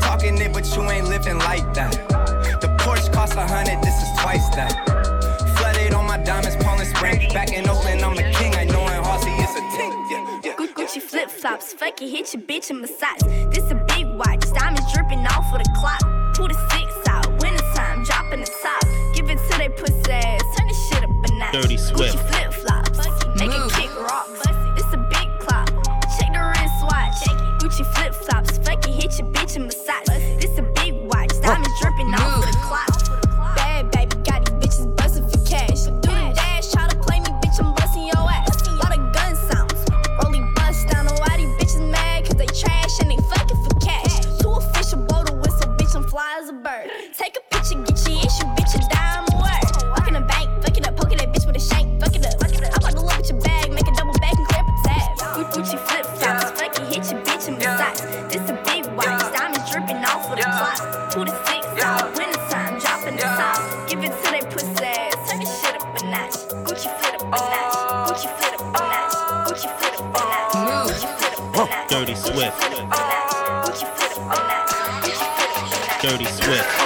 Talking 0.00 0.38
it, 0.38 0.52
but 0.52 0.64
you 0.74 0.82
ain't 0.90 1.08
living 1.08 1.38
like 1.38 1.66
that. 1.74 1.92
The 2.60 2.68
Porsche 2.78 3.12
cost 3.12 3.34
a 3.34 3.46
hundred, 3.46 3.82
this 3.82 3.96
is 4.02 4.08
twice 4.20 4.48
that. 4.54 4.72
Flooded 5.56 5.94
on 5.94 6.06
my 6.06 6.18
diamonds, 6.18 6.56
Poland 6.62 6.88
Spring. 6.94 7.32
Back 7.32 7.52
in 7.52 7.68
Oakland, 7.68 8.02
I'm 8.02 8.14
the 8.14 8.22
king. 8.38 8.54
I 8.54 8.64
know 8.64 8.82
in 8.82 9.02
Halsey 9.02 9.30
it's 9.42 9.52
a 9.52 9.62
ting. 9.76 9.92
Yeah, 10.10 10.40
yeah. 10.44 10.56
Gu- 10.56 10.74
Gucci 10.74 11.02
flip 11.02 11.30
flops, 11.30 11.72
fuck 11.72 12.00
it, 12.00 12.08
hit 12.08 12.32
your 12.32 12.42
bitch 12.42 12.70
in 12.70 12.80
massage. 12.80 13.22
This 13.52 13.68
a 13.70 13.74
big 13.88 14.06
watch, 14.14 14.42
diamonds 14.54 14.92
dripping 14.92 15.26
off 15.26 15.52
of 15.52 15.58
the 15.58 15.70
clock. 15.80 16.02
Two 16.34 16.46
to 16.46 16.54
six 16.70 16.88
out, 17.08 17.28
winter 17.42 17.64
time, 17.74 18.04
dropping 18.04 18.40
the 18.40 18.50
top. 18.62 18.82
Give 19.14 19.28
it 19.28 19.38
to 19.38 19.58
they 19.58 19.68
pussy 19.70 20.12
ass, 20.12 20.42
turn 20.56 20.68
this 20.68 20.88
shit 20.88 21.02
up 21.02 21.10
a 21.10 21.32
notch. 21.34 21.52
Dirty 21.52 21.76
Swift. 21.76 22.16
Gucci 22.16 22.30
flip 22.30 22.52
flops, 22.52 22.98
make 23.38 23.50
it 23.50 23.72
kick 23.72 23.90
rocks. 24.00 24.41
Diamonds 31.42 31.78
dripping 31.80 32.14
off 32.14 32.41
notch. 76.48 76.81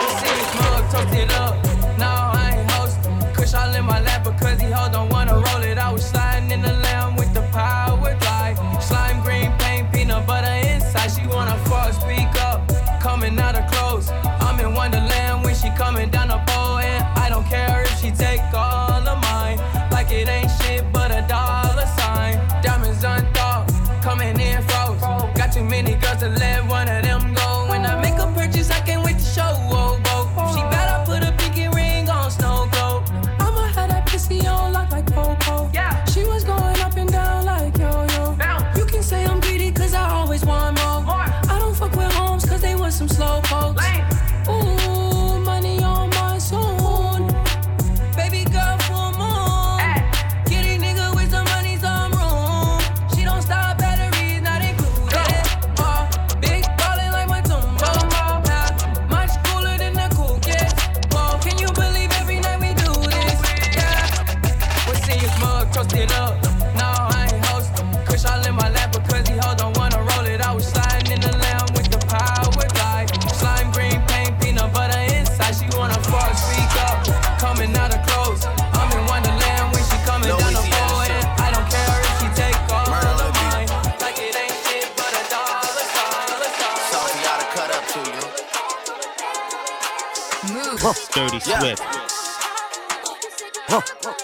Dirty 90.87 91.41
Swift. 91.41 91.83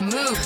Move. 0.01 0.39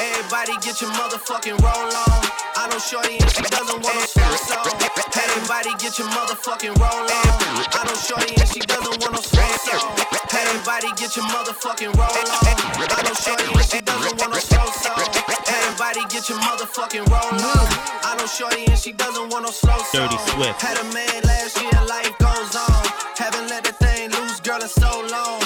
Everybody 0.00 0.56
get 0.64 0.80
your 0.80 0.88
motherfucking 0.96 1.60
roll 1.60 1.92
on. 1.92 2.24
I 2.56 2.68
don't 2.72 2.80
shorty 2.80 3.20
and 3.20 3.28
she 3.28 3.42
doesn't 3.52 3.84
want 3.84 3.92
no 3.92 4.04
slow 4.08 4.32
song. 4.48 4.64
Everybody 5.12 5.76
get 5.76 5.98
your 6.00 6.08
motherfucking 6.08 6.72
roll 6.80 7.04
on. 7.04 7.28
I 7.68 7.84
know 7.84 7.92
shorty 8.00 8.32
and 8.40 8.48
she 8.48 8.60
doesn't 8.64 8.96
want 8.96 9.12
no 9.12 9.20
slow 9.20 9.44
song. 9.60 9.92
Everybody 10.32 10.88
get 10.96 11.16
your 11.20 11.28
motherfucking 11.28 11.92
roll 12.00 12.16
on. 12.16 12.56
I 12.88 13.04
know 13.04 13.12
shorty 13.12 13.44
and 13.52 13.68
she 13.68 13.84
doesn't 13.84 14.16
want 14.16 14.32
no 14.32 14.40
slow 14.40 14.64
song. 14.72 15.04
Everybody 15.52 16.00
get 16.08 16.32
your 16.32 16.40
motherfucking 16.40 17.04
roll 17.12 17.36
on. 17.44 17.66
I 18.08 18.16
know 18.16 18.24
shorty 18.24 18.64
and 18.72 18.78
she 18.80 18.92
doesn't 18.92 19.28
want 19.28 19.44
no 19.44 19.50
slow 19.52 19.76
song. 19.92 20.08
Dirty 20.08 20.16
Swift. 20.32 20.62
Had 20.64 20.80
a 20.80 20.84
man 20.96 21.20
last 21.28 21.60
year, 21.60 21.76
life 21.84 22.16
goes 22.16 22.56
on. 22.56 22.88
Haven't 23.20 23.52
let 23.52 23.64
the 23.64 23.72
thing 23.76 24.10
loose, 24.16 24.40
girl, 24.40 24.62
in 24.62 24.68
so 24.68 24.88
long. 25.12 25.41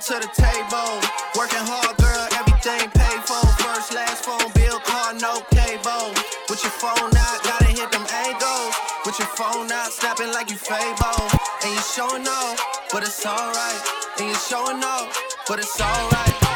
To 0.00 0.14
the 0.14 0.30
table. 0.32 0.96
Working 1.36 1.60
hard, 1.60 1.92
girl, 2.00 2.24
everything 2.32 2.88
paid 2.96 3.20
for. 3.20 3.44
First, 3.60 3.92
last 3.92 4.24
phone 4.24 4.48
bill, 4.56 4.80
car, 4.80 5.12
no 5.12 5.44
cable. 5.52 6.16
With 6.48 6.62
your 6.64 6.72
phone 6.72 7.12
out, 7.12 7.38
gotta 7.44 7.68
hit 7.68 7.92
them 7.92 8.06
angles. 8.08 8.74
With 9.04 9.18
your 9.18 9.28
phone 9.36 9.70
out, 9.70 9.92
snapping 9.92 10.32
like 10.32 10.48
you 10.48 10.56
Fable. 10.56 11.28
And 11.64 11.74
you 11.74 11.82
showing 11.82 12.26
off, 12.26 12.56
but 12.92 13.02
it's 13.02 13.26
alright. 13.26 13.80
And 14.18 14.28
you 14.28 14.36
showing 14.36 14.82
off, 14.82 15.12
but 15.46 15.58
it's 15.58 15.78
alright. 15.78 16.49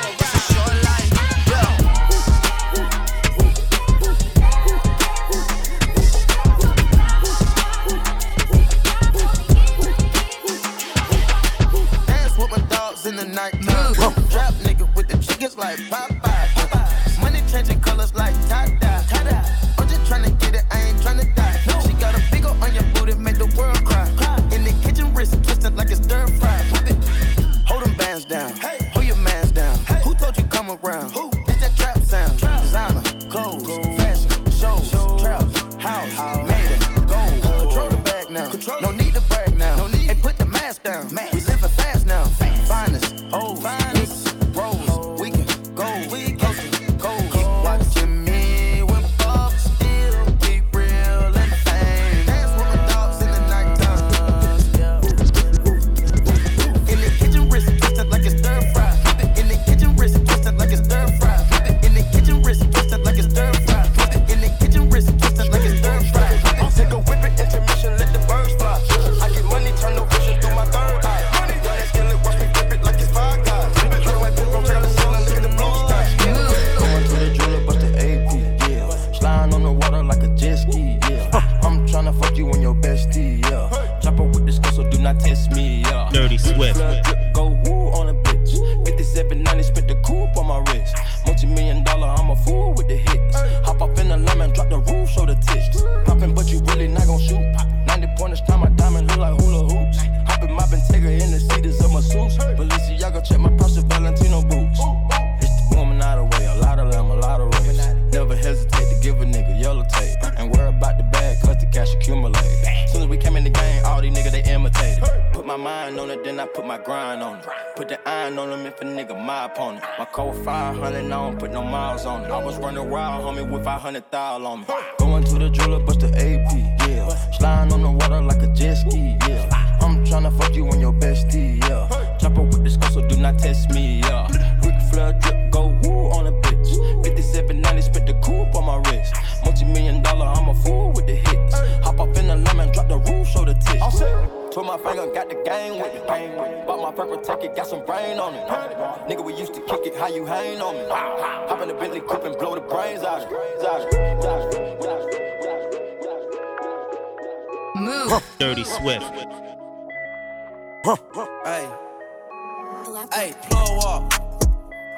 Like 15.57 15.79
Popeye. 15.91 16.14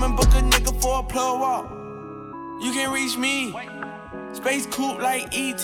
come 0.00 0.12
and 0.12 0.16
book 0.16 0.34
a 0.34 0.40
nigga 0.40 0.80
for 0.80 1.00
a 1.00 1.02
plug 1.02 1.40
walk. 1.40 1.70
You 2.62 2.72
can 2.72 2.90
reach 2.90 3.18
me. 3.18 3.54
Space 4.32 4.64
coupe 4.64 4.98
like 4.98 5.24
ET. 5.24 5.62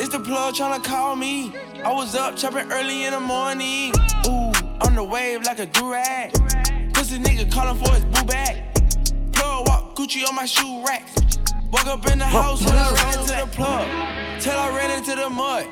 It's 0.00 0.10
the 0.10 0.20
plug 0.20 0.54
tryna 0.54 0.84
call 0.84 1.16
me. 1.16 1.52
I 1.84 1.92
was 1.92 2.14
up 2.14 2.36
chopping 2.36 2.70
early 2.70 3.06
in 3.06 3.12
the 3.12 3.20
morning. 3.20 3.92
Ooh, 4.26 4.52
on 4.86 4.94
the 4.94 5.02
wave 5.02 5.42
like 5.42 5.58
a 5.58 5.66
durag. 5.66 6.32
Pussy 6.94 7.18
nigga 7.18 7.50
calling 7.50 7.82
for 7.82 7.92
his 7.92 8.04
boo 8.04 8.24
bag. 8.24 8.62
Plug 9.32 9.66
walk, 9.66 9.96
Gucci 9.96 10.24
on 10.28 10.36
my 10.36 10.46
shoe 10.46 10.84
rack. 10.86 11.08
Walk 11.72 11.86
up 11.86 12.06
in 12.06 12.20
the 12.20 12.24
house 12.24 12.64
when 12.64 12.76
I 12.76 12.92
ran 12.92 13.18
into 13.18 13.34
the 13.34 13.48
plug. 13.50 14.40
Till 14.40 14.56
I 14.56 14.76
ran 14.76 14.96
into 14.96 15.16
the 15.16 15.28
mud. 15.28 15.66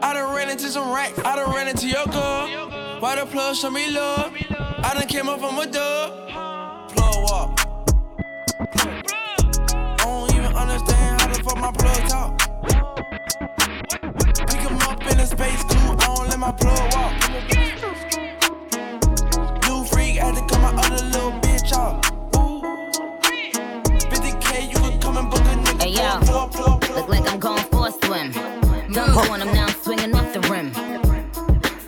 I 0.00 0.14
done 0.14 0.32
ran 0.32 0.48
into 0.48 0.68
some 0.68 0.94
racks. 0.94 1.18
I 1.24 1.34
done 1.34 1.52
ran 1.52 1.66
into 1.66 1.88
your 1.88 2.06
girl. 2.06 3.00
Why 3.00 3.16
the 3.16 3.26
plug 3.26 3.56
show 3.56 3.70
me 3.70 3.90
love? 3.90 4.32
I 4.50 4.94
done 4.94 5.08
came 5.08 5.28
up 5.28 5.40
from 5.40 5.58
a 5.58 5.66
dub. 5.66 6.23
My 11.64 11.72
plug 11.72 12.08
talk. 12.08 12.38
Pick 14.48 14.60
him 14.60 14.76
up 14.82 15.00
in 15.10 15.18
a 15.18 15.26
space 15.26 15.62
coupe, 15.64 16.02
I 16.02 16.14
don't 16.14 16.28
let 16.28 16.38
my 16.38 16.52
plug 16.52 16.94
walk. 16.94 17.12
New 19.66 19.84
freak, 19.86 20.16
had 20.16 20.34
to 20.34 20.42
cut 20.42 20.60
my 20.60 20.72
other 20.82 21.04
little 21.06 21.32
bitch 21.40 21.72
off. 21.72 22.04
Ooh. 22.36 22.60
50k, 24.10 24.72
you 24.72 24.78
could 24.78 25.00
come 25.00 25.16
and 25.16 25.30
book 25.30 25.40
a 25.40 25.54
nigga 25.64 25.82
Hey 25.82 25.92
yo, 25.92 26.18
a 26.18 26.48
plug, 26.48 26.52
plug, 26.52 26.96
look 26.96 27.08
like 27.08 27.32
I'm 27.32 27.40
going 27.40 27.64
for 27.72 27.88
a 27.88 27.92
swim. 27.92 28.32
Dunk 28.92 29.16
on 29.30 29.40
him 29.40 29.52
now, 29.54 29.66
I'm 29.66 29.74
swinging 29.82 30.14
off 30.14 30.32
the 30.34 30.40
rim. 30.50 30.70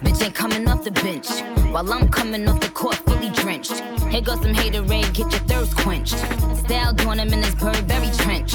Bitch 0.03 0.23
ain't 0.25 0.35
coming 0.35 0.67
off 0.69 0.85
the 0.85 0.91
bench, 0.91 1.29
while 1.71 1.93
I'm 1.93 2.09
coming 2.09 2.49
off 2.49 2.61
the 2.61 2.71
court 2.71 2.97
fully 3.07 3.29
drenched. 3.31 3.83
Here 4.11 4.23
goes 4.23 4.41
some 4.41 4.55
haterade, 4.55 5.13
get 5.13 5.31
your 5.33 5.43
thirst 5.51 5.77
quenched. 5.77 6.17
Style 6.65 6.95
doing 6.95 7.19
them 7.19 7.31
in 7.35 7.43
this 7.43 7.55
Burberry 7.57 8.11
trench. 8.17 8.55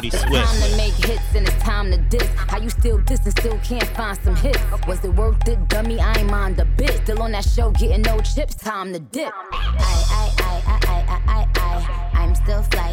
Dirty 0.00 0.16
it's 0.16 0.22
time 0.22 0.70
to 0.70 0.76
make 0.78 0.94
hits 0.94 1.34
and 1.34 1.46
it's 1.46 1.62
time 1.62 1.90
to 1.90 1.98
diss. 1.98 2.26
How 2.34 2.58
you 2.58 2.70
still 2.70 2.96
diss 2.98 3.20
and 3.20 3.36
still 3.38 3.58
can't 3.58 3.86
find 3.88 4.16
some 4.24 4.34
hits? 4.34 4.58
Was 4.86 5.04
it 5.04 5.14
worth 5.14 5.46
it, 5.46 5.68
dummy? 5.68 6.00
I 6.00 6.14
ain't 6.14 6.30
mind 6.30 6.58
a 6.58 6.64
bit. 6.64 7.02
Still 7.04 7.22
on 7.22 7.32
that 7.32 7.44
show, 7.44 7.70
getting 7.72 8.00
no 8.00 8.18
chips. 8.20 8.54
Time 8.54 8.94
to 8.94 8.98
dip. 8.98 9.30
I, 9.52 10.32
I, 10.38 10.39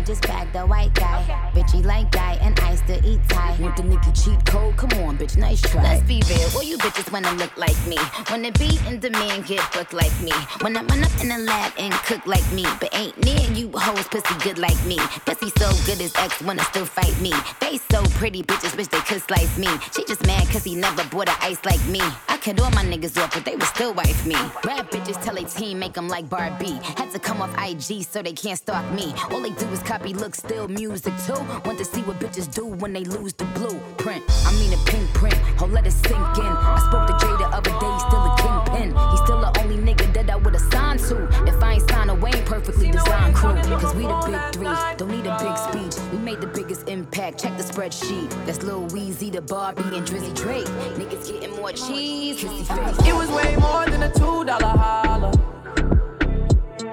just 0.08 0.22
bag 0.22 0.52
the 0.54 0.66
white 0.66 0.94
guy. 0.94 1.22
Bitchy 1.54 1.84
like 1.84 2.10
guy, 2.12 2.38
and 2.42 2.58
I 2.62 2.76
still 2.76 3.04
eat 3.06 3.20
Thai. 3.28 3.58
Want 3.60 3.76
the 3.76 3.84
Nicki 3.84 4.12
cheat 4.14 4.44
code? 4.46 4.78
Come 4.78 4.94
on, 5.04 5.18
bitch, 5.18 5.36
nice 5.36 5.62
try. 5.62 5.84
Let's 5.84 6.04
be 6.04 6.22
real, 6.30 6.48
all 6.56 6.64
you 6.64 6.78
bitches 6.78 7.12
wanna 7.12 7.34
look 7.34 7.56
like 7.58 7.78
me. 7.86 7.98
Wanna 8.32 8.54
be 8.54 8.80
in 8.88 9.00
demand, 9.00 9.46
get 9.48 9.62
booked 9.74 9.92
like 9.92 10.16
me. 10.22 10.32
Wanna 10.62 10.84
run 10.84 11.04
up 11.04 11.12
in 11.22 11.28
the 11.28 11.38
lab 11.40 11.74
and 11.78 11.94
cook 12.08 12.26
like 12.26 12.50
me. 12.54 12.66
But 12.80 12.96
ain't 12.96 13.18
near 13.26 13.42
you 13.52 13.70
hoes 13.76 14.08
pussy 14.08 14.34
good 14.44 14.58
like 14.58 14.82
me. 14.86 14.98
Pussy 15.26 15.52
so 15.58 15.68
good 15.86 16.00
his 16.00 16.16
ex 16.16 16.42
wanna 16.42 16.64
still 16.64 16.86
fight 16.86 17.20
me. 17.20 17.34
They 17.60 17.78
so 17.92 18.02
pretty, 18.16 18.44
bitches 18.44 18.78
wish 18.78 18.88
they 18.88 19.02
could 19.02 19.22
slice 19.22 19.58
me. 19.58 19.68
She 19.94 20.06
just 20.06 20.26
mad 20.26 20.48
cause 20.48 20.64
he 20.64 20.76
never 20.76 21.04
bought 21.10 21.28
a 21.28 21.36
ice 21.44 21.64
like 21.66 21.86
me. 21.88 22.02
I 22.30 22.38
cut 22.38 22.62
all 22.62 22.72
my 22.72 22.86
niggas 22.86 23.22
off, 23.22 23.34
but 23.34 23.44
they 23.44 23.56
would 23.56 23.72
still 23.76 23.94
wife 23.94 24.26
me. 24.26 24.36
Rap 24.64 24.90
bitches 24.90 25.22
tell 25.22 25.38
a 25.38 25.44
team 25.44 25.80
make 25.80 25.94
them 25.94 26.08
like 26.08 26.30
Barbie. 26.30 26.80
Had 26.96 27.12
to 27.12 27.20
come 27.20 27.42
off 27.42 27.54
IG 27.60 28.06
so 28.06 28.22
they 28.22 28.34
can't 28.34 28.58
stalk 28.58 28.90
me. 28.94 29.14
All 29.32 29.42
they 29.42 29.52
do 29.52 29.68
is 29.68 29.82
copy, 29.98 30.14
look, 30.14 30.36
still 30.36 30.68
music 30.68 31.14
too. 31.26 31.34
Want 31.66 31.78
to 31.78 31.86
see 31.86 32.02
what 32.02 32.20
bitches 32.20 32.54
do 32.54 32.66
when 32.66 32.94
they 32.94 33.04
lose 33.04 33.34
the 33.34 33.46
blueprint. 33.56 34.24
I 34.46 34.52
mean 34.60 34.74
a 34.74 34.78
pink 34.86 35.08
print, 35.14 35.36
oh 35.60 35.66
let 35.66 35.88
it 35.88 35.92
sink 35.92 36.38
in. 36.38 36.54
I 36.76 36.80
spoke 36.88 37.08
to 37.08 37.26
Jay 37.26 37.34
the 37.38 37.50
other 37.50 37.72
day, 37.72 37.92
he's 37.94 38.06
still 38.06 38.26
a 38.26 38.36
kingpin. 38.38 38.90
He's 39.12 39.22
still 39.22 39.42
the 39.42 39.52
only 39.62 39.78
nigga 39.78 40.14
that 40.14 40.30
I 40.30 40.36
would've 40.36 40.62
signed 40.72 41.00
to. 41.10 41.28
If 41.48 41.64
I 41.64 41.74
ain't 41.74 41.90
signed 41.90 42.12
a 42.12 42.16
Wayne 42.16 42.44
perfectly 42.46 42.92
designed 42.92 43.36
crew. 43.36 43.56
Cause 43.80 43.96
we 43.96 44.04
the 44.04 44.18
big 44.28 44.54
three, 44.54 44.98
don't 44.98 45.10
need 45.10 45.26
a 45.26 45.38
big 45.40 45.56
uh. 45.56 45.72
speech. 45.72 45.96
We 46.12 46.20
made 46.20 46.42
the 46.42 46.48
biggest 46.48 46.88
impact, 46.88 47.42
check 47.42 47.58
the 47.58 47.64
spreadsheet. 47.64 48.30
That's 48.46 48.62
Lil 48.64 48.88
Weezy, 48.90 49.32
the 49.32 49.42
Barbie, 49.42 49.98
and 49.98 50.06
Drizzy 50.06 50.36
Drake. 50.36 50.68
Niggas 51.00 51.32
getting 51.32 51.56
more 51.56 51.72
cheese. 51.72 52.44
It 52.44 53.16
was 53.16 53.30
way 53.30 53.56
more 53.58 53.86
than 53.90 54.04
a 54.04 54.12
two 54.14 54.46
dollar 54.46 54.78
holler. 54.78 55.32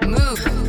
Move. 0.07 0.64